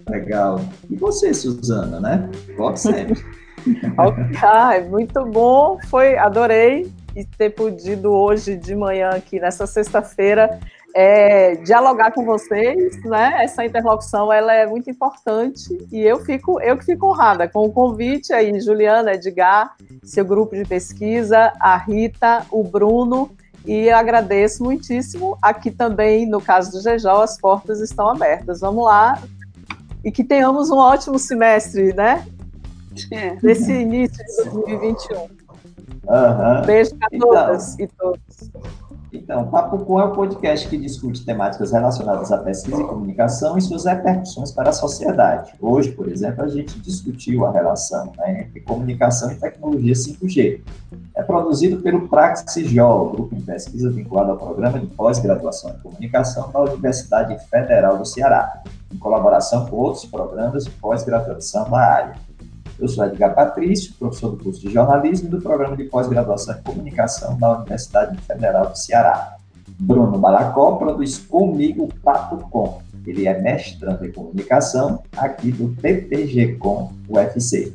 Legal. 0.09 0.63
E 0.89 0.95
você, 0.95 1.33
Suzana, 1.33 1.99
né? 1.99 2.29
Volte 2.57 2.79
sempre. 2.79 3.21
ah, 4.41 4.79
muito 4.89 5.25
bom, 5.25 5.77
foi, 5.89 6.17
adorei 6.17 6.91
ter 7.37 7.49
podido 7.49 8.11
hoje 8.11 8.55
de 8.55 8.73
manhã 8.73 9.09
aqui 9.09 9.39
nessa 9.39 9.67
sexta-feira 9.67 10.59
é, 10.95 11.55
dialogar 11.55 12.11
com 12.11 12.25
vocês, 12.25 13.01
né? 13.03 13.43
Essa 13.43 13.65
interlocução 13.65 14.31
ela 14.31 14.53
é 14.53 14.65
muito 14.65 14.89
importante 14.89 15.77
e 15.91 16.01
eu 16.01 16.19
fico 16.19 16.61
eu 16.61 16.77
que 16.77 16.85
fico 16.85 17.07
honrada 17.07 17.47
com 17.47 17.65
o 17.65 17.71
convite 17.71 18.33
aí, 18.33 18.59
Juliana, 18.59 19.13
Edgar, 19.13 19.75
seu 20.03 20.25
grupo 20.25 20.55
de 20.55 20.65
pesquisa, 20.65 21.53
a 21.59 21.77
Rita, 21.77 22.45
o 22.51 22.63
Bruno 22.63 23.31
e 23.65 23.87
eu 23.87 23.95
agradeço 23.95 24.63
muitíssimo. 24.63 25.37
Aqui 25.41 25.71
também, 25.71 26.25
no 26.25 26.41
caso 26.41 26.71
do 26.71 26.81
GEJO, 26.81 27.09
as 27.09 27.39
portas 27.39 27.79
estão 27.79 28.09
abertas. 28.09 28.59
Vamos 28.61 28.85
lá 28.85 29.21
e 30.03 30.11
que 30.11 30.23
tenhamos 30.23 30.69
um 30.69 30.77
ótimo 30.77 31.19
semestre, 31.19 31.93
né? 31.93 32.25
É. 33.11 33.37
Nesse 33.41 33.71
início 33.71 34.17
de 34.17 34.49
2021. 34.49 35.41
Uhum. 36.03 36.65
Beijo 36.65 36.91
a 37.01 37.07
então, 37.11 37.29
todas 37.29 37.79
e 37.79 37.87
todos. 37.87 38.51
Então, 39.13 39.45
Papo 39.47 39.79
Com 39.79 39.99
é 39.99 40.05
um 40.05 40.13
podcast 40.13 40.69
que 40.69 40.77
discute 40.77 41.25
temáticas 41.25 41.73
relacionadas 41.73 42.31
à 42.31 42.37
pesquisa 42.37 42.81
e 42.81 42.87
comunicação 42.87 43.57
e 43.57 43.61
suas 43.61 43.83
repercussões 43.83 44.51
para 44.51 44.69
a 44.69 44.73
sociedade. 44.73 45.51
Hoje, 45.59 45.91
por 45.91 46.07
exemplo, 46.07 46.45
a 46.45 46.47
gente 46.47 46.79
discutiu 46.79 47.45
a 47.45 47.51
relação 47.51 48.13
né, 48.17 48.43
entre 48.43 48.61
comunicação 48.61 49.29
e 49.29 49.35
tecnologia 49.35 49.93
5G. 49.93 50.61
É 51.13 51.21
produzido 51.23 51.81
pelo 51.81 52.07
Praxis-Geo, 52.07 53.09
grupo 53.09 53.35
de 53.35 53.41
pesquisa 53.41 53.91
vinculado 53.91 54.31
ao 54.31 54.37
programa 54.37 54.79
de 54.79 54.87
pós-graduação 54.87 55.71
em 55.71 55.79
comunicação 55.79 56.49
da 56.49 56.61
Universidade 56.61 57.37
Federal 57.49 57.97
do 57.97 58.05
Ceará, 58.05 58.63
em 58.93 58.97
colaboração 58.97 59.65
com 59.65 59.75
outros 59.75 60.05
programas 60.05 60.63
de 60.63 60.71
pós-graduação 60.71 61.69
da 61.69 61.79
área. 61.79 62.15
Eu 62.81 62.87
sou 62.87 63.05
Edgar 63.05 63.35
Patrício, 63.35 63.93
professor 63.93 64.31
do 64.31 64.43
curso 64.43 64.59
de 64.59 64.73
jornalismo 64.73 65.27
e 65.27 65.29
do 65.29 65.39
programa 65.39 65.77
de 65.77 65.83
pós-graduação 65.83 66.57
em 66.57 66.63
comunicação 66.63 67.37
da 67.37 67.59
Universidade 67.59 68.17
Federal 68.23 68.71
do 68.71 68.75
Ceará. 68.75 69.35
Bruno 69.79 70.17
Balacó 70.17 70.77
produz 70.77 71.19
comigo 71.19 71.87
Papo 72.03 72.37
Com. 72.49 72.81
Ele 73.05 73.27
é 73.27 73.39
mestrando 73.39 74.03
em 74.03 74.11
comunicação 74.11 75.03
aqui 75.15 75.51
do 75.51 75.79
PPG 75.79 76.55
Com 76.55 76.91
UFC. 77.07 77.71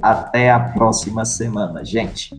Até 0.00 0.50
a 0.50 0.60
próxima 0.60 1.24
semana, 1.24 1.84
gente. 1.84 2.38